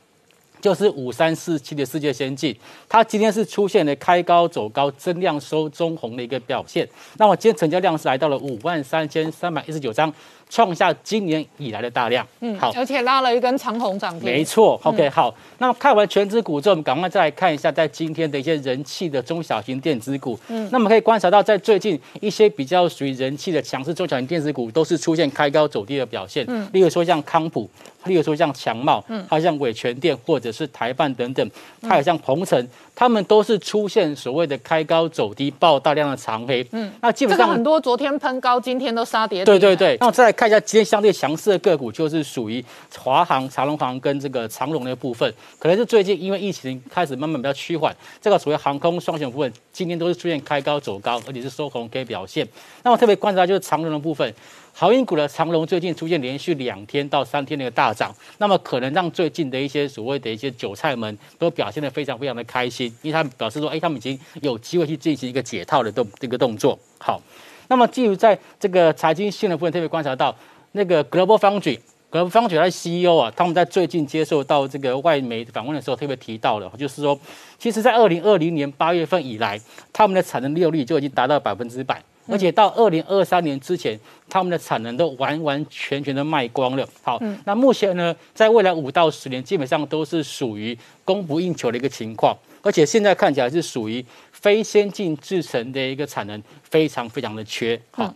[0.60, 2.56] 就是五三四七的世界先进，
[2.90, 6.88] 它今天是出现了开高走高、增量收中红的一个表现。
[7.18, 10.12] 那么今天成交量是来到了五万三千三百一十九张，
[10.52, 12.28] 创下今年以来的大量。
[12.42, 14.30] 嗯，好，而且拉了一根长红涨停。
[14.30, 15.34] 没错，OK，好。
[15.60, 20.38] 那么看完全指股之后，我们赶快再来看一下在今天的一些人气的中小型电子股。
[20.50, 26.44] 嗯，那么可以观察到，在最近一些比较属于人气的强势中小型电子股，都是出现开高走低的表现。
[26.50, 27.70] 嗯，例如说像康普，
[28.04, 31.50] 例如说像强茂，嗯，还有像伟全电或者是台办等等，
[31.88, 32.68] 还有像鹏程，
[33.02, 36.64] 他们都是出现所谓的开高走低、爆大量的长黑。
[36.70, 39.46] 嗯，那基本上这个很多昨天喷高，今天都杀跌停。
[39.46, 42.64] 对对对，那我再来看一下今天相对强势的个股，就是属于
[42.96, 47.92] 华航、长龙航跟这个长龙的部分，可能是最近因为疫情开始慢慢比较趋缓，
[48.22, 52.48] 这个所谓航空双雄部分今天都是出现开高走高，而且是收红 K 表现。
[52.84, 54.32] 那我特别观察就是长龙的部分。
[54.74, 66.78] 航运股的长龙最近出现连续两天到三天的一个大涨，那么可能让最近的一些所谓的一些韭菜们都表现得非常非常的开心，因为他们表示说，哎，他们已经有机会去进行一个解套的动这个动作。
[67.00, 67.22] 好，
[67.68, 70.36] 那么基于在这个财经新的部分特别观察到，
[70.72, 71.80] 那个 Global Foundry。
[72.12, 77.18] Global Foundry 它的 CEO 啊，他们在最近接受到这个外媒访问的时候，特别提到了，就是说，
[77.58, 79.58] 其实，在二零二零年八月份以来，
[79.94, 84.00] 他们的产能利用率就已经达到百分之百，而且到二零二三年之前，
[84.30, 86.88] 他们的产能都完完全全的卖光了。
[87.02, 97.80] 好，那目前呢，在未来五到十年，基本上都是属于供不应求的一个情况，而且现在看起来是属于非先进制程的一个产能非常非常的缺。
[97.92, 98.14] 好。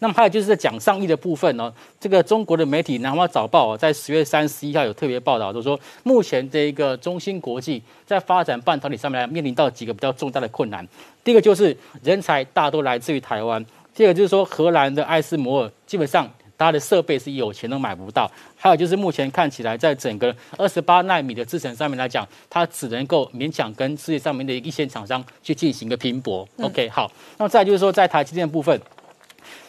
[0.00, 10.86] 那么还有就是在讲上亿的部分呢，这个中国的媒体《南华早报》在十月三十一号有特别报道，就是说目前这一个中芯国际在发展半导体上面面临到几个比较重大的困难。
[11.24, 13.64] 第一个就是人才大多来自于台湾，
[13.94, 26.48] 第二个就是说荷兰的艾斯摩尔基本上它的设备是有钱都买不到，还有就是目前看起来在整个二十八纳米的制程上面来讲，它只能够勉强跟世界上面的一线厂商去进行一个拼搏。
[26.60, 28.80] OK，好，那再就是说在台积电部分。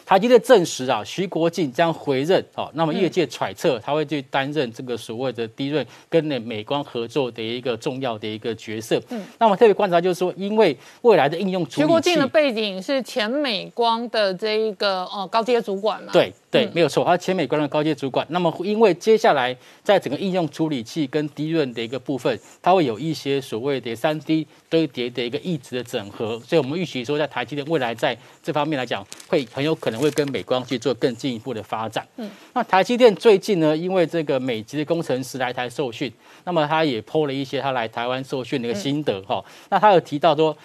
[0.10, 2.68] 台积电证实啊，徐国进将回任哦。
[2.74, 9.00] 那么业界揣测他会去担任这个所谓的低润跟那美光合作的一个重要的一个角色。
[9.10, 16.12] 嗯，那么特别观察就是说，因为未来的应用徐国进的背景是前美光的这一个呃高阶主管嘛？
[16.12, 18.26] 对对，没有错，他前美光的高阶主管。
[18.30, 32.08] 那么因为接下来在整个应用处理器跟低润的一个部分，它会有一些所谓的三 D 堆叠的一个异质的整合，所以我们预期说，在台积电未来在这方面来讲，会很有可能会跟美光去做更进一步的发展。
[32.18, 36.12] 嗯，那台积电最近呢，因为这个美籍的工程师来台受训，
[36.46, 40.58] 那么他也 PO 了一些他来台湾受训的一个心得哈、那他有提到说。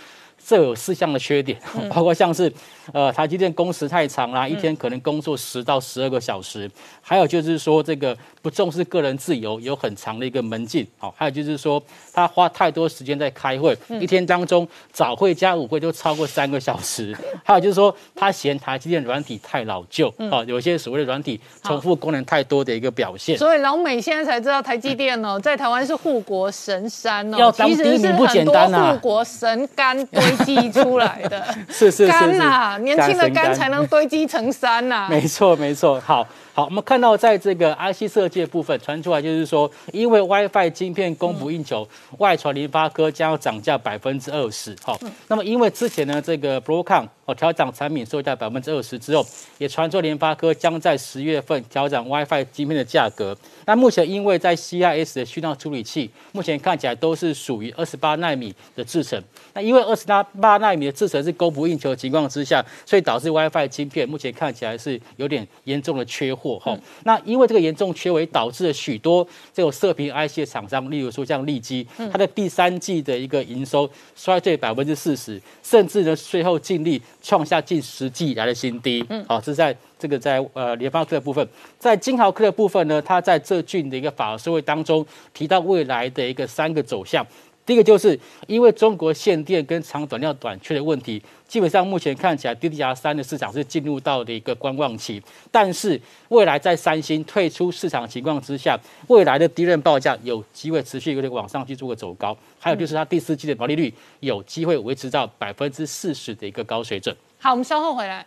[0.47, 1.59] 这有四项的缺点，
[1.89, 2.53] 包括像是
[2.93, 6.71] 呃台积电工时太长啦，一天可能工作十到十二个小时，
[7.01, 11.83] 还有就是说这个不重视个人自由，有很长的一个门禁，好，还有就是说
[12.13, 23.37] 他花太多时间在开会，一天当中早会加午会都超过三个小时，还有就是说他嫌台积电软体太老旧，哦，有些所谓的软体重复功能太多的一个表现。
[23.39, 31.45] 所以老美现在才知道台积电哦，在台湾是护国神山哦，要当其实是第一名不简单护国神肝堆积出来的。
[31.69, 32.41] 是是是肝是
[32.75, 35.07] 呐，年轻的肝才能堆积成山呐。
[35.11, 36.01] 没错，没错。
[36.01, 36.27] 好，
[36.57, 41.87] 好，我们看到在这个 IC 设计的部分传出来，就是说，因为 WiFi 晶片供不应求，
[42.19, 44.77] 外传联发科将要涨价百分之二十。
[44.81, 49.27] 好，那么因为之前呢，这个 Broadcom 哦调涨产品售价百分之二十之后，
[49.59, 53.37] 也传出联发科将在十月份调整 WiFi 晶片的价格。
[53.67, 59.21] 那目前因为在 CIS 的讯号处理器，目前看起来都是属于二十八纳米的制程。
[59.55, 66.77] 那因为二十八纳米的制程是供不应求的情况之下，所以导致 WiFi 晶片目前看起来是有点严重的缺货哈。
[67.05, 79.05] 那因为这个严重缺货，也导致了许多这种射频 IC 的厂商，例如说像利基，它的第三季的一个营收衰退百分之四十，甚至呢税后净利创下近十季以来的新低。
[79.09, 81.47] 嗯，好，这是在这个在呃联发科的部分，
[81.79, 87.27] 在金豪科的部分呢，它在这郡的一个法社会当中提到未来的一个三个走向。
[87.67, 95.23] 第一个就是因为中国限电跟长短料短缺的问题，基本上目前看起来 DDR 三的市场是进入到的一个观望期。
[95.51, 98.79] 但是未来在三星退出市场情况之下，
[99.09, 102.37] 未来的敌人报价有机会持续有点往上去做个走高。
[102.59, 107.17] 还有就是它第四季的毛利率有机会维持到百分之四十的一个高水准。
[107.39, 108.27] 好，我们稍后回来。